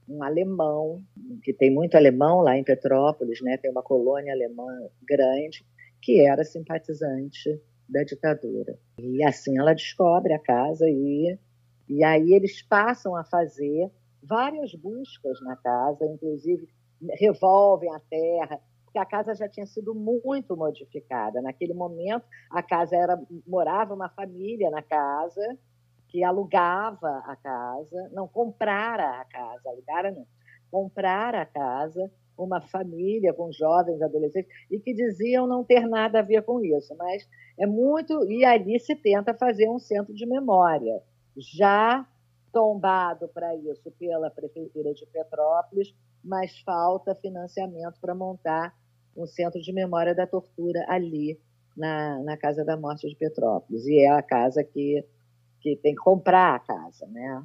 um 0.10 0.24
alemão, 0.24 1.02
que 1.44 1.54
tem 1.54 1.72
muito 1.72 1.96
alemão 1.96 2.42
lá 2.42 2.58
em 2.58 2.64
Petrópolis, 2.64 3.42
né? 3.42 3.58
tem 3.58 3.70
uma 3.70 3.84
colônia 3.84 4.34
alemã 4.34 4.68
grande, 5.08 5.64
que 6.02 6.26
era 6.26 6.44
simpatizante 6.44 7.62
da 7.88 8.04
ditadura. 8.04 8.78
E 9.00 9.24
assim 9.24 9.58
ela 9.58 9.74
descobre 9.74 10.34
a 10.34 10.40
casa 10.40 10.88
e, 10.88 11.38
e 11.88 12.04
aí 12.04 12.34
eles 12.34 12.62
passam 12.62 13.16
a 13.16 13.24
fazer 13.24 13.92
várias 14.22 14.74
buscas 14.76 15.42
na 15.42 15.56
casa, 15.56 16.06
inclusive 16.06 16.68
revolvem 17.18 17.94
a 17.94 18.00
terra, 18.00 18.60
porque 18.84 19.00
a 19.00 19.06
casa 19.06 19.34
já 19.36 19.48
tinha 19.48 19.66
sido 19.66 19.96
muito 19.96 20.56
modificada. 20.56 21.42
Naquele 21.42 21.74
momento, 21.74 22.26
a 22.52 22.62
casa 22.62 22.96
era 22.96 23.20
morava 23.48 23.94
uma 23.94 24.10
família 24.10 24.70
na 24.70 24.82
casa 24.82 25.58
que 26.08 26.24
alugava 26.24 27.24
a 27.26 27.36
casa, 27.36 28.10
não 28.12 28.28
comprara 28.28 29.22
a 29.22 29.26
casa, 29.26 29.70
alugara 29.70 30.12
não, 30.12 30.26
comprara 30.72 31.42
a 31.42 31.46
casa, 31.46 32.12
uma 32.44 32.62
família 32.62 33.34
com 33.34 33.52
jovens, 33.52 34.02
adolescentes, 34.02 34.52
e 34.70 34.80
que 34.80 34.94
diziam 34.94 35.48
não 35.48 35.64
ter 35.64 35.88
nada 35.88 36.20
a 36.20 36.24
ver 36.24 36.44
com 36.44 36.64
isso, 36.64 36.96
mas 36.98 37.28
é 37.58 37.66
muito. 37.66 38.30
E 38.30 38.46
ali 38.46 38.80
se 38.80 38.96
tenta 38.96 39.34
fazer 39.34 39.70
um 39.70 39.80
centro 39.80 40.14
de 40.14 40.26
memória, 40.26 41.02
já 41.38 42.08
tombado 42.52 43.28
para 43.28 43.56
isso 43.56 43.92
pela 44.00 44.32
Prefeitura 44.32 44.94
de 44.94 45.06
Petrópolis, 45.06 45.94
mas 46.24 46.60
falta 46.60 47.14
financiamento 47.16 48.00
para 48.02 48.16
montar 48.16 48.76
um 49.16 49.28
centro 49.28 49.62
de 49.62 49.72
memória 49.72 50.16
da 50.16 50.26
tortura 50.26 50.84
ali 50.88 51.40
na, 51.78 52.20
na 52.24 52.38
Casa 52.38 52.66
da 52.66 52.76
Morte 52.76 53.08
de 53.08 53.16
Petrópolis. 53.16 53.86
E 53.86 54.00
é 54.00 54.10
a 54.10 54.24
casa 54.24 54.64
que 54.64 55.06
que 55.62 55.76
tem 55.76 55.94
que 55.94 56.02
comprar 56.02 56.56
a 56.56 56.60
casa, 56.60 57.06
né? 57.08 57.44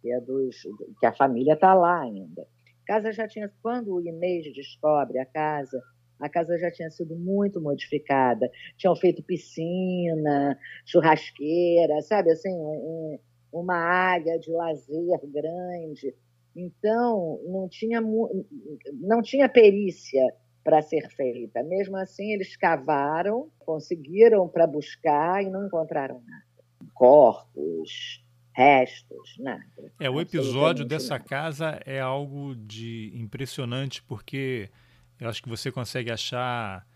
Que, 0.00 0.12
é 0.12 0.20
dos, 0.20 0.56
que 0.98 1.06
a 1.06 1.12
família 1.12 1.54
está 1.54 1.74
lá 1.74 2.00
ainda. 2.00 2.46
Casa 2.86 3.12
já 3.12 3.26
tinha, 3.28 3.50
quando 3.62 3.94
o 3.94 4.00
Inês 4.00 4.52
descobre 4.54 5.18
a 5.18 5.26
casa, 5.26 5.82
a 6.20 6.28
casa 6.28 6.56
já 6.58 6.70
tinha 6.70 6.90
sido 6.90 7.16
muito 7.16 7.60
modificada. 7.60 8.50
Tinham 8.76 8.94
feito 8.96 9.22
piscina, 9.22 10.58
churrasqueira, 10.84 12.00
sabe 12.02 12.30
assim, 12.30 12.52
um, 12.52 13.18
uma 13.52 13.76
área 13.76 14.38
de 14.38 14.50
lazer 14.50 15.20
grande. 15.24 16.14
Então, 16.54 17.40
não 17.46 17.68
tinha, 17.68 18.00
não 18.00 19.22
tinha 19.22 19.48
perícia 19.48 20.22
para 20.62 20.82
ser 20.82 21.08
feita. 21.10 21.62
Mesmo 21.62 21.96
assim, 21.96 22.32
eles 22.32 22.56
cavaram, 22.56 23.50
conseguiram 23.58 24.48
para 24.48 24.66
buscar 24.66 25.42
e 25.42 25.50
não 25.50 25.66
encontraram 25.66 26.22
nada 26.26 26.52
corpos, 26.94 28.24
restos, 28.52 29.36
nada. 29.38 29.64
É, 29.98 30.10
o 30.10 30.20
episódio 30.20 30.84
dessa 30.84 31.14
nada. 31.14 31.24
casa 31.24 31.80
é 31.84 32.00
algo 32.00 32.54
de 32.54 33.12
impressionante, 33.14 34.02
porque 34.02 34.70
eu 35.18 35.28
acho 35.28 35.42
que 35.42 35.48
você 35.48 35.70
consegue 35.70 36.10
achar, 36.10 36.86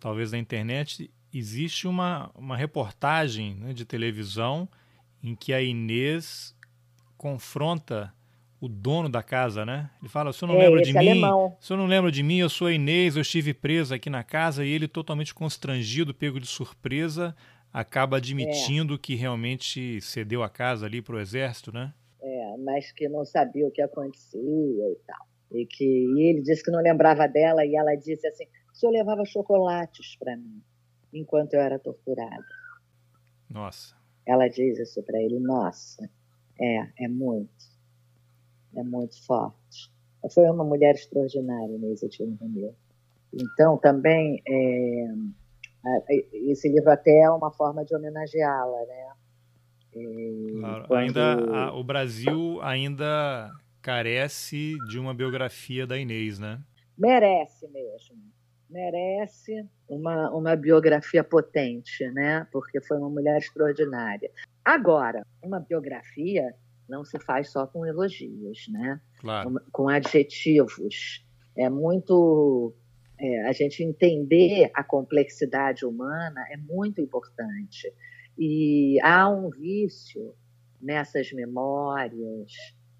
talvez 0.00 0.32
na 0.32 0.38
internet, 0.38 1.10
existe 1.32 1.86
uma, 1.86 2.30
uma 2.34 2.56
reportagem 2.56 3.54
né, 3.54 3.72
de 3.72 3.84
televisão 3.84 4.68
em 5.22 5.34
que 5.34 5.52
a 5.52 5.62
Inês 5.62 6.54
confronta 7.16 8.12
o 8.60 8.68
dono 8.68 9.08
da 9.08 9.22
casa, 9.22 9.66
né? 9.66 9.90
Ele 10.00 10.08
fala: 10.08 10.30
"O 10.30 10.32
senhor 10.32 10.52
não 10.52 10.60
é, 10.60 10.64
lembra 10.64 10.82
de 10.82 10.92
mim? 10.92 10.98
Alemão. 10.98 11.56
O 11.60 11.64
senhor 11.64 11.78
não 11.78 11.86
lembra 11.86 12.10
de 12.10 12.22
mim? 12.22 12.38
Eu 12.38 12.48
sou 12.48 12.68
a 12.68 12.72
Inês, 12.72 13.16
eu 13.16 13.22
estive 13.22 13.52
presa 13.52 13.96
aqui 13.96 14.08
na 14.08 14.22
casa". 14.22 14.64
E 14.64 14.70
ele 14.70 14.88
totalmente 14.88 15.34
constrangido, 15.34 16.14
pego 16.14 16.40
de 16.40 16.46
surpresa, 16.46 17.36
acaba 17.72 18.16
admitindo 18.16 18.94
é. 18.94 18.98
que 18.98 19.14
realmente 19.14 20.00
cedeu 20.00 20.42
a 20.42 20.48
casa 20.48 20.86
ali 20.86 21.02
para 21.02 21.16
o 21.16 21.20
exército, 21.20 21.72
né? 21.72 21.92
É, 22.20 22.56
mas 22.58 22.90
que 22.92 23.08
não 23.08 23.24
sabia 23.24 23.66
o 23.66 23.70
que 23.70 23.82
acontecia 23.82 24.40
e 24.40 24.98
tal. 25.06 25.26
E 25.52 25.66
que 25.66 25.84
e 25.84 26.30
ele 26.30 26.42
disse 26.42 26.62
que 26.62 26.70
não 26.70 26.80
lembrava 26.80 27.26
dela 27.28 27.64
e 27.64 27.76
ela 27.76 27.94
disse 27.94 28.26
assim: 28.26 28.44
o 28.72 28.76
senhor 28.76 28.92
levava 28.92 29.24
chocolates 29.24 30.16
para 30.16 30.36
mim 30.36 30.62
enquanto 31.12 31.54
eu 31.54 31.60
era 31.60 31.78
torturada. 31.78 32.44
Nossa. 33.48 33.94
Ela 34.26 34.48
diz 34.48 34.78
isso 34.78 35.02
para 35.02 35.20
ele: 35.20 35.38
nossa, 35.38 36.08
é, 36.60 37.04
é 37.04 37.08
muito. 37.08 37.76
É 38.74 38.82
muito 38.82 39.24
forte. 39.24 39.90
Foi 40.32 40.48
uma 40.50 40.64
mulher 40.64 40.94
extraordinária, 40.94 41.74
Inês 41.74 42.00
Tino 42.10 42.36
Romeu. 42.40 42.74
Então, 43.32 43.78
também. 43.78 44.42
É, 44.46 45.14
esse 46.32 46.68
livro 46.68 46.90
até 46.90 47.20
é 47.20 47.30
uma 47.30 47.50
forma 47.50 47.84
de 47.84 47.94
homenageá-la, 47.94 48.86
né? 48.86 49.12
Claro. 50.60 50.86
Quando... 50.86 51.18
Ainda 51.18 51.56
a, 51.56 51.74
o 51.74 51.82
Brasil 51.82 52.60
ainda 52.62 53.50
carece 53.80 54.76
de 54.88 54.98
uma 54.98 55.14
biografia 55.14 55.86
da 55.86 55.96
Inês, 55.96 56.38
né? 56.38 56.60
Merece 56.98 57.68
mesmo. 57.68 58.16
Merece 58.68 59.64
uma, 59.88 60.30
uma 60.30 60.56
biografia 60.56 61.22
potente, 61.22 62.04
né? 62.10 62.46
Porque 62.50 62.80
foi 62.80 62.98
uma 62.98 63.08
mulher 63.08 63.38
extraordinária. 63.38 64.30
Agora, 64.64 65.24
uma 65.42 65.60
biografia 65.60 66.52
não 66.88 67.04
se 67.04 67.18
faz 67.20 67.50
só 67.50 67.66
com 67.66 67.86
elogios, 67.86 68.66
né? 68.68 69.00
Claro. 69.18 69.60
Com 69.70 69.88
adjetivos. 69.88 71.24
É 71.56 71.70
muito 71.70 72.74
É, 73.18 73.46
a 73.46 73.52
gente 73.52 73.82
entender 73.82 74.70
a 74.74 74.84
complexidade 74.84 75.86
humana 75.86 76.44
é 76.50 76.56
muito 76.56 77.00
importante. 77.00 77.92
E 78.38 78.98
há 79.02 79.28
um 79.30 79.48
vício 79.48 80.34
nessas 80.80 81.32
memórias, 81.32 82.52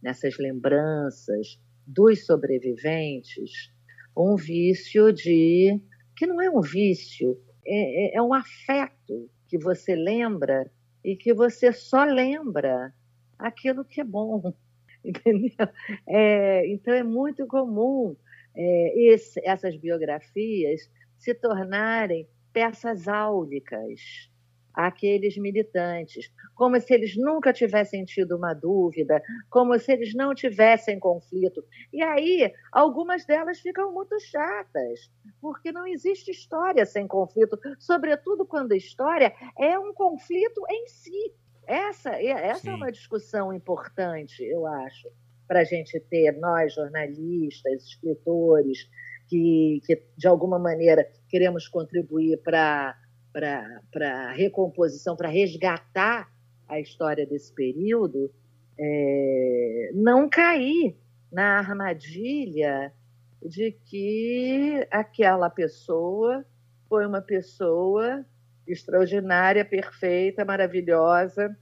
nessas 0.03 0.39
lembranças 0.39 1.61
dos 1.87 2.25
sobreviventes, 2.25 3.71
um 4.17 4.37
vício 4.37 5.13
de. 5.13 5.81
que 6.17 6.27
não 6.27 6.41
é 6.41 6.51
um 6.51 6.63
vício, 6.63 7.39
é, 7.67 8.15
é, 8.15 8.17
é 8.17 8.23
um 8.23 8.33
afeto 8.33 9.31
que 9.47 9.59
você 9.59 9.95
lembra 9.95 10.71
e 11.05 11.15
que 11.15 11.35
você 11.35 11.73
só 11.73 12.05
lembra 12.05 12.93
aquilo 13.39 13.85
que 13.85 14.01
é 14.01 14.05
bom. 14.05 14.55
Entendeu? 15.05 15.69
É, 16.09 16.67
então 16.69 16.93
é 16.93 17.03
muito 17.03 17.47
comum 17.47 18.17
é, 18.57 19.13
esse, 19.13 19.41
essas 19.45 19.77
biografias 19.77 20.91
se 21.19 21.35
tornarem 21.35 22.29
peças 22.53 23.07
áulicas 23.07 24.31
àqueles 24.73 25.39
militantes, 25.39 26.31
como 26.55 26.79
se 26.79 26.93
eles 26.93 27.17
nunca 27.17 27.53
tivessem 27.53 28.05
tido 28.05 28.37
uma 28.37 28.53
dúvida, 28.53 29.23
como 29.49 29.79
se 29.79 29.93
eles 29.93 30.15
não 30.15 30.35
tivessem 30.35 30.99
conflito. 30.99 31.65
E 31.93 32.03
aí, 32.03 32.53
algumas 32.71 33.25
delas 33.25 33.59
ficam 33.61 33.93
muito 33.93 34.19
chatas, 34.21 35.11
porque 35.41 35.73
não 35.73 35.87
existe 35.87 36.31
história 36.31 36.85
sem 36.85 37.07
conflito, 37.07 37.59
sobretudo 37.79 38.45
quando 38.45 38.73
a 38.73 38.77
história 38.77 39.35
é 39.59 39.79
um 39.79 39.95
conflito 39.95 40.63
em 40.71 40.87
si. 40.89 41.33
Essa, 41.67 42.11
essa 42.23 42.71
é 42.71 42.75
uma 42.75 42.93
discussão 42.93 43.53
importante, 43.53 44.45
eu 44.45 44.67
acho, 44.67 45.09
para 45.47 45.61
a 45.61 45.65
gente 45.65 45.99
ter, 46.01 46.33
nós, 46.39 46.75
jornalistas, 46.75 47.85
escritores, 47.85 48.89
que, 49.29 49.81
que 49.85 50.03
de 50.17 50.27
alguma 50.27 50.59
maneira 50.59 51.07
queremos 51.29 51.69
contribuir 51.69 52.39
para 52.43 52.97
a 53.35 54.33
recomposição, 54.33 55.17
para 55.17 55.29
resgatar 55.29 56.29
a 56.69 56.81
história 56.81 57.27
desse 57.27 57.53
período, 57.55 58.33
é, 58.79 59.91
não 59.95 60.29
cair 60.29 60.97
na 61.31 61.59
armadilha 61.59 62.93
de 63.43 63.73
que 63.73 64.87
aquela 64.91 65.49
pessoa 65.51 66.45
foi 66.89 67.07
uma 67.07 67.21
pessoa 67.21 68.25
extraordinária, 68.67 69.65
perfeita, 69.65 70.45
maravilhosa, 70.45 71.57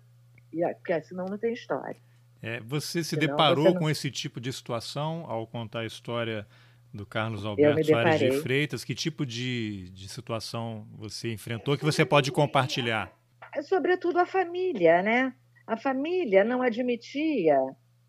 e 0.53 0.63
porque 0.75 1.03
senão 1.03 1.27
não 1.27 1.39
tem 1.39 1.53
história. 1.53 1.97
É, 2.45 2.61
você 2.61 3.03
se 3.03 3.11
senão 3.11 3.27
deparou 3.27 3.65
você 3.65 3.73
não... 3.73 3.81
com 3.81 3.91
esse 3.91 4.11
tipo 4.11 4.39
de 4.39 4.53
situação 4.53 5.25
ao 5.27 5.47
contar 5.47 5.81
a 5.81 5.87
história 5.87 6.47
do 6.93 7.07
Carlos 7.07 7.47
Alberto 7.47 7.87
Soares 7.87 8.21
de 8.21 8.33
Freitas? 8.43 8.85
Que 8.85 8.95
tipo 8.95 9.25
de, 9.25 9.89
de 9.91 10.09
situação 10.11 10.87
você 10.93 11.33
enfrentou 11.33 11.79
que 11.79 11.85
você 11.85 12.05
pode 12.05 12.31
compartilhar? 12.31 13.11
É, 13.55 13.63
sobretudo 13.63 14.19
a 14.19 14.27
família, 14.27 15.03
né? 15.03 15.35
A 15.67 15.79
família 15.79 16.45
não 16.45 16.61
admitia 16.61 17.59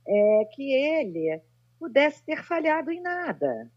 é, 0.05 0.45
que 0.53 0.69
ele 0.69 1.41
pudesse 1.79 2.21
ter 2.25 2.43
falhado 2.43 2.91
em 2.91 3.01
nada. 3.01 3.71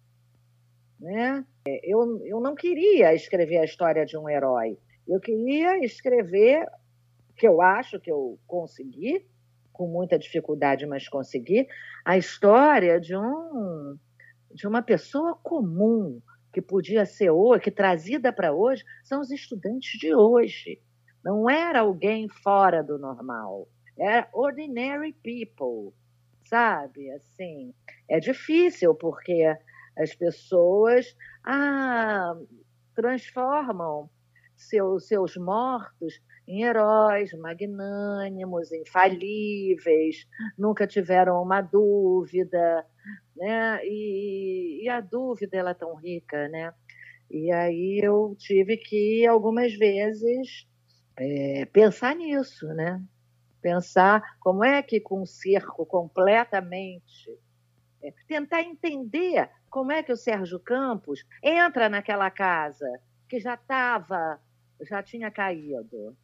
Né? 0.98 1.44
É, 1.68 1.80
eu, 1.84 2.20
eu 2.26 2.40
não 2.40 2.56
queria 2.56 3.14
escrever 3.14 3.58
a 3.58 3.64
história 3.64 4.04
de 4.04 4.16
um 4.16 4.28
herói. 4.28 4.76
Eu 5.06 5.20
queria 5.20 5.78
escrever, 5.84 6.66
que 7.36 7.46
eu 7.46 7.62
acho 7.62 8.00
que 8.00 8.10
eu 8.10 8.36
consegui, 8.44 9.24
com 9.78 9.86
muita 9.86 10.18
dificuldade, 10.18 10.84
mas 10.84 11.08
consegui, 11.08 11.68
a 12.04 12.18
história 12.18 13.00
de 13.00 13.16
um 13.16 13.96
de 14.52 14.66
uma 14.66 14.82
pessoa 14.82 15.36
comum 15.36 16.20
que 16.52 16.60
podia 16.60 17.06
ser 17.06 17.30
hoje, 17.30 17.62
que 17.62 17.70
trazida 17.70 18.32
para 18.32 18.52
hoje, 18.52 18.82
são 19.04 19.20
os 19.20 19.30
estudantes 19.30 20.00
de 20.00 20.12
hoje. 20.12 20.82
Não 21.22 21.48
era 21.48 21.80
alguém 21.80 22.28
fora 22.28 22.82
do 22.82 22.98
normal, 22.98 23.68
era 23.96 24.28
ordinary 24.32 25.12
people, 25.12 25.94
sabe? 26.46 27.10
Assim, 27.12 27.72
é 28.08 28.18
difícil 28.18 28.94
porque 28.94 29.54
as 29.96 30.14
pessoas 30.14 31.14
ah, 31.44 32.34
transformam 32.96 34.10
seus, 34.56 35.06
seus 35.06 35.36
mortos 35.36 36.20
em 36.48 36.62
heróis 36.62 37.30
magnânimos, 37.34 38.72
infalíveis, 38.72 40.26
nunca 40.56 40.86
tiveram 40.86 41.42
uma 41.42 41.60
dúvida, 41.60 42.86
né? 43.36 43.84
E, 43.84 44.82
e, 44.82 44.88
a 44.88 45.00
dúvida 45.00 45.58
ela 45.58 45.70
é 45.70 45.74
tão 45.74 45.94
rica, 45.94 46.48
né? 46.48 46.72
E 47.30 47.52
aí 47.52 48.00
eu 48.02 48.34
tive 48.38 48.78
que 48.78 49.26
algumas 49.26 49.74
vezes 49.74 50.66
é, 51.18 51.66
pensar 51.66 52.16
nisso, 52.16 52.66
né? 52.68 53.02
Pensar 53.60 54.22
como 54.40 54.64
é 54.64 54.82
que 54.82 55.00
com 55.00 55.22
um 55.22 55.26
circo 55.26 55.84
completamente 55.84 57.38
é, 58.02 58.10
tentar 58.26 58.62
entender 58.62 59.50
como 59.68 59.92
é 59.92 60.02
que 60.02 60.12
o 60.12 60.16
Sérgio 60.16 60.58
Campos 60.58 61.26
entra 61.42 61.90
naquela 61.90 62.30
casa 62.30 62.88
que 63.28 63.38
já 63.38 63.52
estava 63.52 64.40
já 64.80 65.02
tinha 65.02 65.30
caído. 65.30 66.16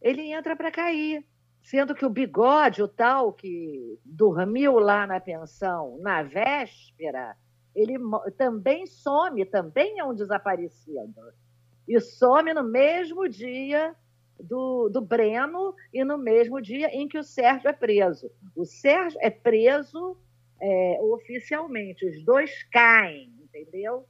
Ele 0.00 0.32
entra 0.32 0.56
para 0.56 0.70
cair, 0.70 1.24
sendo 1.62 1.94
que 1.94 2.04
o 2.04 2.10
bigode, 2.10 2.82
o 2.82 2.88
tal 2.88 3.32
que 3.32 3.98
dormiu 4.04 4.78
lá 4.78 5.06
na 5.06 5.20
pensão 5.20 5.98
na 6.00 6.22
véspera, 6.22 7.36
ele 7.74 7.98
também 8.36 8.86
some, 8.86 9.44
também 9.44 9.98
é 9.98 10.04
um 10.04 10.14
desaparecido. 10.14 11.32
E 11.86 12.00
some 12.00 12.52
no 12.52 12.64
mesmo 12.64 13.28
dia 13.28 13.94
do, 14.38 14.88
do 14.88 15.00
Breno 15.00 15.74
e 15.92 16.04
no 16.04 16.16
mesmo 16.16 16.60
dia 16.60 16.88
em 16.88 17.06
que 17.06 17.18
o 17.18 17.24
Sérgio 17.24 17.68
é 17.68 17.72
preso. 17.72 18.30
O 18.56 18.64
Sérgio 18.64 19.18
é 19.22 19.30
preso 19.30 20.16
é, 20.60 20.98
oficialmente, 21.00 22.06
os 22.06 22.24
dois 22.24 22.62
caem, 22.64 23.32
entendeu? 23.42 24.06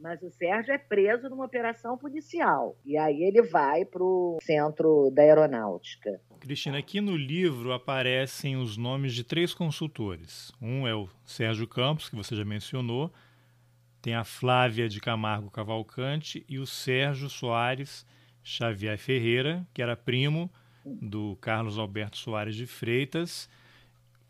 Mas 0.00 0.22
o 0.22 0.30
Sérgio 0.30 0.72
é 0.72 0.78
preso 0.78 1.28
numa 1.28 1.44
operação 1.44 1.96
policial. 1.96 2.76
E 2.84 2.96
aí 2.96 3.22
ele 3.22 3.42
vai 3.42 3.84
para 3.84 4.02
o 4.02 4.38
centro 4.42 5.10
da 5.10 5.22
aeronáutica. 5.22 6.20
Cristina, 6.40 6.78
aqui 6.78 7.00
no 7.00 7.16
livro 7.16 7.72
aparecem 7.72 8.56
os 8.56 8.76
nomes 8.76 9.12
de 9.12 9.24
três 9.24 9.52
consultores. 9.52 10.52
Um 10.62 10.86
é 10.86 10.94
o 10.94 11.08
Sérgio 11.24 11.66
Campos, 11.66 12.08
que 12.08 12.16
você 12.16 12.36
já 12.36 12.44
mencionou, 12.44 13.12
tem 14.00 14.14
a 14.14 14.24
Flávia 14.24 14.88
de 14.88 15.00
Camargo 15.00 15.50
Cavalcante 15.50 16.44
e 16.48 16.58
o 16.58 16.66
Sérgio 16.66 17.28
Soares 17.28 18.06
Xavier 18.42 18.96
Ferreira, 18.96 19.66
que 19.74 19.82
era 19.82 19.96
primo 19.96 20.50
do 20.84 21.36
Carlos 21.40 21.78
Alberto 21.78 22.16
Soares 22.16 22.54
de 22.54 22.66
Freitas. 22.66 23.48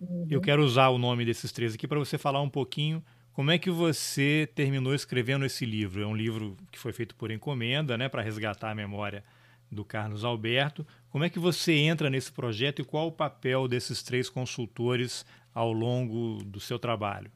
Uhum. 0.01 0.27
Eu 0.31 0.41
quero 0.41 0.64
usar 0.64 0.89
o 0.89 0.99
nome 0.99 1.25
desses 1.25 1.53
três 1.53 1.75
aqui 1.75 1.87
para 1.87 1.99
você 1.99 2.16
falar 2.16 2.41
um 2.41 2.49
pouquinho 2.49 3.05
como 3.39 3.53
é 3.53 3.57
que 3.57 3.70
você 3.70 4.49
terminou 4.53 4.93
escrevendo 4.93 5.45
esse 5.45 5.64
livro? 5.64 6.03
É 6.03 6.07
um 6.09 6.16
livro 6.16 6.57
que 6.72 6.78
foi 6.78 6.93
feito 6.93 7.14
por 7.14 7.30
encomenda, 7.30 7.97
né, 7.97 8.09
para 8.09 8.20
resgatar 8.20 8.72
a 8.72 8.74
memória 8.74 9.22
do 9.70 9.84
Carlos 9.84 10.24
Alberto. 10.24 10.84
Como 11.09 11.22
é 11.22 11.30
que 11.30 11.39
você 11.39 11.72
entra 11.72 12.11
nesse 12.11 12.32
projeto 12.32 12.82
e 12.82 12.84
qual 12.84 13.07
o 13.07 13.12
papel 13.12 13.68
desses 13.68 14.03
três 14.03 14.28
consultores 14.28 15.24
ao 15.55 15.72
longo 15.72 16.43
do 16.43 16.59
seu 16.59 16.80
trabalho? 16.80 17.30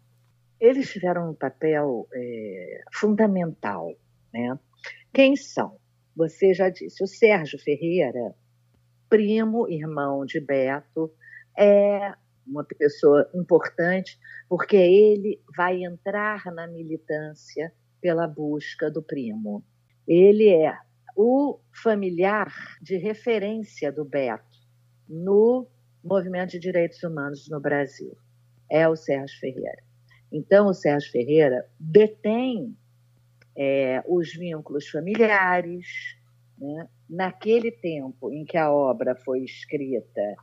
Eles 0.58 0.90
tiveram 0.90 1.30
um 1.30 1.34
papel 1.34 2.08
é, 2.12 2.80
fundamental. 2.92 3.94
Né? 4.34 4.58
Quem 5.12 5.36
são? 5.36 5.78
Você 6.16 6.52
já 6.52 6.68
disse, 6.68 7.04
o 7.04 7.06
Sérgio 7.06 7.60
Ferreira, 7.60 8.34
primo, 9.08 9.70
irmão 9.70 10.26
de 10.26 10.40
Beto, 10.40 11.12
é 11.56 12.12
uma 12.46 12.64
pessoa 12.64 13.28
importante, 13.34 14.18
porque 14.48 14.76
ele 14.76 15.40
vai 15.56 15.82
entrar 15.84 16.44
na 16.46 16.66
militância 16.66 17.72
pela 18.00 18.26
busca 18.26 18.90
do 18.90 19.02
primo. 19.02 19.64
Ele 20.06 20.48
é 20.48 20.76
o 21.16 21.60
familiar 21.82 22.52
de 22.80 22.96
referência 22.96 23.92
do 23.92 24.04
Beto 24.04 24.58
no 25.08 25.68
movimento 26.02 26.52
de 26.52 26.58
direitos 26.58 27.02
humanos 27.02 27.48
no 27.48 27.60
Brasil. 27.60 28.16
É 28.70 28.88
o 28.88 28.96
Sérgio 28.96 29.38
Ferreira. 29.38 29.82
Então, 30.32 30.66
o 30.66 30.74
Sérgio 30.74 31.10
Ferreira 31.12 31.66
detém 31.78 32.76
é, 33.56 34.02
os 34.06 34.32
vínculos 34.32 34.88
familiares. 34.88 35.86
Né? 36.58 36.88
Naquele 37.08 37.70
tempo 37.70 38.32
em 38.32 38.44
que 38.44 38.56
a 38.56 38.72
obra 38.72 39.14
foi 39.14 39.40
escrita, 39.40 40.34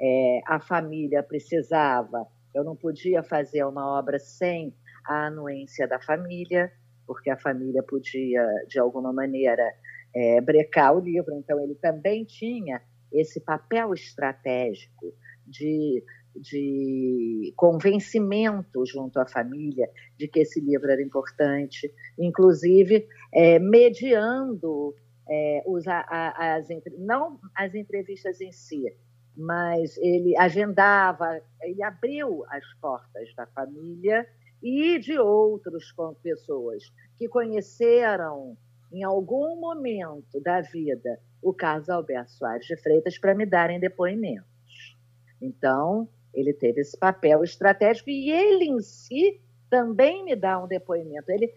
é, 0.00 0.40
a 0.46 0.60
família 0.60 1.22
precisava, 1.22 2.26
eu 2.54 2.64
não 2.64 2.76
podia 2.76 3.22
fazer 3.22 3.64
uma 3.64 3.98
obra 3.98 4.18
sem 4.18 4.74
a 5.06 5.26
anuência 5.26 5.86
da 5.86 6.00
família, 6.00 6.72
porque 7.06 7.30
a 7.30 7.36
família 7.36 7.82
podia, 7.82 8.46
de 8.68 8.78
alguma 8.78 9.12
maneira, 9.12 9.64
é, 10.14 10.40
brecar 10.40 10.94
o 10.94 11.00
livro. 11.00 11.34
Então, 11.34 11.60
ele 11.60 11.74
também 11.76 12.24
tinha 12.24 12.82
esse 13.12 13.40
papel 13.40 13.94
estratégico 13.94 15.14
de 15.46 16.04
de 16.40 17.52
convencimento 17.56 18.84
junto 18.86 19.18
à 19.18 19.26
família 19.26 19.88
de 20.16 20.28
que 20.28 20.40
esse 20.40 20.60
livro 20.60 20.90
era 20.90 21.02
importante, 21.02 21.92
inclusive 22.18 23.06
é, 23.32 23.58
mediando 23.58 24.94
é, 25.28 25.62
a, 25.86 26.00
a, 26.00 26.56
as, 26.56 26.68
não 26.98 27.38
as 27.54 27.74
entrevistas 27.74 28.40
em 28.40 28.52
si, 28.52 28.84
mas 29.38 29.96
ele 29.98 30.36
agendava, 30.36 31.40
ele 31.62 31.80
abriu 31.80 32.44
as 32.48 32.64
portas 32.80 33.32
da 33.36 33.46
família 33.46 34.26
e 34.60 34.98
de 34.98 35.16
outros 35.16 35.94
pessoas 36.20 36.82
que 37.16 37.28
conheceram 37.28 38.56
em 38.90 39.04
algum 39.04 39.60
momento 39.60 40.40
da 40.40 40.60
vida 40.60 41.20
o 41.40 41.54
caso 41.54 41.92
Alberto 41.92 42.32
Soares 42.32 42.66
de 42.66 42.76
Freitas 42.76 43.16
para 43.16 43.32
me 43.32 43.46
darem 43.46 43.78
depoimentos. 43.78 44.48
Então, 45.40 46.08
ele 46.34 46.52
teve 46.52 46.80
esse 46.80 46.98
papel 46.98 47.44
estratégico 47.44 48.10
e 48.10 48.32
ele 48.32 48.64
em 48.64 48.80
si 48.80 49.40
também 49.70 50.24
me 50.24 50.34
dá 50.34 50.58
um 50.58 50.66
depoimento. 50.66 51.30
Ele, 51.30 51.52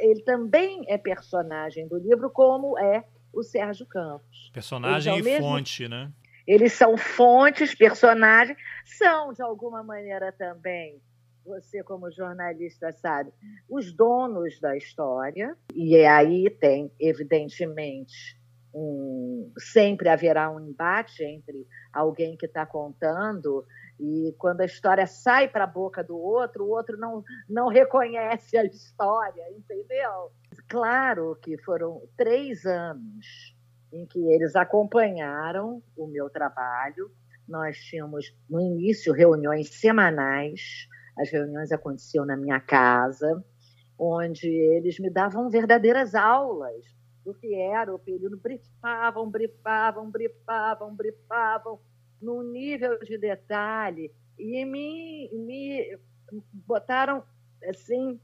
ele 0.00 0.22
também 0.24 0.84
é 0.88 0.98
personagem 0.98 1.88
do 1.88 1.96
livro, 1.96 2.28
como 2.28 2.78
é 2.78 3.02
o 3.32 3.42
Sérgio 3.42 3.86
Campos. 3.86 4.50
Personagem 4.52 5.18
e 5.18 5.22
mesmo... 5.22 5.46
fonte, 5.46 5.88
né? 5.88 6.12
Eles 6.46 6.72
são 6.72 6.96
fontes, 6.96 7.74
personagens, 7.74 8.58
são, 8.84 9.32
de 9.32 9.42
alguma 9.42 9.82
maneira, 9.82 10.30
também, 10.32 11.00
você 11.44 11.82
como 11.82 12.10
jornalista 12.10 12.92
sabe, 12.92 13.32
os 13.68 13.92
donos 13.92 14.60
da 14.60 14.76
história, 14.76 15.56
e 15.74 15.96
aí 16.04 16.50
tem, 16.50 16.90
evidentemente, 16.98 18.38
um, 18.74 19.52
sempre 19.56 20.08
haverá 20.08 20.50
um 20.50 20.60
embate 20.60 21.22
entre 21.22 21.66
alguém 21.92 22.36
que 22.36 22.46
está 22.46 22.66
contando 22.66 23.64
e 23.98 24.34
quando 24.38 24.60
a 24.62 24.64
história 24.64 25.06
sai 25.06 25.48
para 25.48 25.64
a 25.64 25.68
boca 25.68 26.02
do 26.02 26.18
outro, 26.18 26.64
o 26.64 26.70
outro 26.70 26.96
não, 26.96 27.22
não 27.48 27.68
reconhece 27.68 28.56
a 28.56 28.64
história, 28.64 29.44
entendeu? 29.56 30.32
Claro 30.68 31.38
que 31.40 31.56
foram 31.58 32.02
três 32.16 32.66
anos 32.66 33.53
em 33.94 34.04
que 34.04 34.18
eles 34.28 34.56
acompanharam 34.56 35.80
o 35.96 36.06
meu 36.06 36.28
trabalho. 36.28 37.10
Nós 37.48 37.78
tínhamos, 37.78 38.34
no 38.50 38.60
início, 38.60 39.12
reuniões 39.12 39.70
semanais. 39.70 40.88
As 41.16 41.30
reuniões 41.30 41.70
aconteciam 41.70 42.26
na 42.26 42.36
minha 42.36 42.58
casa, 42.58 43.44
onde 43.96 44.48
eles 44.48 44.98
me 44.98 45.08
davam 45.08 45.48
verdadeiras 45.48 46.14
aulas 46.14 46.84
do 47.24 47.32
que 47.32 47.54
era 47.54 47.94
o 47.94 47.98
período. 47.98 48.36
Brifavam, 48.36 49.30
brifavam, 49.30 50.10
brifavam, 50.10 50.94
brifavam, 50.94 51.80
num 52.20 52.42
nível 52.42 52.98
de 52.98 53.16
detalhe. 53.16 54.12
E 54.36 54.64
me, 54.64 55.30
me 55.32 55.96
botaram, 56.52 57.22
assim, 57.68 58.18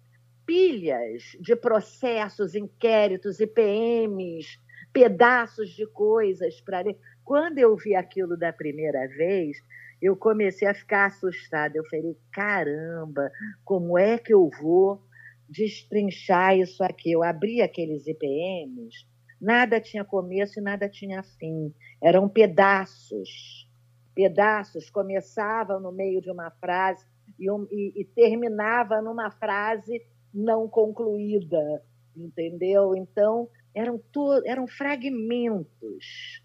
pilhas 0.45 1.37
de 1.41 1.55
processos, 1.55 2.57
inquéritos, 2.57 3.39
IPMs, 3.39 4.59
pedaços 4.93 5.71
de 5.71 5.87
coisas 5.87 6.61
para 6.61 6.81
ler. 6.81 6.99
Quando 7.25 7.59
eu 7.59 7.77
vi 7.77 7.95
aquilo 7.95 8.37
da 8.37 8.53
primeira 8.53 9.07
vez, 9.09 9.57
eu 10.01 10.17
comecei 10.17 10.67
a 10.67 10.75
ficar 10.75 11.07
assustada. 11.07 11.77
Eu 11.77 11.85
falei: 11.87 12.17
caramba, 12.33 13.31
como 13.65 13.99
é 13.99 14.19
que 14.19 14.33
eu 14.33 14.49
vou 14.61 15.03
destrinchar 15.49 16.57
isso 16.57 16.83
aqui? 16.83 17.13
Eu 17.13 17.23
abri 17.23 17.61
aqueles 17.61 18.07
IPMs, 18.07 19.07
nada 19.41 19.81
tinha 19.81 20.05
começo 20.05 20.59
e 20.59 20.63
nada 20.63 20.89
tinha 20.89 21.23
fim. 21.23 21.75
Eram 22.03 22.29
pedaços. 22.29 23.69
Pedaços 24.15 24.91
começavam 24.91 25.81
no 25.81 25.93
meio 25.93 26.21
de 26.21 26.31
uma 26.31 26.51
frase 26.51 27.07
e, 27.39 27.47
e, 27.71 28.01
e 28.01 28.05
terminava 28.05 29.01
numa 29.01 29.31
frase 29.31 30.03
não 30.33 30.69
concluída, 30.69 31.83
entendeu? 32.17 32.95
Então, 32.95 33.49
eram, 33.75 33.99
to 34.13 34.43
eram 34.45 34.67
fragmentos. 34.67 36.43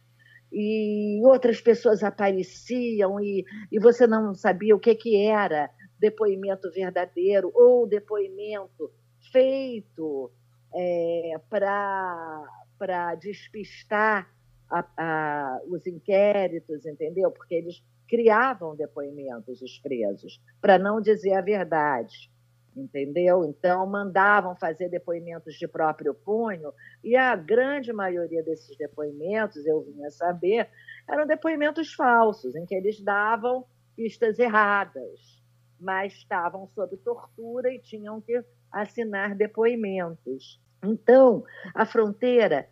E 0.51 1.19
outras 1.23 1.59
pessoas 1.59 2.03
apareciam 2.03 3.19
e, 3.19 3.43
e 3.71 3.79
você 3.79 4.07
não 4.07 4.33
sabia 4.33 4.75
o 4.75 4.79
que, 4.79 4.95
que 4.95 5.25
era 5.25 5.69
depoimento 5.99 6.71
verdadeiro 6.71 7.51
ou 7.53 7.87
depoimento 7.87 8.91
feito 9.31 10.31
é, 10.73 11.33
para 11.49 13.15
despistar 13.15 14.31
a, 14.69 14.85
a, 14.97 15.61
os 15.67 15.85
inquéritos, 15.87 16.85
entendeu? 16.85 17.31
Porque 17.31 17.55
eles 17.55 17.83
criavam 18.07 18.75
depoimentos, 18.75 19.61
os 19.61 19.79
presos, 19.79 20.39
para 20.61 20.77
não 20.77 21.01
dizer 21.01 21.33
a 21.33 21.41
verdade 21.41 22.29
entendeu? 22.75 23.45
Então, 23.45 23.85
mandavam 23.85 24.55
fazer 24.55 24.89
depoimentos 24.89 25.55
de 25.55 25.67
próprio 25.67 26.13
punho, 26.13 26.73
e 27.03 27.15
a 27.15 27.35
grande 27.35 27.93
maioria 27.93 28.43
desses 28.43 28.77
depoimentos, 28.77 29.65
eu 29.65 29.81
vinha 29.81 30.09
saber, 30.09 30.69
eram 31.07 31.25
depoimentos 31.25 31.93
falsos, 31.93 32.55
em 32.55 32.65
que 32.65 32.75
eles 32.75 32.99
davam 32.99 33.65
pistas 33.95 34.37
erradas, 34.39 35.41
mas 35.79 36.13
estavam 36.13 36.67
sob 36.75 36.97
tortura 36.97 37.71
e 37.71 37.79
tinham 37.79 38.19
que 38.19 38.43
assinar 38.71 39.35
depoimentos. 39.35 40.59
Então, 40.83 41.43
a 41.73 41.85
fronteira 41.85 42.67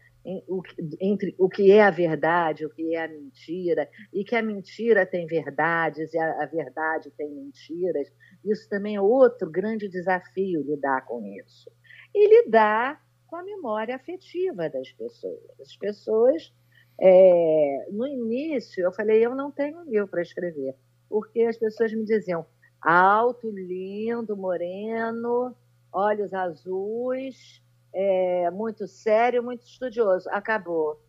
entre 1.02 1.36
o 1.38 1.50
que 1.50 1.72
é 1.72 1.84
a 1.84 1.90
verdade, 1.90 2.66
o 2.66 2.70
que 2.70 2.96
é 2.96 3.04
a 3.04 3.08
mentira, 3.08 3.90
e 4.14 4.24
que 4.24 4.36
a 4.36 4.42
mentira 4.42 5.06
tem 5.06 5.26
verdades 5.26 6.14
e 6.14 6.18
a, 6.18 6.46
verdade 6.46 7.12
tem 7.18 7.30
mentiras. 7.30 8.08
Isso 8.44 8.68
também 8.70 8.96
é 8.96 9.02
outro 9.02 9.50
grande 9.50 9.88
desafio 9.88 10.62
lidar 10.62 11.06
com 11.06 11.26
isso. 11.26 11.72
E 12.14 12.44
lidar 12.44 13.02
com 13.28 13.38
a 13.38 13.44
memória 13.44 13.96
afetiva 13.96 14.70
das 14.70 14.92
pessoas. 14.92 15.40
As 15.60 15.76
pessoas, 15.76 16.54
é, 17.00 17.88
no 17.92 18.06
início, 18.06 18.84
eu 18.84 18.92
falei, 18.92 19.26
eu 19.26 19.34
não 19.34 19.52
tenho 19.52 19.84
livro 19.84 20.08
para 20.08 20.22
escrever, 20.22 20.76
porque 21.10 21.42
as 21.42 21.58
pessoas 21.58 21.94
me 21.94 22.04
diziam 22.04 22.46
alto, 22.82 23.50
lindo, 23.50 24.36
moreno, 24.36 25.56
olhos 25.92 26.34
azuis, 26.34 27.62
é, 27.94 28.52
muito 28.52 28.88
sério, 28.88 29.42
muito 29.42 29.66
estudioso. 29.66 30.30
Acabou. 30.30 31.02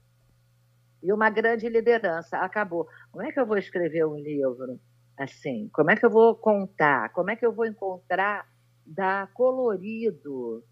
E 1.02 1.12
uma 1.12 1.28
grande 1.30 1.68
liderança. 1.68 2.38
Acabou. 2.38 2.86
Como 3.10 3.24
é 3.24 3.32
que 3.32 3.40
eu 3.40 3.46
vou 3.46 3.58
escrever 3.58 4.06
um 4.06 4.16
livro 4.16 4.78
assim? 5.16 5.68
Como 5.72 5.90
é 5.90 5.96
que 5.96 6.04
eu 6.04 6.10
vou 6.10 6.34
contar? 6.34 7.12
Como 7.12 7.30
é 7.30 7.36
que 7.36 7.44
eu 7.44 7.52
vou 7.52 7.66
encontrar, 7.66 8.46
dar 8.86 9.32
colorido, 9.32 10.64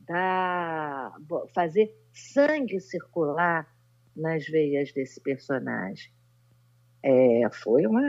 dar, 0.00 1.12
fazer 1.54 1.94
sangue 2.12 2.80
circular 2.80 3.68
nas 4.16 4.46
veias 4.46 4.92
desse 4.92 5.20
personagem? 5.20 6.12
É, 7.02 7.48
foi 7.52 7.86
uma 7.86 8.02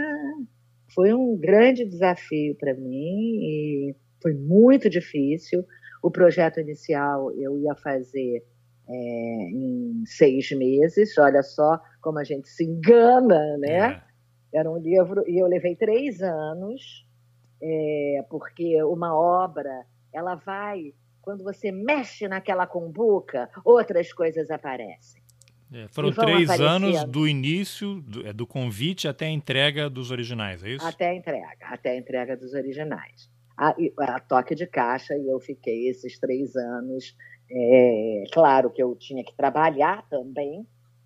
foi 0.94 1.14
um 1.14 1.38
grande 1.38 1.86
desafio 1.86 2.54
para 2.56 2.74
mim 2.74 3.40
e 3.42 3.96
foi 4.22 4.34
muito 4.34 4.90
difícil. 4.90 5.66
O 6.04 6.12
projeto 6.12 6.60
inicial 6.60 7.32
eu 7.34 7.58
ia 7.58 7.74
fazer 7.76 8.44
é, 8.90 8.94
em 8.94 10.04
seis 10.06 10.52
meses, 10.52 11.18
olha 11.18 11.42
só 11.42 11.80
como 12.02 12.20
a 12.20 12.24
gente 12.24 12.50
se 12.50 12.66
engana, 12.66 13.58
né? 13.58 13.94
É. 13.94 14.11
Era 14.54 14.70
um 14.70 14.78
livro, 14.78 15.24
e 15.28 15.38
eu 15.42 15.48
levei 15.48 15.76
três 15.76 16.22
anos, 16.22 17.06
é, 17.62 18.26
porque 18.30 18.82
uma 18.84 19.16
obra, 19.16 19.86
ela 20.14 20.36
vai, 20.36 20.94
quando 21.22 21.44
você 21.44 21.72
mexe 21.72 22.28
naquela 22.28 22.68
cumbuca, 22.68 23.50
outras 23.64 24.12
coisas 24.12 24.52
aparecem. 24.52 25.22
É, 25.74 25.88
foram 25.88 26.12
três 26.12 26.50
anos 26.60 27.06
do 27.06 27.26
início, 27.26 28.02
do, 28.02 28.28
é, 28.28 28.34
do, 28.34 28.46
convite 28.46 29.08
até 29.08 29.28
a 29.28 29.30
entrega 29.30 29.90
dos 29.90 30.12
originais, 30.12 30.62
é 30.64 30.72
isso? 30.72 30.86
Até 30.86 31.10
a 31.10 31.16
entrega, 31.16 31.66
até 31.66 31.92
a 31.92 31.96
entrega 31.96 32.36
dos 32.36 32.54
originais 32.54 33.32
a, 33.62 33.76
a 34.16 34.20
toque 34.20 34.56
de 34.56 34.66
caixa 34.66 35.16
e 35.16 35.28
eu 35.28 35.40
fiquei 35.40 35.88
esses 35.88 36.18
três 36.20 36.56
anos. 36.56 37.16
É, 37.50 38.24
claro 38.32 38.72
que 38.72 38.82
eu 38.82 38.96
tinha 38.96 39.24
que 39.24 39.36
trabalhar 39.36 40.08
também, 40.10 40.66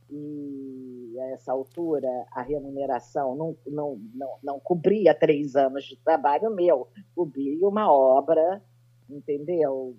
e 0.10 0.95
a 1.20 1.32
essa 1.32 1.52
altura 1.52 2.08
a 2.32 2.42
remuneração 2.42 3.36
não, 3.36 3.58
não, 3.66 4.00
não, 4.14 4.38
não 4.44 4.60
cobria 4.60 5.14
três 5.14 5.56
anos 5.56 5.86
de 5.86 5.98
trabalho 5.98 6.54
meu, 6.54 6.88
cobria 7.16 7.68
uma 7.68 7.92
obra, 7.92 8.62
entendeu? 9.10 9.96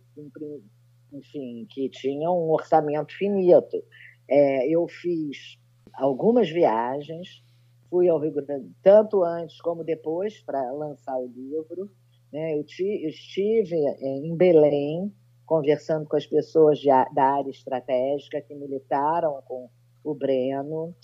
Enfim, 1.12 1.66
que 1.70 1.88
tinha 1.88 2.30
um 2.30 2.50
orçamento 2.50 3.12
finito. 3.16 3.82
É, 4.28 4.68
eu 4.68 4.86
fiz 4.88 5.58
algumas 5.94 6.50
viagens, 6.50 7.42
fui 7.88 8.08
ao 8.08 8.18
Rio 8.18 8.32
Grande, 8.32 8.70
tanto 8.82 9.22
antes 9.22 9.60
como 9.60 9.84
depois, 9.84 10.40
para 10.40 10.70
lançar 10.72 11.16
o 11.16 11.26
livro. 11.26 11.90
Né? 12.32 12.56
Eu, 12.56 12.62
estive 12.62 13.76
é, 13.76 14.18
em 14.18 14.36
Belém, 14.36 15.12
conversando 15.46 16.08
com 16.08 16.16
as 16.16 16.26
pessoas 16.26 16.78
de, 16.78 16.88
da 16.88 17.24
área 17.36 17.50
estratégica 17.50 18.40
que 18.40 18.54
militaram 18.54 19.40
com 19.46 19.70
o 20.06 20.14
Breno. 20.14 20.94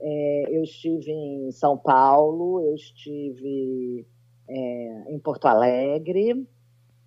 é, 0.00 0.44
eu 0.48 0.62
estive 0.62 1.10
em 1.10 1.50
São 1.50 1.76
Paulo, 1.76 2.60
eu 2.60 2.74
estive 2.74 4.06
é, 4.48 5.04
em 5.08 5.18
Porto 5.18 5.46
Alegre. 5.46 6.46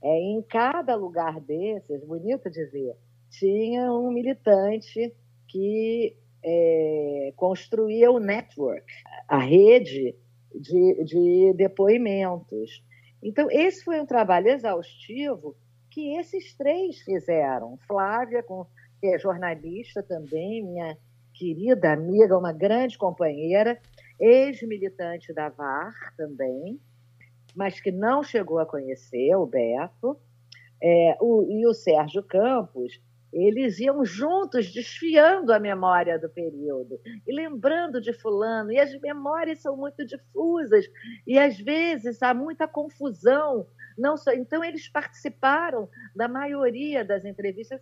É, 0.01 0.19
em 0.19 0.41
cada 0.41 0.95
lugar 0.95 1.39
desses, 1.39 2.03
bonito 2.03 2.49
dizer, 2.49 2.93
tinha 3.29 3.91
um 3.93 4.11
militante 4.11 5.15
que 5.47 6.13
é, 6.43 7.33
construía 7.37 8.11
o 8.11 8.19
network, 8.19 8.85
a 9.29 9.37
rede 9.37 10.13
de, 10.53 11.03
de 11.05 11.53
depoimentos. 11.53 12.83
Então, 13.21 13.47
esse 13.49 13.83
foi 13.85 14.01
um 14.01 14.05
trabalho 14.05 14.49
exaustivo 14.49 15.55
que 15.89 16.17
esses 16.17 16.53
três 16.53 16.99
fizeram. 16.99 17.77
Flávia, 17.87 18.43
que 18.99 19.07
é 19.07 19.17
jornalista 19.17 20.03
também, 20.03 20.63
minha 20.63 20.97
querida 21.33 21.91
amiga, 21.91 22.37
uma 22.37 22.53
grande 22.53 22.97
companheira, 22.97 23.79
ex-militante 24.19 25.33
da 25.33 25.49
VAR 25.49 25.93
também, 26.15 26.79
mas 27.55 27.79
que 27.79 27.91
não 27.91 28.23
chegou 28.23 28.59
a 28.59 28.65
conhecer 28.65 29.35
o 29.35 29.45
Beto, 29.45 30.17
é, 30.81 31.17
o, 31.19 31.45
e 31.49 31.65
o 31.65 31.73
Sérgio 31.73 32.23
Campos, 32.23 33.01
eles 33.31 33.79
iam 33.79 34.05
juntos 34.05 34.71
desfiando 34.71 35.51
a 35.51 35.59
memória 35.59 36.19
do 36.19 36.29
período 36.29 36.99
e 37.25 37.33
lembrando 37.33 37.99
de 37.99 38.13
fulano, 38.13 38.71
e 38.71 38.79
as 38.79 38.93
memórias 38.99 39.59
são 39.59 39.75
muito 39.75 40.05
difusas, 40.05 40.85
e 41.25 41.39
às 41.39 41.57
vezes 41.57 42.21
há 42.21 42.33
muita 42.33 42.67
confusão 42.67 43.65
não 43.97 44.17
só, 44.17 44.31
então 44.33 44.63
eles 44.63 44.87
participaram 44.89 45.89
da 46.15 46.27
maioria 46.27 47.03
das 47.03 47.23
entrevistas. 47.25 47.81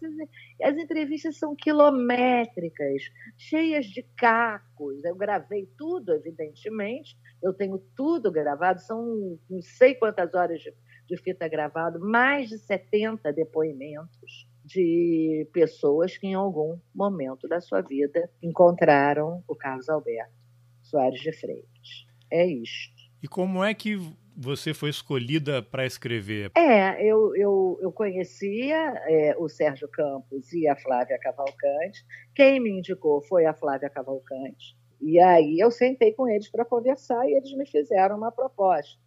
As 0.61 0.77
entrevistas 0.77 1.37
são 1.37 1.55
quilométricas, 1.55 3.03
cheias 3.37 3.85
de 3.85 4.03
cacos. 4.17 5.03
Eu 5.03 5.15
gravei 5.15 5.67
tudo, 5.77 6.13
evidentemente. 6.13 7.17
Eu 7.41 7.53
tenho 7.53 7.77
tudo 7.95 8.31
gravado. 8.31 8.81
São 8.81 9.39
não 9.49 9.61
sei 9.61 9.95
quantas 9.95 10.33
horas 10.33 10.61
de, 10.61 10.73
de 11.07 11.17
fita 11.17 11.47
gravado, 11.47 11.99
mais 11.99 12.49
de 12.49 12.57
70 12.59 13.31
depoimentos 13.33 14.47
de 14.63 15.47
pessoas 15.51 16.17
que 16.17 16.27
em 16.27 16.33
algum 16.33 16.79
momento 16.93 17.47
da 17.47 17.59
sua 17.59 17.81
vida 17.81 18.29
encontraram 18.41 19.43
o 19.47 19.55
Carlos 19.55 19.89
Alberto 19.89 20.33
Soares 20.81 21.19
de 21.21 21.31
Freitas. 21.33 22.05
É 22.29 22.45
isto. 22.45 23.01
E 23.21 23.27
como 23.27 23.63
é 23.63 23.73
que 23.73 23.97
você 24.35 24.73
foi 24.73 24.89
escolhida 24.89 25.61
para 25.61 25.85
escrever? 25.85 26.51
É, 26.55 27.03
eu, 27.03 27.35
eu, 27.35 27.79
eu 27.81 27.91
conhecia 27.91 28.93
é, 29.07 29.35
o 29.37 29.47
Sérgio 29.49 29.87
Campos 29.87 30.51
e 30.53 30.67
a 30.67 30.75
Flávia 30.75 31.17
Cavalcante. 31.19 32.05
Quem 32.33 32.59
me 32.59 32.71
indicou 32.71 33.21
foi 33.23 33.45
a 33.45 33.53
Flávia 33.53 33.89
Cavalcante. 33.89 34.75
E 35.01 35.19
aí 35.19 35.57
eu 35.59 35.71
sentei 35.71 36.13
com 36.13 36.27
eles 36.27 36.49
para 36.49 36.63
conversar 36.63 37.27
e 37.27 37.33
eles 37.33 37.53
me 37.55 37.65
fizeram 37.65 38.17
uma 38.17 38.31
proposta. 38.31 38.99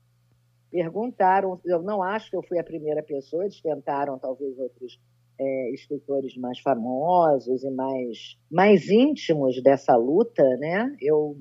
Perguntaram, 0.71 1.61
eu 1.65 1.81
não 1.83 2.03
acho 2.03 2.31
que 2.31 2.37
eu 2.37 2.43
fui 2.43 2.59
a 2.59 2.65
primeira 2.65 3.03
pessoa, 3.03 3.45
eles 3.45 3.61
tentaram 3.61 4.19
talvez 4.19 4.59
outros 4.59 5.01
é, 5.39 5.71
escritores 5.71 6.37
mais 6.37 6.59
famosos 6.59 7.63
e 7.63 7.71
mais, 7.71 8.37
mais 8.51 8.89
íntimos 8.89 9.63
dessa 9.63 9.95
luta, 9.97 10.43
né? 10.59 10.95
Eu 11.01 11.37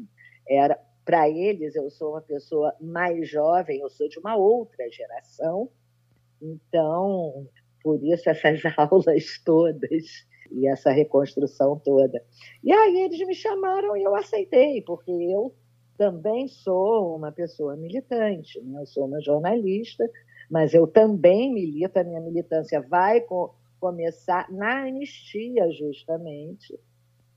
era 0.48 0.80
para 1.06 1.30
eles, 1.30 1.76
eu 1.76 1.90
sou 1.90 2.12
uma 2.12 2.22
pessoa 2.22 2.74
mais 2.80 3.30
jovem, 3.30 3.80
eu 3.80 3.90
sou 3.90 4.08
de 4.08 4.20
uma 4.20 4.36
outra 4.36 4.90
geração, 4.90 5.70
então, 6.42 7.48
por 7.84 8.04
isso, 8.04 8.30
essas 8.30 8.62
aulas 8.78 9.42
todas 9.44 10.26
e 10.52 10.68
essa 10.68 10.92
reconstrução 10.92 11.80
toda. 11.80 12.24
E 12.64 12.72
aí 12.72 13.02
eles 13.02 13.26
me 13.26 13.34
chamaram 13.34 13.98
e 13.98 14.04
eu 14.04 14.16
aceitei, 14.16 14.82
porque 14.82 15.12
eu 15.12 15.54
também 15.98 16.48
sou 16.48 17.16
uma 17.16 17.32
pessoa 17.32 17.76
militante, 17.76 18.60
né? 18.62 18.82
eu 18.82 18.86
sou 18.86 19.06
uma 19.06 19.22
jornalista, 19.22 20.10
mas 20.50 20.74
eu 20.74 20.86
também 20.88 21.54
milito, 21.54 21.98
a 21.98 22.04
minha 22.04 22.22
militância 22.22 22.82
vai 22.82 23.22
co 23.22 23.56
começar 23.80 24.50
na 24.50 24.84
anistia, 24.86 25.70
justamente, 25.72 26.80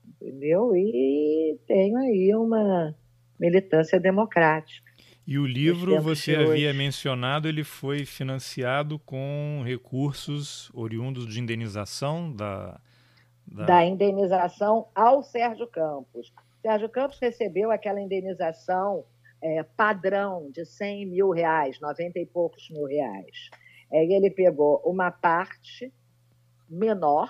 entendeu? 0.07 0.73
E 0.73 1.59
tenho 1.67 1.97
aí 1.97 2.33
uma 2.33 2.95
militância 3.39 3.99
democrática. 3.99 4.87
E 5.25 5.37
o 5.37 5.45
livro, 5.45 5.99
você 6.01 6.35
havia 6.35 6.73
mencionado, 6.73 7.49
ele 7.49 7.63
foi 7.63 8.05
financiado 8.05 8.97
com 8.97 9.61
recursos 9.65 10.71
oriundos 10.73 11.27
de 11.27 11.41
indenização 11.41 12.31
da, 12.31 12.79
da... 13.45 13.65
da 13.65 13.85
indenização 13.85 14.87
ao 14.95 15.21
Sérgio 15.21 15.67
Campos. 15.67 16.33
Sérgio 16.61 16.87
Campos 16.87 17.19
recebeu 17.19 17.71
aquela 17.71 17.99
indenização 17.99 19.03
é, 19.41 19.63
padrão 19.63 20.49
de 20.49 20.65
100 20.65 21.05
mil 21.07 21.31
reais, 21.31 21.79
90 21.79 22.19
e 22.19 22.25
poucos 22.25 22.69
mil 22.69 22.85
reais. 22.85 23.49
É, 23.91 24.03
ele 24.05 24.29
pegou 24.31 24.81
uma 24.85 25.11
parte 25.11 25.93
menor, 26.69 27.29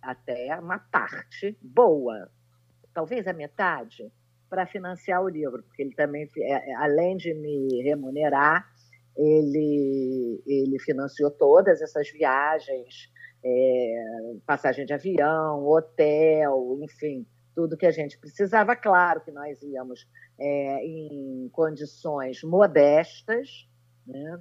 até 0.00 0.58
uma 0.58 0.78
parte 0.78 1.56
boa, 1.62 2.30
talvez 2.94 3.26
a 3.26 3.32
metade, 3.32 4.10
para 4.48 4.66
financiar 4.66 5.22
o 5.22 5.28
livro, 5.28 5.62
porque 5.62 5.82
ele 5.82 5.94
também, 5.94 6.28
é, 6.38 6.70
é, 6.70 6.74
além 6.76 7.16
de 7.16 7.34
me 7.34 7.82
remunerar, 7.82 8.66
ele, 9.16 10.42
ele 10.46 10.78
financiou 10.78 11.30
todas 11.30 11.80
essas 11.80 12.10
viagens, 12.10 13.10
é, 13.44 14.04
passagem 14.46 14.84
de 14.84 14.92
avião, 14.92 15.66
hotel, 15.66 16.78
enfim, 16.82 17.26
tudo 17.54 17.76
que 17.76 17.86
a 17.86 17.90
gente 17.90 18.18
precisava. 18.18 18.76
Claro 18.76 19.22
que 19.22 19.32
nós 19.32 19.62
íamos 19.62 20.06
é, 20.38 20.84
em 20.84 21.48
condições 21.52 22.42
modestas, 22.42 23.66
né? 24.06 24.40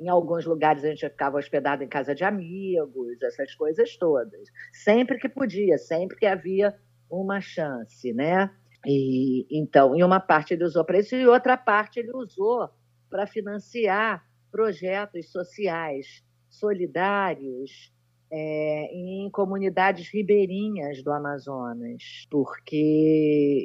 Em 0.00 0.08
alguns 0.08 0.46
lugares 0.46 0.84
a 0.84 0.88
gente 0.88 1.08
ficava 1.08 1.38
hospedado 1.38 1.82
em 1.82 1.88
casa 1.88 2.14
de 2.14 2.22
amigos, 2.22 3.20
essas 3.20 3.54
coisas 3.54 3.96
todas. 3.96 4.48
Sempre 4.72 5.18
que 5.18 5.28
podia, 5.28 5.76
sempre 5.76 6.16
que 6.16 6.24
havia 6.24 6.72
uma 7.10 7.40
chance, 7.40 8.12
né? 8.12 8.50
E, 8.86 9.46
então, 9.50 9.94
em 9.94 10.02
uma 10.02 10.20
parte 10.20 10.54
ele 10.54 10.64
usou 10.64 10.84
para 10.84 10.98
isso 10.98 11.14
e 11.14 11.26
outra 11.26 11.56
parte 11.56 11.98
ele 11.98 12.12
usou 12.14 12.70
para 13.10 13.26
financiar 13.26 14.24
projetos 14.50 15.30
sociais 15.30 16.22
solidários 16.48 17.92
é, 18.30 18.90
em 18.92 19.30
comunidades 19.30 20.08
ribeirinhas 20.12 21.02
do 21.02 21.10
Amazonas, 21.10 22.26
porque 22.30 22.76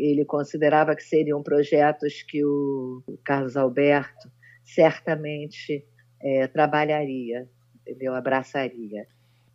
ele 0.01 0.23
considerava 0.25 0.95
que 0.95 1.03
seriam 1.03 1.43
projetos 1.43 2.23
que 2.23 2.43
o 2.45 3.03
Carlos 3.23 3.57
Alberto 3.57 4.31
certamente 4.63 5.85
é, 6.21 6.47
trabalharia, 6.47 7.49
entendeu? 7.81 8.15
abraçaria. 8.15 9.05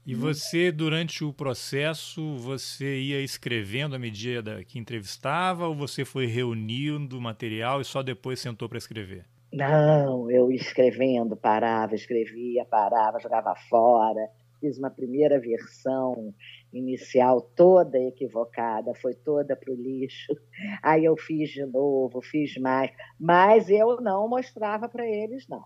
E 0.08 0.14
uhum. 0.14 0.20
você, 0.22 0.72
durante 0.72 1.22
o 1.22 1.34
processo, 1.34 2.34
você 2.38 2.98
ia 2.98 3.20
escrevendo 3.20 3.94
à 3.94 3.98
medida 3.98 4.64
que 4.64 4.78
entrevistava 4.78 5.68
ou 5.68 5.74
você 5.74 6.02
foi 6.02 6.24
reunindo 6.24 7.20
material 7.20 7.82
e 7.82 7.84
só 7.84 8.02
depois 8.02 8.40
sentou 8.40 8.70
para 8.70 8.78
escrever? 8.78 9.26
Não, 9.52 10.30
eu 10.30 10.50
escrevendo, 10.50 11.36
parava, 11.36 11.94
escrevia, 11.94 12.64
parava, 12.64 13.20
jogava 13.20 13.54
fora. 13.68 14.30
Fiz 14.58 14.78
uma 14.78 14.88
primeira 14.88 15.38
versão 15.38 16.34
inicial 16.72 17.42
toda 17.42 17.98
equivocada, 17.98 18.94
foi 18.94 19.12
toda 19.12 19.54
para 19.54 19.70
o 19.70 19.76
lixo. 19.76 20.34
Aí 20.82 21.04
eu 21.04 21.18
fiz 21.18 21.50
de 21.50 21.66
novo, 21.66 22.22
fiz 22.22 22.56
mais, 22.56 22.90
mas 23.20 23.68
eu 23.68 24.00
não 24.00 24.26
mostrava 24.26 24.88
para 24.88 25.06
eles, 25.06 25.46
não. 25.46 25.64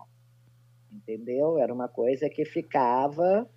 Entendeu? 0.91 1.57
Era 1.57 1.73
uma 1.73 1.87
coisa 1.87 2.29
que 2.29 2.43
ficava 2.43 3.49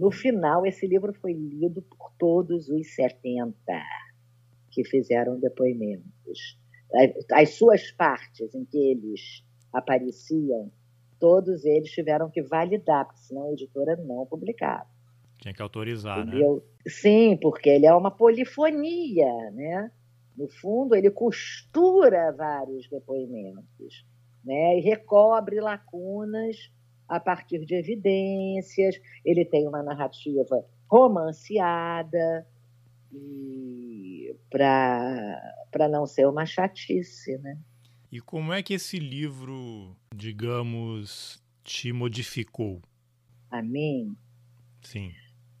no 0.00 0.10
final, 0.10 0.64
esse 0.64 0.86
livro 0.86 1.12
foi 1.12 1.34
lido 1.34 1.82
por 1.82 2.10
todos 2.18 2.70
os 2.70 2.94
70 2.94 3.54
que 4.70 4.82
fizeram 4.82 5.38
depoimentos. 5.38 6.58
As 7.30 7.50
suas 7.50 7.90
partes 7.92 8.54
em 8.54 8.64
que 8.64 8.78
eles 8.78 9.44
apareciam, 9.70 10.72
todos 11.18 11.66
eles 11.66 11.90
tiveram 11.90 12.30
que 12.30 12.40
validar, 12.40 13.04
porque 13.04 13.20
senão 13.20 13.48
a 13.48 13.52
editora 13.52 13.94
não 13.96 14.24
publicava. 14.24 14.88
Tinha 15.38 15.52
que 15.52 15.60
autorizar, 15.60 16.24
né? 16.24 16.32
Entendeu? 16.32 16.54
né? 16.56 16.62
Sim, 16.88 17.36
porque 17.36 17.68
ele 17.68 17.84
é 17.84 17.92
uma 17.94 18.10
polifonia, 18.10 19.50
né? 19.50 19.92
No 20.34 20.48
fundo, 20.48 20.94
ele 20.94 21.10
costura 21.10 22.32
vários 22.32 22.88
depoimentos, 22.88 24.06
né? 24.42 24.78
E 24.78 24.80
recobre 24.80 25.60
lacunas 25.60 26.56
a 27.10 27.18
partir 27.18 27.64
de 27.66 27.74
evidências, 27.74 28.94
ele 29.24 29.44
tem 29.44 29.66
uma 29.66 29.82
narrativa 29.82 30.64
romanceada 30.88 32.46
e 33.12 34.34
para 34.48 35.88
não 35.90 36.06
ser 36.06 36.26
uma 36.26 36.46
chatice, 36.46 37.36
né? 37.38 37.58
E 38.12 38.20
como 38.20 38.52
é 38.52 38.62
que 38.62 38.74
esse 38.74 38.98
livro, 38.98 39.96
digamos, 40.14 41.42
te 41.64 41.92
modificou? 41.92 42.80
A 43.50 43.60
mim? 43.60 44.16
Sim. 44.82 45.12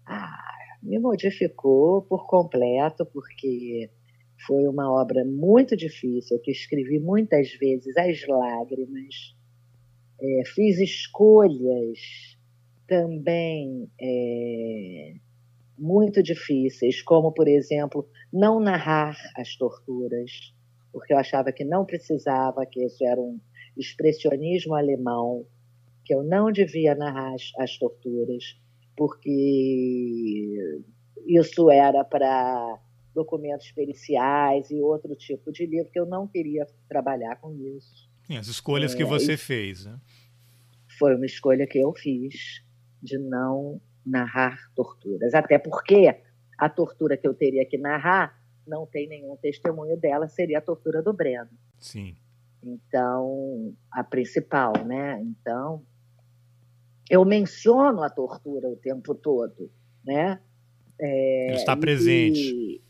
Ah, 0.06 0.38
me 0.80 0.98
modificou 1.00 2.02
por 2.02 2.26
completo, 2.26 3.04
porque 3.06 3.90
Foi 4.46 4.66
uma 4.66 4.90
obra 4.90 5.24
muito 5.24 5.76
difícil, 5.76 6.38
que 6.40 6.50
escrevi 6.50 6.98
muitas 6.98 7.52
vezes 7.52 7.94
às 7.96 8.26
lágrimas. 8.26 9.36
É, 10.22 10.42
fiz 10.46 10.78
escolhas 10.78 11.98
também 12.86 13.88
é, 14.00 15.14
muito 15.78 16.22
difíceis, 16.22 17.00
como, 17.00 17.32
por 17.32 17.48
exemplo, 17.48 18.06
não 18.32 18.60
narrar 18.60 19.16
as 19.36 19.56
torturas, 19.56 20.54
porque 20.92 21.12
eu 21.14 21.18
achava 21.18 21.52
que 21.52 21.64
não 21.64 21.86
precisava, 21.86 22.66
que 22.66 22.84
isso 22.84 23.04
era 23.04 23.20
um 23.20 23.40
expressionismo 23.76 24.74
alemão, 24.74 25.46
que 26.04 26.14
eu 26.14 26.22
não 26.22 26.50
devia 26.50 26.94
narrar 26.94 27.34
as, 27.34 27.52
as 27.56 27.78
torturas, 27.78 28.58
porque 28.96 30.58
isso 31.26 31.70
era 31.70 32.04
para 32.04 32.78
documentos 33.14 33.72
periciais 33.72 34.70
e 34.70 34.80
outro 34.82 35.14
tipo 35.14 35.50
de 35.50 35.64
livro 35.64 35.90
que 35.90 35.98
eu 35.98 36.06
não 36.06 36.26
queria 36.26 36.66
trabalhar 36.88 37.36
com 37.36 37.54
isso. 37.54 38.09
As 38.38 38.46
escolhas 38.46 38.94
é, 38.94 38.96
que 38.96 39.04
você 39.04 39.36
fez, 39.36 39.84
né? 39.84 39.98
Foi 40.98 41.14
uma 41.14 41.26
escolha 41.26 41.66
que 41.66 41.78
eu 41.78 41.92
fiz 41.94 42.62
de 43.02 43.18
não 43.18 43.80
narrar 44.04 44.58
torturas, 44.74 45.34
até 45.34 45.58
porque 45.58 46.22
a 46.58 46.68
tortura 46.68 47.16
que 47.16 47.26
eu 47.26 47.34
teria 47.34 47.64
que 47.64 47.78
narrar 47.78 48.38
não 48.66 48.86
tem 48.86 49.08
nenhum 49.08 49.36
testemunho 49.36 49.96
dela, 49.96 50.28
seria 50.28 50.58
a 50.58 50.62
tortura 50.62 51.02
do 51.02 51.12
Breno. 51.12 51.50
Sim. 51.78 52.16
Então, 52.62 53.74
a 53.90 54.04
principal, 54.04 54.72
né? 54.84 55.20
Então, 55.22 55.82
eu 57.08 57.24
menciono 57.24 58.02
a 58.02 58.10
tortura 58.10 58.68
o 58.68 58.76
tempo 58.76 59.14
todo, 59.14 59.70
né? 60.04 60.40
É, 61.00 61.54
está 61.54 61.74
presente. 61.76 62.82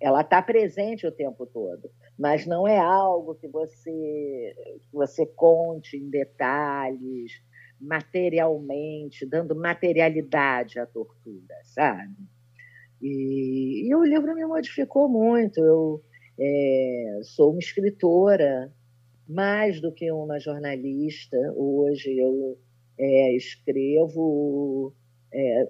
Ela 0.00 0.22
está 0.22 0.40
presente 0.40 1.06
o 1.06 1.12
tempo 1.12 1.46
todo, 1.46 1.90
mas 2.20 2.44
não 2.44 2.68
é 2.68 2.78
algo 2.78 3.34
que 3.34 3.48
você 3.48 4.54
que 4.82 4.92
você 4.92 5.24
conte 5.24 5.96
em 5.96 6.10
detalhes, 6.10 7.32
materialmente, 7.80 9.24
dando 9.24 9.56
materialidade 9.56 10.78
à 10.78 10.84
tortura, 10.84 11.54
sabe? 11.64 12.14
E, 13.00 13.88
e 13.88 13.94
o 13.94 14.04
livro 14.04 14.34
me 14.34 14.44
modificou 14.44 15.08
muito. 15.08 15.58
Eu 15.60 16.02
é, 16.38 17.20
sou 17.22 17.52
uma 17.52 17.58
escritora, 17.58 18.70
mais 19.26 19.80
do 19.80 19.90
que 19.90 20.12
uma 20.12 20.38
jornalista. 20.38 21.38
Hoje 21.56 22.18
eu 22.18 22.58
é, 22.98 23.34
escrevo, 23.34 24.94
é, 25.32 25.64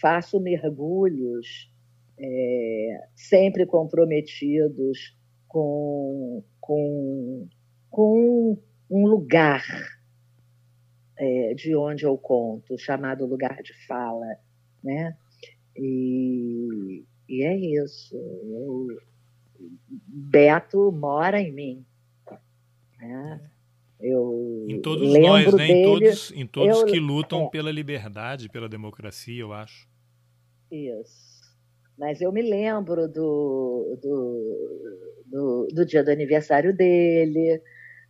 faço 0.00 0.38
mergulhos 0.38 1.68
é, 2.16 3.08
sempre 3.16 3.66
comprometidos 3.66 5.18
com, 5.50 6.44
com, 6.60 7.48
com 7.90 8.56
um 8.88 9.06
lugar 9.06 9.64
é, 11.18 11.54
de 11.54 11.74
onde 11.74 12.04
eu 12.04 12.16
conto, 12.16 12.78
chamado 12.78 13.26
lugar 13.26 13.60
de 13.60 13.74
fala, 13.84 14.38
né? 14.82 15.16
E, 15.76 17.04
e 17.28 17.42
é 17.42 17.56
isso. 17.56 18.16
Eu, 18.16 18.86
Beto 20.06 20.92
mora 20.92 21.40
em 21.40 21.52
mim. 21.52 21.86
Né? 23.00 23.50
Eu 23.98 24.66
em 24.68 24.80
todos 24.80 25.12
nós, 25.18 25.52
né? 25.52 25.66
Dele, 25.66 25.72
em 25.72 25.84
todos, 25.84 26.32
em 26.32 26.46
todos 26.46 26.78
eu, 26.78 26.86
que 26.86 27.00
lutam 27.00 27.46
é, 27.46 27.50
pela 27.50 27.72
liberdade, 27.72 28.48
pela 28.48 28.68
democracia, 28.68 29.40
eu 29.40 29.52
acho. 29.52 29.88
Isso. 30.70 31.29
Mas 32.00 32.22
eu 32.22 32.32
me 32.32 32.40
lembro 32.40 33.06
do, 33.06 33.98
do, 34.00 35.20
do, 35.26 35.68
do 35.70 35.84
dia 35.84 36.02
do 36.02 36.10
aniversário 36.10 36.74
dele, 36.74 37.60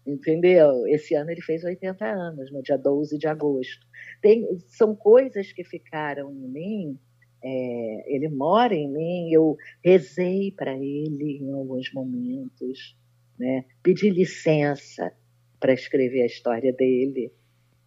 entendeu? 0.07 0.87
Esse 0.87 1.17
ano 1.17 1.33
ele 1.33 1.43
fez 1.43 1.65
80 1.65 2.07
anos, 2.07 2.53
no 2.53 2.63
dia 2.63 2.79
12 2.79 3.19
de 3.19 3.27
agosto. 3.27 3.85
Tem, 4.23 4.47
são 4.69 4.95
coisas 4.95 5.53
que 5.53 5.65
ficaram 5.65 6.31
em 6.31 6.49
mim, 6.49 6.99
é, 7.43 8.15
ele 8.15 8.29
mora 8.29 8.77
em 8.77 8.89
mim, 8.89 9.33
eu 9.33 9.57
rezei 9.85 10.53
para 10.53 10.73
ele 10.77 11.39
em 11.43 11.53
alguns 11.53 11.93
momentos, 11.93 12.97
né? 13.37 13.65
pedi 13.83 14.09
licença 14.09 15.13
para 15.59 15.73
escrever 15.73 16.23
a 16.23 16.27
história 16.27 16.73
dele 16.73 17.33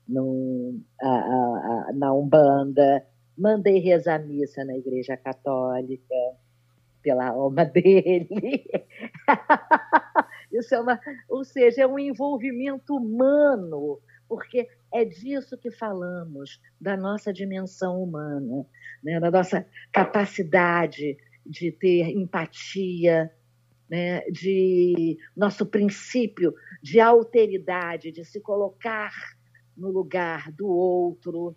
num, 0.06 0.84
a, 1.01 1.08
a, 1.08 1.88
a, 1.89 1.93
na 1.93 2.14
Umbanda, 2.14 3.06
mandei 3.38 3.79
rezar 3.79 4.19
missa 4.19 4.63
na 4.63 4.77
Igreja 4.77 5.17
Católica 5.17 6.15
pela 7.01 7.27
alma 7.27 7.65
dele. 7.65 8.65
Isso 10.51 10.73
é 10.73 10.79
uma, 10.79 10.99
ou 11.27 11.43
seja, 11.43 11.81
é 11.81 11.88
um 11.88 11.99
envolvimento 11.99 12.95
humano, 12.95 13.99
porque 14.27 14.67
é 14.93 15.03
disso 15.03 15.57
que 15.57 15.71
falamos, 15.71 16.61
da 16.79 16.95
nossa 16.95 17.34
dimensão 17.34 18.01
humana, 18.01 18.65
né? 19.03 19.19
da 19.19 19.29
nossa 19.29 19.65
capacidade 19.91 21.17
de 21.45 21.71
ter 21.71 22.09
empatia, 22.11 23.31
né? 23.89 24.21
de 24.31 25.17
nosso 25.36 25.65
princípio 25.65 26.53
de 26.81 26.99
alteridade, 26.99 28.11
de 28.11 28.23
se 28.23 28.39
colocar 28.39 29.11
no 29.75 29.89
lugar 29.89 30.51
do 30.51 30.67
outro, 30.67 31.55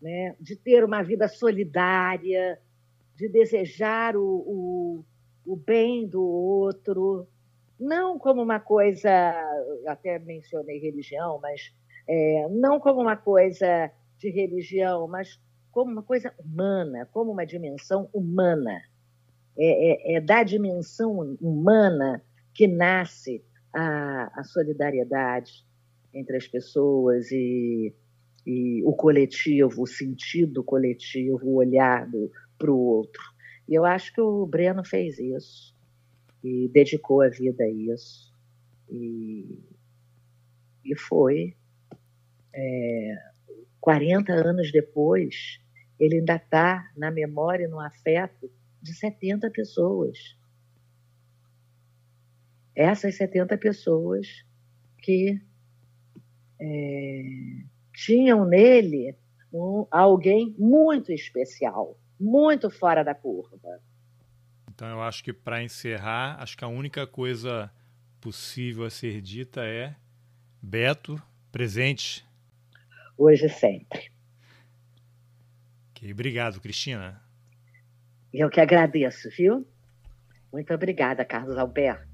né? 0.00 0.34
de 0.40 0.56
ter 0.56 0.84
uma 0.84 1.02
vida 1.02 1.28
solidária, 1.28 2.58
de 3.16 3.28
desejar 3.28 4.16
o, 4.16 4.24
o, 4.24 5.04
o 5.44 5.56
bem 5.56 6.06
do 6.06 6.22
outro, 6.22 7.26
não 7.78 8.18
como 8.18 8.42
uma 8.42 8.60
coisa, 8.60 9.10
até 9.86 10.18
mencionei 10.18 10.78
religião, 10.78 11.38
mas 11.40 11.72
é, 12.08 12.48
não 12.50 12.80
como 12.80 13.00
uma 13.00 13.16
coisa 13.16 13.90
de 14.18 14.30
religião, 14.30 15.06
mas 15.06 15.40
como 15.70 15.92
uma 15.92 16.02
coisa 16.02 16.32
humana, 16.38 17.08
como 17.12 17.30
uma 17.30 17.46
dimensão 17.46 18.08
humana. 18.12 18.82
É, 19.56 20.14
é, 20.14 20.16
é 20.16 20.20
da 20.20 20.42
dimensão 20.42 21.36
humana 21.40 22.22
que 22.54 22.66
nasce 22.66 23.44
a, 23.72 24.40
a 24.40 24.44
solidariedade 24.44 25.64
entre 26.14 26.36
as 26.36 26.46
pessoas 26.46 27.30
e, 27.30 27.94
e, 28.48 28.82
o 28.82 28.94
coletivo, 28.94 29.82
o 29.82 29.86
sentido 29.86 30.64
coletivo, 30.64 31.46
o 31.46 31.56
olhar 31.56 32.08
para 32.56 32.72
o 32.72 32.78
outro. 32.78 33.22
E 33.68 33.74
eu 33.74 33.84
acho 33.84 34.10
que 34.14 34.22
o 34.22 34.46
Breno 34.46 34.82
fez 34.82 35.18
isso 35.18 35.76
e 36.42 36.66
dedicou 36.72 37.20
a 37.20 37.28
vida 37.28 37.62
a 37.62 37.68
isso. 37.68 38.32
E, 38.90 39.62
e 40.82 40.96
foi. 40.96 41.54
É, 42.54 43.16
40 43.82 44.32
anos 44.32 44.72
depois, 44.72 45.60
ele 46.00 46.16
ainda 46.16 46.36
está 46.36 46.90
na 46.96 47.10
memória 47.10 47.66
e 47.66 47.68
no 47.68 47.78
afeto 47.78 48.50
de 48.80 48.94
70 48.94 49.50
pessoas. 49.50 50.34
Essas 52.74 53.14
70 53.16 53.58
pessoas 53.58 54.26
que 55.02 55.38
é, 56.58 57.22
tinham 57.98 58.44
nele 58.44 59.16
um, 59.52 59.84
alguém 59.90 60.54
muito 60.56 61.10
especial, 61.10 61.98
muito 62.18 62.70
fora 62.70 63.02
da 63.02 63.12
curva. 63.12 63.80
Então 64.70 64.88
eu 64.88 65.02
acho 65.02 65.24
que 65.24 65.32
para 65.32 65.64
encerrar, 65.64 66.40
acho 66.40 66.56
que 66.56 66.64
a 66.64 66.68
única 66.68 67.08
coisa 67.08 67.68
possível 68.20 68.84
a 68.84 68.90
ser 68.90 69.20
dita 69.20 69.64
é 69.64 69.96
Beto, 70.62 71.20
presente. 71.50 72.24
Hoje 73.16 73.46
e 73.46 73.48
sempre. 73.48 74.12
Ok, 75.90 76.12
obrigado, 76.12 76.60
Cristina. 76.60 77.20
Eu 78.32 78.48
que 78.48 78.60
agradeço, 78.60 79.28
viu? 79.30 79.66
Muito 80.52 80.72
obrigada, 80.72 81.24
Carlos 81.24 81.58
Alberto. 81.58 82.06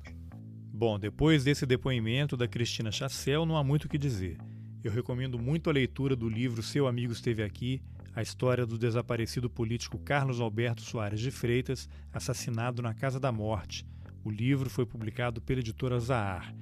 Bom, 0.73 0.99
depois 0.99 1.45
desse 1.45 1.67
depoimento 1.67 2.39
da 2.39 2.49
Cristina 2.49 2.91
Chassel, 2.91 3.45
não 3.45 3.57
há 3.57 3.63
muito 3.63 3.85
o 3.85 3.89
que 3.89 3.99
dizer. 3.99 4.39
Eu 4.85 4.93
recomendo 4.93 5.39
muito 5.39 5.71
a 5.71 5.73
leitura 5.73 6.15
do 6.15 6.29
livro 6.29 6.63
Seu 6.63 6.87
Amigo 6.87 7.11
Esteve 7.11 7.43
Aqui, 7.43 7.81
a 8.15 8.21
história 8.21 8.67
do 8.67 8.77
desaparecido 8.77 9.49
político 9.49 9.99
Carlos 9.99 10.43
Alberto 10.43 10.83
Soares 10.83 11.21
de 11.21 11.31
Freitas, 11.31 11.89
assassinado 12.13 12.83
na 12.83 12.93
Casa 12.93 13.19
da 13.19 13.33
Morte. 13.33 13.87
O 14.23 14.31
livro 14.31 14.69
foi 14.69 14.85
publicado 14.85 15.41
pela 15.41 15.61
editora 15.61 15.99
Zahar. 15.99 16.55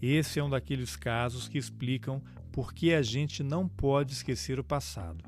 Esse 0.00 0.38
é 0.38 0.44
um 0.44 0.50
daqueles 0.50 0.94
casos 0.94 1.48
que 1.48 1.56
explicam 1.56 2.22
por 2.52 2.74
que 2.74 2.92
a 2.92 3.00
gente 3.00 3.42
não 3.42 3.66
pode 3.66 4.12
esquecer 4.12 4.60
o 4.60 4.64
passado. 4.64 5.24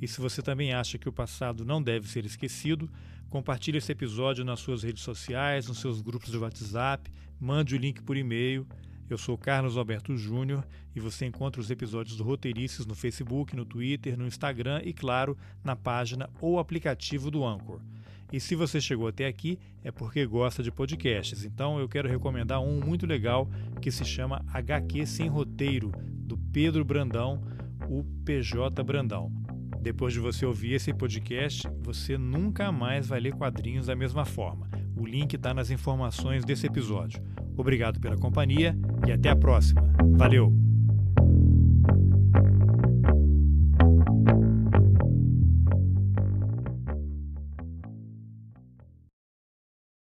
E 0.00 0.08
se 0.08 0.20
você 0.20 0.42
também 0.42 0.72
acha 0.72 0.98
que 0.98 1.08
o 1.08 1.12
passado 1.12 1.64
não 1.64 1.80
deve 1.80 2.08
ser 2.08 2.26
esquecido, 2.26 2.90
compartilhe 3.30 3.78
esse 3.78 3.92
episódio 3.92 4.44
nas 4.44 4.58
suas 4.58 4.82
redes 4.82 5.04
sociais, 5.04 5.68
nos 5.68 5.78
seus 5.78 6.00
grupos 6.00 6.32
de 6.32 6.36
WhatsApp, 6.38 7.08
mande 7.38 7.76
o 7.76 7.78
link 7.78 8.02
por 8.02 8.16
e-mail. 8.16 8.66
Eu 9.12 9.18
sou 9.18 9.36
Carlos 9.36 9.76
Alberto 9.76 10.16
Júnior 10.16 10.66
e 10.96 10.98
você 10.98 11.26
encontra 11.26 11.60
os 11.60 11.70
episódios 11.70 12.16
do 12.16 12.24
Roteirices 12.24 12.86
no 12.86 12.94
Facebook, 12.94 13.54
no 13.54 13.66
Twitter, 13.66 14.16
no 14.16 14.26
Instagram 14.26 14.80
e, 14.82 14.94
claro, 14.94 15.36
na 15.62 15.76
página 15.76 16.30
ou 16.40 16.58
aplicativo 16.58 17.30
do 17.30 17.44
Anchor. 17.44 17.78
E 18.32 18.40
se 18.40 18.54
você 18.54 18.80
chegou 18.80 19.06
até 19.06 19.26
aqui, 19.26 19.58
é 19.84 19.90
porque 19.90 20.24
gosta 20.24 20.62
de 20.62 20.72
podcasts. 20.72 21.44
Então 21.44 21.78
eu 21.78 21.90
quero 21.90 22.08
recomendar 22.08 22.62
um 22.62 22.80
muito 22.80 23.04
legal 23.04 23.46
que 23.82 23.92
se 23.92 24.02
chama 24.02 24.42
HQ 24.50 25.04
Sem 25.04 25.28
Roteiro, 25.28 25.92
do 26.10 26.38
Pedro 26.38 26.82
Brandão, 26.82 27.42
o 27.90 28.02
PJ 28.24 28.82
Brandão. 28.82 29.30
Depois 29.82 30.14
de 30.14 30.20
você 30.20 30.46
ouvir 30.46 30.72
esse 30.72 30.94
podcast, 30.94 31.68
você 31.82 32.16
nunca 32.16 32.72
mais 32.72 33.08
vai 33.08 33.20
ler 33.20 33.34
quadrinhos 33.34 33.88
da 33.88 33.94
mesma 33.94 34.24
forma. 34.24 34.70
O 35.02 35.04
link 35.04 35.34
está 35.34 35.52
nas 35.52 35.68
informações 35.68 36.44
desse 36.44 36.64
episódio. 36.64 37.20
Obrigado 37.56 37.98
pela 37.98 38.16
companhia 38.16 38.78
e 39.04 39.10
até 39.10 39.30
a 39.30 39.36
próxima. 39.36 39.82
Valeu! 40.12 40.71